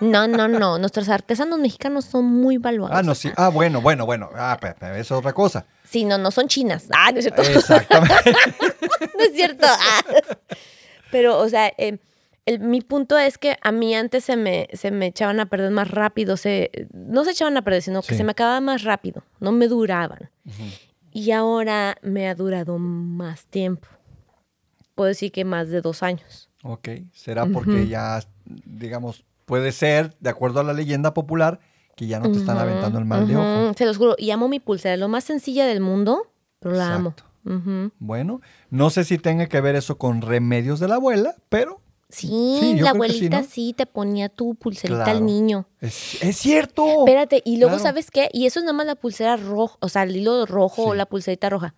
No, 0.00 0.26
no, 0.28 0.48
no. 0.48 0.78
Nuestros 0.78 1.08
artesanos 1.08 1.58
mexicanos 1.58 2.04
son 2.04 2.24
muy 2.24 2.58
valuados. 2.58 2.96
Ah, 2.96 3.02
no, 3.02 3.14
sí. 3.14 3.30
Ah, 3.36 3.48
bueno, 3.48 3.80
bueno, 3.80 4.06
bueno. 4.06 4.30
Ah, 4.34 4.56
pero, 4.60 4.74
pero 4.78 4.94
eso 4.94 5.14
es 5.14 5.18
otra 5.20 5.32
cosa. 5.32 5.66
Sí, 5.84 6.04
no, 6.04 6.18
no 6.18 6.30
son 6.30 6.48
chinas. 6.48 6.86
Ah, 6.94 7.10
no 7.12 7.18
es 7.18 7.24
cierto. 7.24 7.42
Exactamente. 7.42 8.14
no 9.18 9.24
es 9.24 9.32
cierto. 9.34 9.66
Ah. 9.68 10.00
Pero, 11.10 11.38
o 11.38 11.48
sea, 11.48 11.68
eh, 11.78 11.98
el- 12.46 12.60
mi 12.60 12.80
punto 12.80 13.16
es 13.18 13.38
que 13.38 13.56
a 13.62 13.72
mí 13.72 13.94
antes 13.94 14.24
se 14.24 14.36
me, 14.36 14.68
se 14.72 14.90
me 14.90 15.06
echaban 15.06 15.40
a 15.40 15.46
perder 15.46 15.70
más 15.70 15.90
rápido. 15.90 16.36
Se, 16.36 16.70
no 16.92 17.24
se 17.24 17.30
echaban 17.32 17.56
a 17.56 17.62
perder, 17.62 17.82
sino 17.82 18.02
que 18.02 18.14
se 18.14 18.24
me 18.24 18.32
acababan 18.32 18.64
más 18.64 18.82
rápido. 18.84 19.24
No 19.40 19.52
me 19.52 19.68
duraban. 19.68 20.30
Y 21.12 21.30
ahora 21.32 21.96
me 22.02 22.28
ha 22.28 22.34
durado 22.34 22.78
más 22.78 23.46
tiempo. 23.46 23.88
Puedo 24.94 25.08
decir 25.08 25.32
que 25.32 25.44
más 25.44 25.68
de 25.70 25.80
dos 25.80 26.02
años. 26.02 26.50
ok. 26.62 26.88
Será 27.12 27.46
porque 27.46 27.86
ya, 27.88 28.20
digamos, 28.44 29.24
puede 29.48 29.72
ser, 29.72 30.16
de 30.20 30.30
acuerdo 30.30 30.60
a 30.60 30.62
la 30.62 30.72
leyenda 30.72 31.12
popular, 31.14 31.58
que 31.96 32.06
ya 32.06 32.20
no 32.20 32.30
te 32.30 32.38
están 32.38 32.56
aventando 32.58 33.00
el 33.00 33.04
mal 33.06 33.26
de 33.26 33.36
ojo. 33.36 33.74
Se 33.76 33.84
los 33.84 33.96
juro. 33.96 34.14
Y 34.16 34.30
amo 34.30 34.46
mi 34.48 34.60
pulsera. 34.60 34.94
Es 34.94 35.00
lo 35.00 35.08
más 35.08 35.24
sencilla 35.24 35.66
del 35.66 35.80
mundo, 35.80 36.30
pero 36.60 36.76
la 36.76 36.94
Exacto. 36.94 37.24
amo. 37.44 37.90
Bueno, 37.98 38.40
no 38.70 38.90
sé 38.90 39.02
si 39.04 39.18
tenga 39.18 39.46
que 39.46 39.60
ver 39.60 39.74
eso 39.74 39.98
con 39.98 40.20
remedios 40.22 40.78
de 40.78 40.86
la 40.88 40.96
abuela, 40.96 41.34
pero 41.48 41.80
Sí, 42.10 42.76
la 42.78 42.82
sí, 42.82 42.86
abuelita 42.88 43.40
¿no? 43.42 43.46
sí, 43.50 43.74
te 43.76 43.84
ponía 43.84 44.28
tu 44.30 44.54
pulserita 44.54 45.04
Claro. 45.04 45.18
al 45.18 45.26
niño. 45.26 45.66
es, 45.80 46.22
es 46.22 46.36
cierto. 46.38 46.86
Espérate, 47.00 47.42
y 47.44 47.56
luego, 47.58 47.74
Claro. 47.74 47.82
¿sabes 47.82 48.10
qué? 48.10 48.28
Y 48.32 48.46
eso 48.46 48.60
es 48.60 48.64
nada 48.64 48.72
más 48.74 48.86
la 48.86 48.94
pulsera 48.94 49.36
roja, 49.36 49.76
o 49.80 49.88
sea, 49.90 50.04
el 50.04 50.16
hilo 50.16 50.46
rojo 50.46 50.84
o 50.84 50.94
la 50.94 51.04
pulserita 51.06 51.50
roja. 51.50 51.74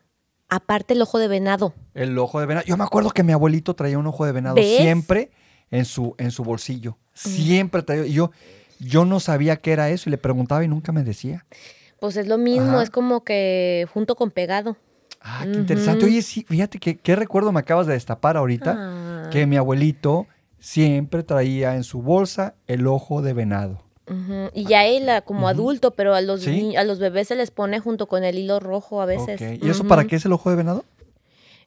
Aparte 0.48 0.94
el 0.94 1.02
ojo 1.02 1.18
de 1.18 1.28
venado. 1.28 1.72
El 1.94 2.16
ojo 2.18 2.38
de 2.40 2.46
venado. 2.46 2.66
Yo 2.66 2.76
me 2.76 2.84
acuerdo 2.84 3.10
que 3.10 3.22
mi 3.22 3.32
abuelito 3.32 3.74
traía 3.74 3.98
un 3.98 4.06
ojo 4.06 4.24
de 4.26 4.32
venado 4.32 4.54
¿Ves? 4.56 4.78
siempre 4.80 5.30
en 5.70 5.84
su, 5.84 6.14
en 6.18 6.30
su 6.32 6.42
bolsillo. 6.44 6.98
Siempre 7.28 7.82
traía. 7.82 8.06
Y 8.06 8.12
yo, 8.12 8.30
yo 8.78 9.04
no 9.04 9.20
sabía 9.20 9.56
qué 9.56 9.72
era 9.72 9.90
eso 9.90 10.08
y 10.08 10.12
le 10.12 10.18
preguntaba 10.18 10.64
y 10.64 10.68
nunca 10.68 10.92
me 10.92 11.02
decía. 11.02 11.44
Pues 12.00 12.16
es 12.16 12.26
lo 12.26 12.38
mismo, 12.38 12.70
Ajá. 12.72 12.82
es 12.82 12.90
como 12.90 13.24
que 13.24 13.86
junto 13.92 14.16
con 14.16 14.30
pegado. 14.30 14.76
Ah, 15.20 15.42
qué 15.44 15.52
interesante. 15.58 16.06
Oye, 16.06 16.22
sí, 16.22 16.46
fíjate 16.48 16.78
que, 16.78 16.96
qué 16.96 17.14
recuerdo 17.14 17.52
me 17.52 17.60
acabas 17.60 17.86
de 17.86 17.92
destapar 17.92 18.36
ahorita. 18.38 18.74
Ah. 18.78 19.28
Que 19.30 19.44
mi 19.46 19.56
abuelito 19.58 20.26
siempre 20.58 21.22
traía 21.22 21.74
en 21.76 21.84
su 21.84 22.00
bolsa 22.00 22.54
el 22.66 22.86
ojo 22.86 23.20
de 23.22 23.32
venado. 23.34 23.82
Y 24.54 24.64
ya 24.64 24.86
él 24.86 25.08
ah, 25.08 25.20
como 25.20 25.46
adulto, 25.46 25.92
pero 25.92 26.14
a 26.16 26.20
los, 26.20 26.40
Sí. 26.42 26.74
a 26.74 26.82
los 26.82 26.98
bebés 26.98 27.28
se 27.28 27.36
les 27.36 27.52
pone 27.52 27.78
junto 27.78 28.08
con 28.08 28.24
el 28.24 28.38
hilo 28.38 28.58
rojo 28.58 29.00
a 29.00 29.06
veces. 29.06 29.40
¿Y 29.62 29.68
eso 29.70 29.84
para 29.86 30.04
qué 30.06 30.16
es 30.16 30.24
el 30.24 30.32
ojo 30.32 30.50
de 30.50 30.56
venado? 30.56 30.84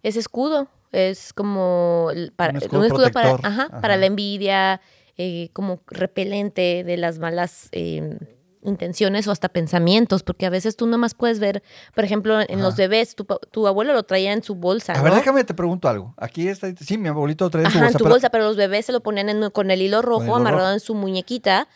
Es 0.02 0.18
escudo, 0.18 0.68
es 0.92 1.32
como 1.32 2.10
para, 2.36 2.50
Un 2.52 2.58
un 2.58 2.64
escudo 2.64 2.84
escudo, 2.84 3.12
para, 3.12 3.30
protector. 3.30 3.46
ajá, 3.50 3.62
Ajá. 3.72 3.82
para 3.82 3.96
la 3.96 4.08
envidia, 4.08 4.82
eh, 5.18 5.50
como 5.54 5.82
repelente 5.88 6.84
de 6.84 6.98
las 6.98 7.20
malas 7.20 7.70
eh, 7.72 8.18
intenciones 8.66 9.28
o 9.28 9.32
hasta 9.32 9.50
pensamientos, 9.50 10.24
porque 10.24 10.46
a 10.46 10.50
veces 10.50 10.76
tú 10.78 10.88
nomás 10.88 11.14
puedes 11.16 11.40
ver, 11.40 11.62
por 11.94 12.06
ejemplo, 12.06 12.40
en 12.40 12.62
los 12.62 12.76
bebés, 12.78 13.14
tu, 13.16 13.26
tu 13.52 13.68
abuelo 13.68 13.94
lo 13.94 14.04
traía 14.04 14.32
en 14.32 14.42
su 14.42 14.56
bolsa. 14.56 14.94
A 14.94 15.02
ver, 15.02 15.12
¿no? 15.12 15.18
déjame 15.18 15.44
te 15.44 15.54
pregunto 15.54 15.90
algo. 15.90 16.14
Aquí 16.18 16.48
está. 16.48 16.74
Sí, 16.78 16.98
mi 16.98 17.10
abuelito 17.10 17.46
lo 17.46 17.50
traía 17.52 17.68
en 17.68 17.74
su 17.74 17.80
bolsa. 17.80 17.92
en 17.92 17.98
tu 17.98 18.04
pero- 18.06 18.14
bolsa, 18.14 18.30
pero 18.30 18.44
los 18.46 18.56
bebés 18.56 18.86
se 18.86 18.92
lo 18.94 19.02
ponían 19.02 19.30
en- 19.30 19.50
con 19.52 19.70
el 19.70 19.82
hilo 19.82 20.02
rojo 20.02 20.24
hilo 20.24 20.36
amarrado 20.36 20.64
rojo. 20.68 20.74
en 20.74 20.80
su 20.80 20.96
muñequita. 20.96 21.68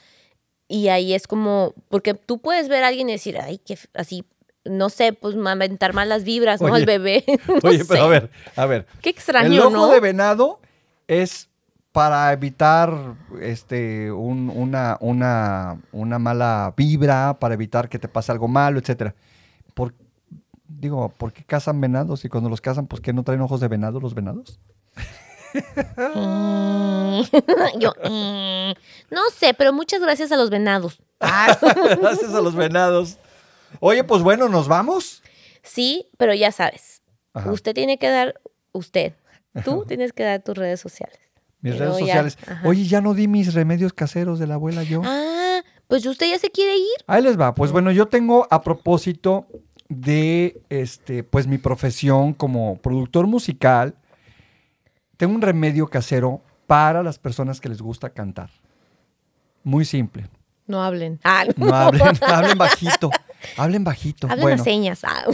Y 0.70 0.88
ahí 0.90 1.14
es 1.14 1.28
como, 1.28 1.74
porque 1.90 2.14
tú 2.14 2.40
puedes 2.40 2.68
ver 2.70 2.84
a 2.84 2.88
alguien 2.88 3.10
y 3.10 3.14
decir, 3.14 3.38
ay, 3.38 3.58
que 3.58 3.78
así, 3.94 4.26
no 4.66 4.90
sé, 4.90 5.14
pues 5.14 5.36
aventar 5.38 5.94
malas 5.94 6.24
vibras, 6.26 6.62
¿no? 6.62 6.74
Al 6.74 6.86
bebé. 6.86 7.24
No 7.48 7.70
Oye, 7.70 7.86
pero 7.86 8.04
a 8.04 8.08
ver, 8.08 8.30
a 8.56 8.66
ver. 8.66 8.86
Qué 9.02 9.10
extraño, 9.10 9.48
el 9.54 9.60
ojo 9.60 9.70
¿no? 9.72 9.88
de 9.90 10.00
venado 10.02 10.60
es 11.08 11.47
para 11.98 12.32
evitar 12.32 13.16
este, 13.42 14.12
un- 14.12 14.52
una, 14.56 14.98
una, 15.00 15.82
una 15.92 16.20
mala 16.20 16.72
vibra, 16.78 17.36
para 17.40 17.56
evitar 17.56 17.90
que 17.90 17.98
te 17.98 18.08
pase 18.08 18.32
algo 18.32 18.48
malo, 18.48 18.78
etcétera. 18.78 19.16
Por, 19.74 19.96
digo, 20.68 21.10
¿por 21.10 21.34
qué 21.34 21.44
cazan 21.44 21.82
venados? 21.82 22.24
Y 22.24 22.30
cuando 22.30 22.52
los 22.52 22.62
cazan, 22.62 22.86
pues 22.86 23.02
que 23.02 23.14
no 23.14 23.24
traen 23.24 23.42
ojos 23.42 23.62
de 23.62 23.68
venado 23.68 24.00
los 24.00 24.14
venados. 24.14 24.60
Mm. 25.98 27.22
Yo, 27.80 27.94
mm, 28.04 28.74
no 29.10 29.22
sé, 29.36 29.56
pero 29.56 29.74
muchas 29.74 30.00
gracias 30.00 30.32
a 30.32 30.38
los 30.38 30.52
venados. 30.52 31.00
Gracias 31.20 32.32
a 32.36 32.42
los 32.42 32.54
venados. 32.56 33.18
Oye, 33.80 34.04
pues 34.04 34.22
bueno, 34.22 34.50
¿nos 34.50 34.68
vamos? 34.68 35.24
Sí, 35.64 36.12
pero 36.20 36.36
ya 36.36 36.52
sabes, 36.52 37.02
Ajá. 37.34 37.52
usted 37.52 37.74
tiene 37.74 37.98
que 37.98 38.08
dar, 38.08 38.40
usted, 38.72 39.14
tú 39.66 39.84
tienes 39.88 40.14
que 40.14 40.22
dar 40.24 40.44
tus 40.44 40.56
redes 40.56 40.80
sociales. 40.80 41.18
Mis 41.62 41.74
Pero 41.74 41.86
redes 41.86 42.00
sociales. 42.00 42.38
Oye, 42.64 42.86
ya 42.86 43.02
no 43.02 43.14
di 43.14 43.28
mis 43.28 43.54
remedios 43.54 43.94
caseros 43.94 44.40
de 44.40 44.48
la 44.48 44.56
abuela 44.56 44.84
yo. 44.84 45.02
Ah, 45.04 45.62
pues 45.88 46.06
usted 46.06 46.30
ya 46.30 46.40
se 46.40 46.50
quiere 46.52 46.78
ir. 46.78 47.04
Ahí 47.08 47.22
les 47.22 47.40
va. 47.40 47.54
Pues 47.56 47.72
bueno, 47.72 47.92
yo 47.92 48.08
tengo 48.08 48.48
a 48.52 48.62
propósito 48.62 49.48
de 49.90 50.62
este, 50.70 51.24
pues 51.24 51.48
mi 51.48 51.58
profesión 51.58 52.34
como 52.34 52.78
productor 52.78 53.28
musical, 53.28 53.96
tengo 55.16 55.34
un 55.34 55.42
remedio 55.42 55.88
casero 55.88 56.42
para 56.68 57.02
las 57.04 57.18
personas 57.18 57.60
que 57.62 57.70
les 57.70 57.82
gusta 57.82 58.10
cantar. 58.10 58.50
Muy 59.64 59.86
simple. 59.86 60.30
No 60.68 60.84
hablen. 60.84 61.20
Ah, 61.24 61.46
No 61.56 61.74
hablen, 61.74 62.02
hablen 62.22 62.58
bajito. 62.58 63.10
Hablen 63.58 63.84
bajito. 63.84 64.28
Hablen 64.28 64.42
bueno, 64.42 64.58
las 64.58 64.64
señas. 64.66 65.04
Ah. 65.04 65.26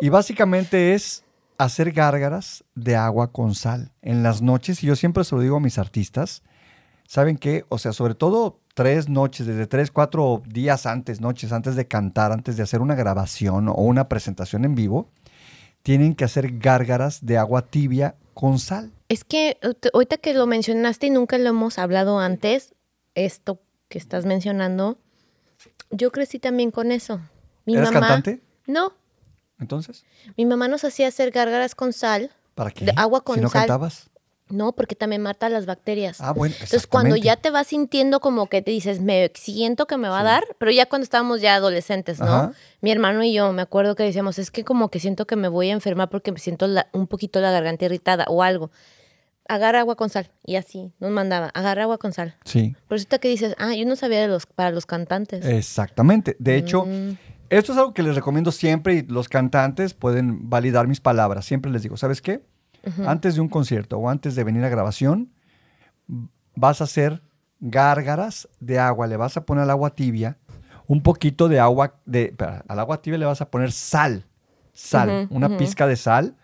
y 0.00 0.08
básicamente 0.08 0.94
es 0.94 1.24
hacer 1.58 1.92
gárgaras 1.92 2.64
de 2.74 2.96
agua 2.96 3.32
con 3.32 3.54
sal 3.54 3.92
en 4.02 4.22
las 4.22 4.40
noches. 4.42 4.82
Y 4.82 4.86
yo 4.86 4.96
siempre 4.96 5.24
se 5.24 5.34
lo 5.34 5.40
digo 5.42 5.56
a 5.56 5.60
mis 5.60 5.78
artistas. 5.78 6.42
¿Saben 7.06 7.36
qué? 7.36 7.64
O 7.68 7.78
sea, 7.78 7.92
sobre 7.92 8.14
todo 8.14 8.60
tres 8.74 9.08
noches, 9.08 9.46
desde 9.46 9.66
tres, 9.66 9.90
cuatro 9.90 10.42
días 10.46 10.86
antes, 10.86 11.20
noches 11.20 11.52
antes 11.52 11.74
de 11.74 11.88
cantar, 11.88 12.32
antes 12.32 12.56
de 12.56 12.62
hacer 12.62 12.80
una 12.80 12.94
grabación 12.94 13.68
o 13.68 13.74
una 13.74 14.08
presentación 14.08 14.64
en 14.64 14.74
vivo, 14.74 15.10
tienen 15.82 16.14
que 16.14 16.24
hacer 16.24 16.58
gárgaras 16.58 17.24
de 17.24 17.38
agua 17.38 17.62
tibia 17.62 18.14
con 18.34 18.58
sal. 18.58 18.92
Es 19.08 19.24
que 19.24 19.58
ahorita- 19.62 19.88
ahorita 19.94 20.16
que 20.18 20.34
lo 20.34 20.46
mencionaste 20.46 21.06
y 21.06 21.10
nunca 21.10 21.38
lo 21.38 21.48
hemos 21.48 21.78
hablado 21.78 22.20
antes, 22.20 22.74
esto 23.14 23.60
que 23.88 23.98
estás 23.98 24.26
mencionando, 24.26 24.98
yo 25.90 26.12
crecí 26.12 26.38
también 26.38 26.70
con 26.70 26.92
eso. 26.92 27.20
Mi 27.64 27.74
¿Eres 27.74 27.90
mamá, 27.90 28.00
cantante? 28.06 28.42
No, 28.66 28.92
Entonces, 29.60 30.04
mi 30.36 30.46
mamá 30.46 30.68
nos 30.68 30.84
hacía 30.84 31.08
hacer 31.08 31.30
gárgaras 31.30 31.74
con 31.74 31.92
sal, 31.92 32.30
¿para 32.54 32.70
qué? 32.70 32.84
De 32.86 32.92
agua 32.96 33.22
con 33.22 33.36
si 33.36 33.40
no 33.42 33.48
sal. 33.48 33.62
cantabas. 33.62 34.10
No, 34.50 34.72
porque 34.72 34.94
también 34.94 35.20
mata 35.20 35.50
las 35.50 35.66
bacterias. 35.66 36.22
Ah, 36.22 36.32
bueno, 36.32 36.54
Entonces, 36.54 36.86
cuando 36.86 37.16
ya 37.16 37.36
te 37.36 37.50
vas 37.50 37.66
sintiendo 37.66 38.18
como 38.20 38.46
que 38.46 38.62
te 38.62 38.70
dices, 38.70 38.98
me 38.98 39.30
siento 39.34 39.86
que 39.86 39.98
me 39.98 40.08
va 40.08 40.20
a 40.20 40.22
dar, 40.22 40.42
pero 40.56 40.70
ya 40.70 40.86
cuando 40.86 41.02
estábamos 41.02 41.42
ya 41.42 41.54
adolescentes, 41.56 42.18
¿no? 42.18 42.26
Ajá. 42.26 42.52
Mi 42.80 42.90
hermano 42.90 43.22
y 43.22 43.34
yo, 43.34 43.52
me 43.52 43.60
acuerdo 43.60 43.94
que 43.94 44.04
decíamos, 44.04 44.38
es 44.38 44.50
que 44.50 44.64
como 44.64 44.88
que 44.90 45.00
siento 45.00 45.26
que 45.26 45.36
me 45.36 45.48
voy 45.48 45.68
a 45.68 45.72
enfermar 45.74 46.08
porque 46.08 46.32
me 46.32 46.38
siento 46.38 46.66
la- 46.66 46.88
un 46.94 47.06
poquito 47.08 47.40
la 47.42 47.50
garganta 47.50 47.84
irritada 47.84 48.24
o 48.28 48.42
algo. 48.42 48.70
Agarra 49.48 49.80
agua 49.80 49.96
con 49.96 50.08
sal. 50.08 50.30
Y 50.46 50.56
así 50.56 50.92
nos 50.98 51.10
mandaba, 51.10 51.48
agarra 51.48 51.82
agua 51.82 51.98
con 51.98 52.14
sal. 52.14 52.34
Sí, 52.46 52.74
Por 52.86 52.96
eso 52.96 53.06
que 53.20 53.28
dices, 53.28 53.54
ah, 53.58 53.74
yo 53.74 53.84
no 53.84 53.96
sabía 53.96 54.20
de 54.22 54.28
los, 54.28 54.46
para 54.46 54.70
los 54.70 54.86
cantantes. 54.86 55.44
exactamente. 55.44 56.36
De 56.38 56.56
hecho, 56.56 56.86
Mm, 56.86 57.16
esto 57.50 57.72
es 57.72 57.78
algo 57.78 57.94
que 57.94 58.02
les 58.02 58.14
recomiendo 58.14 58.52
siempre 58.52 58.94
y 58.94 59.02
los 59.02 59.28
cantantes 59.28 59.94
pueden 59.94 60.48
validar 60.48 60.86
mis 60.86 61.00
palabras. 61.00 61.44
Siempre 61.44 61.70
les 61.70 61.82
digo, 61.82 61.96
¿sabes 61.96 62.20
qué? 62.22 62.42
Antes 63.06 63.34
de 63.34 63.42
un 63.42 63.48
concierto 63.48 63.98
o 63.98 64.08
antes 64.08 64.34
de 64.34 64.44
venir 64.44 64.64
a 64.64 64.68
grabación, 64.70 65.30
vas 66.54 66.80
a 66.80 66.84
hacer 66.84 67.22
gárgaras 67.60 68.48
de 68.60 68.78
agua. 68.78 69.06
Le 69.06 69.16
vas 69.16 69.36
a 69.36 69.44
poner 69.44 69.64
al 69.64 69.70
agua 69.70 69.90
tibia 69.90 70.38
un 70.86 71.02
poquito 71.02 71.48
de 71.48 71.60
agua, 71.60 71.96
de, 72.06 72.34
al 72.66 72.78
agua 72.78 73.02
tibia 73.02 73.18
le 73.18 73.26
vas 73.26 73.42
a 73.42 73.50
poner 73.50 73.72
sal, 73.72 74.24
sal, 74.72 75.26
una 75.30 75.48
ujú. 75.48 75.58
pizca 75.58 75.86
de 75.86 75.96
sal. 75.96 76.36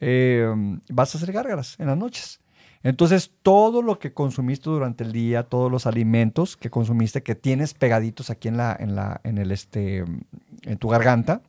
eh, 0.00 0.46
vas 0.90 1.14
a 1.14 1.18
hacer 1.18 1.32
gárgaras 1.32 1.76
en 1.78 1.86
las 1.86 1.96
noches. 1.96 2.40
Entonces, 2.82 3.30
todo 3.42 3.82
lo 3.82 3.98
que 3.98 4.12
consumiste 4.14 4.70
durante 4.70 5.04
el 5.04 5.12
día, 5.12 5.42
todos 5.42 5.70
los 5.70 5.86
alimentos 5.86 6.56
que 6.56 6.70
consumiste, 6.70 7.22
que 7.22 7.34
tienes 7.34 7.74
pegaditos 7.74 8.30
aquí 8.30 8.48
en 8.48 8.56
la, 8.56 8.74
en 8.78 8.94
la, 8.96 9.20
en 9.22 9.36
el 9.38 9.52
este, 9.52 9.98
en 9.98 10.78
tu 10.78 10.88
garganta, 10.88 11.42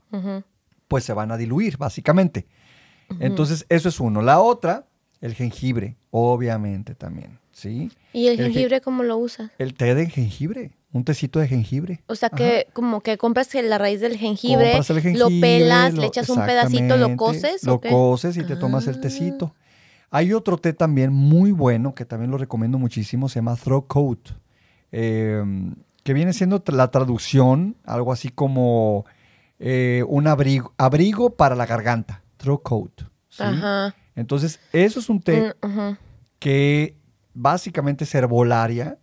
pues 0.90 1.06
se 1.06 1.14
van 1.14 1.32
a 1.32 1.38
diluir, 1.38 1.78
básicamente. 1.78 2.48
Entonces, 3.20 3.66
eso 3.70 3.88
es 3.90 4.00
uno. 4.02 4.22
La 4.22 4.42
otra, 4.42 4.86
el 5.22 5.34
jengibre, 5.34 5.96
obviamente 6.12 6.96
también, 6.96 7.40
¿sí? 7.52 7.92
¿Y 8.12 8.28
el 8.28 8.38
jengibre 8.38 8.82
cómo 8.82 9.04
lo 9.04 9.18
usas? 9.18 9.52
El 9.58 9.74
té 9.74 9.96
de 9.96 10.10
jengibre, 10.10 10.72
un 10.92 11.06
tecito 11.06 11.40
de 11.40 11.48
jengibre. 11.48 12.02
O 12.08 12.16
sea 12.16 12.30
que 12.30 12.68
como 12.74 13.00
que 13.00 13.18
compras 13.18 13.54
la 13.54 13.78
raíz 13.78 14.02
del 14.02 14.18
jengibre, 14.18 14.74
el 14.78 15.18
lo 15.20 15.30
pelas, 15.30 15.94
lo- 15.94 16.02
le 16.02 16.08
echas 16.08 16.28
un 16.30 16.44
pedacito, 16.46 16.98
lo 16.98 17.16
coces. 17.16 17.64
Lo 17.64 17.80
coces 17.80 18.36
y 18.36 18.44
te 18.44 18.58
tomas 18.58 18.88
el 18.88 18.96
Ah. 18.96 19.02
tecito. 19.02 19.56
Hay 20.12 20.34
otro 20.34 20.58
té 20.58 20.74
también 20.74 21.12
muy 21.14 21.52
bueno, 21.52 21.96
que 21.96 22.06
también 22.06 22.30
lo 22.32 22.38
recomiendo 22.38 22.78
muchísimo, 22.78 23.30
se 23.30 23.36
llama 23.36 23.56
Throat 23.56 23.88
Coat, 23.88 24.20
eh, 24.92 25.42
que 26.04 26.14
viene 26.14 26.34
siendo 26.34 26.62
la 26.68 26.92
traducción, 26.92 27.78
algo 27.86 28.12
así 28.12 28.30
como 28.30 29.06
eh, 29.60 30.04
un 30.08 30.28
abrigo, 30.28 30.74
abrigo 30.78 31.36
para 31.36 31.56
la 31.56 31.66
garganta, 31.66 32.24
Throat 32.38 32.62
Coat. 32.64 33.02
¿sí? 33.30 33.44
Ajá. 33.44 33.96
Entonces, 34.16 34.60
eso 34.74 35.00
es 35.00 35.10
un 35.10 35.22
té 35.22 35.54
Mm, 35.64 35.98
que 36.40 36.98
básicamente 37.34 38.04
es 38.04 38.14
herbolaria 38.14 38.98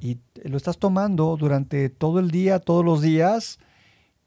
y 0.00 0.18
lo 0.44 0.56
estás 0.56 0.78
tomando 0.78 1.36
durante 1.36 1.90
todo 1.90 2.18
el 2.20 2.30
día, 2.30 2.60
todos 2.60 2.84
los 2.84 3.02
días. 3.02 3.58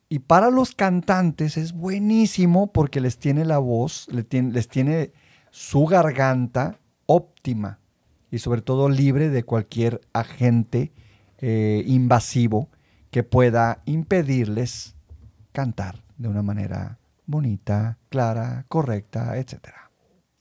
Y 0.09 0.19
para 0.19 0.51
los 0.51 0.75
cantantes 0.75 1.55
es 1.57 1.71
buenísimo 1.71 2.71
porque 2.73 2.99
les 2.99 3.17
tiene 3.17 3.45
la 3.45 3.57
voz, 3.59 4.07
tiene- 4.27 4.51
les 4.51 4.67
tiene 4.67 5.13
su 5.51 5.85
garganta 5.85 6.79
óptima 7.05 7.79
y 8.31 8.39
sobre 8.39 8.61
todo 8.61 8.89
libre 8.89 9.29
de 9.29 9.43
cualquier 9.43 10.01
agente 10.13 10.91
eh, 11.37 11.83
invasivo 11.85 12.69
que 13.11 13.23
pueda 13.23 13.81
impedirles 13.85 14.95
cantar 15.51 16.03
de 16.17 16.29
una 16.29 16.41
manera 16.41 16.97
bonita, 17.25 17.97
clara, 18.09 18.65
correcta, 18.69 19.37
etcétera. 19.37 19.91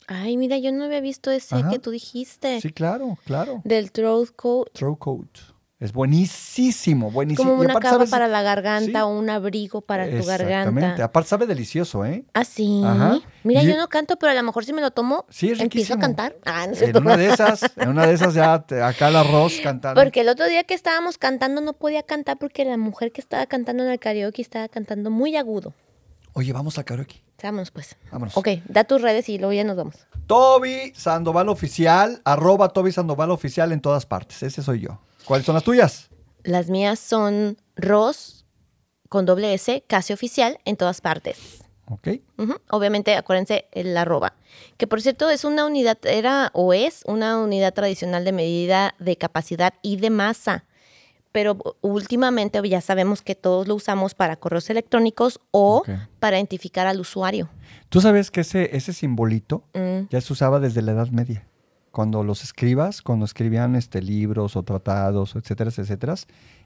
Ay, 0.07 0.37
mira, 0.37 0.59
yo 0.59 0.73
no 0.73 0.85
había 0.85 1.01
visto 1.01 1.31
ese 1.31 1.57
Ajá. 1.57 1.71
que 1.71 1.79
tú 1.79 1.91
dijiste. 1.91 2.61
Sí, 2.61 2.73
claro, 2.73 3.17
claro. 3.25 3.61
Del 3.65 3.93
throat 3.93 4.31
coat. 4.35 4.73
Throat 4.73 4.99
coat. 4.99 5.39
Es 5.81 5.95
buenísimo, 5.95 7.11
buenísimo. 7.11 7.49
Como 7.53 7.63
una 7.63 7.71
aparte, 7.71 7.87
capa 7.87 7.97
¿sabes? 8.01 8.11
para 8.11 8.29
la 8.29 8.43
garganta 8.43 8.99
Sí. 8.99 9.03
o 9.03 9.09
un 9.09 9.31
abrigo 9.31 9.81
para 9.81 10.05
tu 10.11 10.17
Exactamente. 10.17 10.81
garganta. 10.83 11.05
Aparte 11.05 11.29
sabe 11.31 11.47
delicioso, 11.47 12.05
¿eh? 12.05 12.25
Ah, 12.35 12.45
sí. 12.45 12.83
Ajá. 12.85 13.19
Mira, 13.45 13.63
Y- 13.63 13.67
yo 13.69 13.77
no 13.79 13.89
canto, 13.89 14.19
pero 14.19 14.33
a 14.33 14.35
lo 14.35 14.43
mejor 14.43 14.67
si 14.67 14.75
me 14.75 14.83
lo 14.83 14.91
tomo, 14.91 15.25
Sí, 15.31 15.53
empiezo 15.59 15.95
a 15.95 15.99
cantar. 15.99 16.37
Ah, 16.45 16.67
no 16.67 16.75
En 16.75 16.97
una 16.99 17.17
de 17.17 17.29
esas, 17.31 17.63
en 17.79 17.89
una 17.89 18.07
de 18.07 18.13
esas 18.13 18.35
ya 18.35 18.61
te- 18.61 18.83
acá 18.83 19.09
el 19.09 19.17
arroz 19.17 19.55
cantando. 19.63 19.99
Porque 19.99 20.21
el 20.21 20.29
otro 20.29 20.47
día 20.47 20.65
que 20.65 20.75
estábamos 20.75 21.17
cantando 21.17 21.63
no 21.63 21.73
podía 21.73 22.03
cantar 22.03 22.37
porque 22.39 22.67
la 22.67 22.77
mujer 22.77 23.11
que 23.11 23.23
estaba 23.23 23.47
cantando 23.47 23.83
en 23.83 23.91
el 23.91 23.99
karaoke 23.99 24.43
estaba 24.43 24.69
cantando 24.69 25.11
muy 25.11 25.37
agudo. 25.37 25.73
Oye, 26.35 26.53
vamos 26.53 26.79
a 26.79 26.85
karaoke. 26.85 27.23
Vámonos 27.43 27.71
pues. 27.71 27.97
Vámonos. 28.13 28.37
Ok, 28.37 28.49
da 28.69 28.85
tus 28.85 29.01
redes 29.01 29.31
y 29.31 29.39
luego 29.39 29.55
ya 29.55 29.65
nos 29.65 29.77
vamos. 29.79 29.95
Toby 30.27 30.93
Sandoval 30.95 31.49
Oficial, 31.49 32.21
arroba 32.25 32.69
Toby 32.69 32.93
Sandoval 32.93 33.31
Oficial 33.31 33.73
en 33.73 33.81
todas 33.81 34.05
partes. 34.05 34.43
Ese 34.43 34.63
soy 34.63 34.81
yo. 34.81 35.01
¿Cuáles 35.25 35.47
son 35.47 35.55
las 35.55 35.65
tuyas? 35.65 36.09
Las 36.43 36.69
mías 36.71 36.99
son 36.99 37.59
Ros 37.77 38.47
con 39.09 39.27
doble 39.27 39.53
S, 39.55 39.85
casi 39.87 40.13
oficial, 40.13 40.59
en 40.65 40.77
todas 40.77 41.01
partes. 41.01 41.65
Ok. 41.87 42.09
Obviamente, 42.71 43.17
acuérdense 43.17 43.67
el 43.73 43.97
arroba. 43.97 44.35
Que 44.77 44.87
por 44.87 45.03
cierto 45.03 45.29
es 45.29 45.45
una 45.45 45.67
unidad, 45.67 45.99
era 46.05 46.51
o 46.55 46.73
es 46.73 47.03
una 47.07 47.39
unidad 47.41 47.75
tradicional 47.75 48.25
de 48.25 48.33
medida 48.33 48.95
de 49.01 49.17
capacidad 49.17 49.75
y 49.83 49.97
de 49.97 50.11
masa. 50.11 50.65
Pero 51.33 51.59
últimamente 51.81 52.61
ya 52.69 52.81
sabemos 52.81 53.23
que 53.23 53.35
todos 53.35 53.67
lo 53.69 53.75
usamos 53.75 54.15
para 54.15 54.37
correos 54.37 54.71
electrónicos 54.71 55.41
o 55.51 55.83
para 56.19 56.39
identificar 56.39 56.87
al 56.87 57.01
usuario. 57.01 57.49
¿Tú 57.89 58.01
sabes 58.01 58.31
que 58.31 58.41
ese, 58.43 58.77
ese 58.77 58.93
simbolito 58.93 59.65
Mm, 59.75 60.09
ya 60.11 60.21
se 60.21 60.33
usaba 60.33 60.61
desde 60.61 60.83
la 60.83 60.93
Edad 60.93 61.09
Media? 61.09 61.47
Cuando 61.91 62.23
los 62.23 62.43
escribas, 62.45 63.03
cuando 63.03 63.25
escribían 63.25 63.75
este, 63.75 64.01
libros 64.01 64.55
o 64.57 64.63
tratados, 64.63 65.35
etcétera, 65.35 65.71
etcétera, 65.77 66.15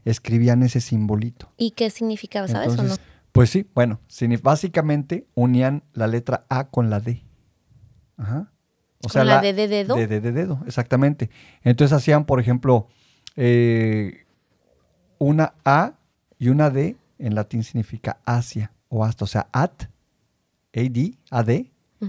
escribían 0.04 0.62
ese 0.62 0.80
simbolito. 0.80 1.50
¿Y 1.56 1.70
qué 1.72 1.88
significaba? 1.90 2.46
¿Sabes 2.48 2.78
o 2.78 2.82
no? 2.82 2.94
Pues 3.32 3.50
sí, 3.50 3.66
bueno, 3.74 4.00
básicamente 4.42 5.26
unían 5.34 5.82
la 5.92 6.06
letra 6.06 6.44
A 6.48 6.64
con 6.68 6.90
la 6.90 7.00
D. 7.00 7.22
Ajá. 8.16 8.52
O 9.02 9.08
¿Con 9.08 9.26
la 9.26 9.40
D 9.40 9.52
de 9.52 9.66
dedo? 9.66 9.94
De, 9.96 10.06
de- 10.06 10.20
de 10.20 10.32
dedo, 10.32 10.60
exactamente. 10.66 11.30
Entonces 11.62 11.94
hacían, 11.96 12.26
por 12.26 12.38
ejemplo, 12.40 12.86
eh, 13.36 14.24
una 15.18 15.54
A 15.64 15.94
y 16.38 16.48
una 16.48 16.70
D 16.70 16.96
en 17.18 17.34
latín 17.34 17.64
significa 17.64 18.18
hacia 18.24 18.72
o 18.88 19.04
hasta. 19.04 19.24
O 19.24 19.28
sea, 19.28 19.48
at, 19.52 19.84
AD, 20.74 21.14
AD, 21.30 21.64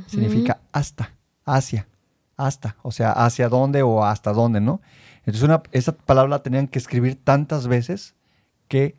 significa 0.07 0.59
hasta, 0.71 1.13
hacia, 1.45 1.87
hasta. 2.37 2.75
O 2.81 2.91
sea, 2.91 3.11
hacia 3.11 3.49
dónde 3.49 3.81
o 3.83 4.03
hasta 4.03 4.33
dónde, 4.33 4.61
¿no? 4.61 4.81
Entonces 5.19 5.43
una, 5.43 5.63
esa 5.71 5.93
palabra 5.93 6.29
la 6.29 6.43
tenían 6.43 6.67
que 6.67 6.79
escribir 6.79 7.15
tantas 7.23 7.67
veces 7.67 8.15
que 8.67 8.95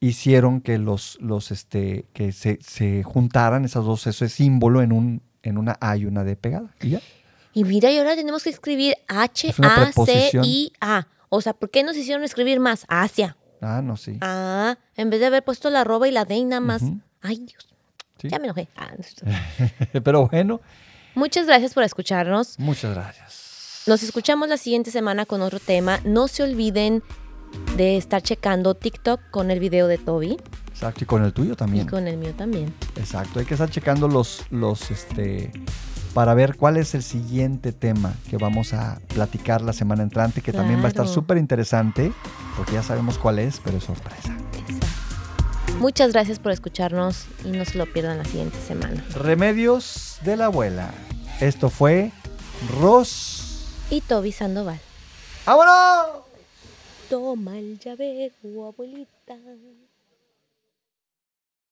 hicieron 0.00 0.60
que 0.60 0.78
los, 0.78 1.18
los 1.20 1.50
este, 1.50 2.06
que 2.12 2.32
se, 2.32 2.58
se 2.62 3.02
juntaran 3.02 3.64
esas 3.64 3.84
dos, 3.84 4.06
ese 4.06 4.28
símbolo 4.28 4.82
en 4.82 4.92
un, 4.92 5.22
en 5.42 5.58
una 5.58 5.76
A 5.80 5.96
y 5.96 6.06
una 6.06 6.24
D 6.24 6.36
pegada. 6.36 6.74
Y 6.80 6.90
ya. 6.90 7.00
Y 7.52 7.64
mira, 7.64 7.90
y 7.90 7.98
ahora 7.98 8.14
tenemos 8.14 8.42
que 8.42 8.50
escribir 8.50 8.96
H, 9.08 9.48
Es 9.48 9.60
A, 9.60 9.90
C. 9.92 10.30
I, 10.42 10.72
A. 10.80 11.06
O 11.28 11.40
sea, 11.40 11.54
¿por 11.54 11.70
qué 11.70 11.82
nos 11.82 11.96
hicieron 11.96 12.22
escribir 12.22 12.60
más? 12.60 12.84
Asia. 12.88 13.36
Ah, 13.60 13.80
no, 13.82 13.96
sí. 13.96 14.18
Ah, 14.20 14.76
en 14.96 15.10
vez 15.10 15.20
de 15.20 15.26
haber 15.26 15.42
puesto 15.42 15.70
la 15.70 15.80
arroba 15.80 16.06
y 16.06 16.10
la 16.12 16.24
D 16.24 16.36
y 16.36 16.44
nada 16.44 16.60
más. 16.60 16.82
Ay, 17.22 17.38
Dios. 17.38 17.74
Sí. 18.20 18.28
Ya 18.28 18.38
me 18.38 18.44
enojé. 18.44 18.68
Ah, 18.76 18.90
no. 18.96 20.02
Pero 20.04 20.28
bueno, 20.28 20.60
Muchas 21.16 21.46
gracias 21.46 21.72
por 21.72 21.82
escucharnos. 21.82 22.58
muchas 22.58 22.94
gracias. 22.94 23.82
Nos 23.86 24.02
escuchamos 24.02 24.48
la 24.50 24.58
siguiente 24.58 24.90
semana 24.90 25.24
con 25.24 25.40
otro 25.40 25.58
tema. 25.58 25.98
No 26.04 26.28
se 26.28 26.42
olviden 26.42 27.02
de 27.78 27.96
estar 27.96 28.20
checando 28.20 28.74
TikTok 28.74 29.20
con 29.30 29.50
el 29.50 29.58
video 29.58 29.86
de 29.86 29.96
Toby 29.96 30.36
Exacto, 30.68 31.04
y 31.04 31.06
con 31.06 31.24
el 31.24 31.32
tuyo 31.32 31.54
y 31.54 31.56
también. 31.56 31.86
con 31.86 32.06
el 32.06 32.18
mío 32.18 32.34
también. 32.36 32.74
Exacto, 32.96 33.38
hay 33.38 33.46
que 33.46 33.54
estar 33.54 33.70
checando 33.70 34.08
los, 34.08 34.44
los, 34.50 34.90
este, 34.90 35.50
para 36.12 36.34
ver 36.34 36.56
cuál 36.56 36.76
es 36.76 36.94
el 36.94 37.02
siguiente 37.02 37.72
tema 37.72 38.12
que 38.28 38.36
vamos 38.36 38.74
a 38.74 39.00
platicar 39.08 39.62
la 39.62 39.72
semana 39.72 40.02
entrante, 40.02 40.42
que 40.42 40.52
también 40.52 40.80
va 40.80 40.84
a 40.84 40.88
estar 40.88 41.08
súper 41.08 41.38
interesante, 41.38 42.12
porque 42.58 42.74
ya 42.74 42.82
sabemos 42.82 43.16
cuál 43.16 43.38
es, 43.38 43.58
pero 43.64 43.78
es 43.78 43.84
sorpresa. 43.84 44.36
Exacto. 44.52 45.76
Muchas 45.78 46.12
gracias 46.12 46.38
por 46.38 46.52
escucharnos 46.52 47.24
y 47.42 47.52
no 47.52 47.64
se 47.64 47.78
lo 47.78 47.86
pierdan 47.86 48.18
la 48.18 48.24
siguiente 48.24 48.58
semana. 48.60 49.02
Remedios 49.14 50.18
de 50.24 50.36
la 50.36 50.46
abuela. 50.46 50.90
Esto 51.40 51.68
fue 51.68 52.12
Ros. 52.80 53.42
Y 53.90 54.00
Toby 54.00 54.32
Sandoval. 54.32 54.80
¡Vámonos! 55.44 56.24
Toma 57.10 57.58
el 57.58 57.78
llavero, 57.78 58.66
abuelita. 58.66 59.36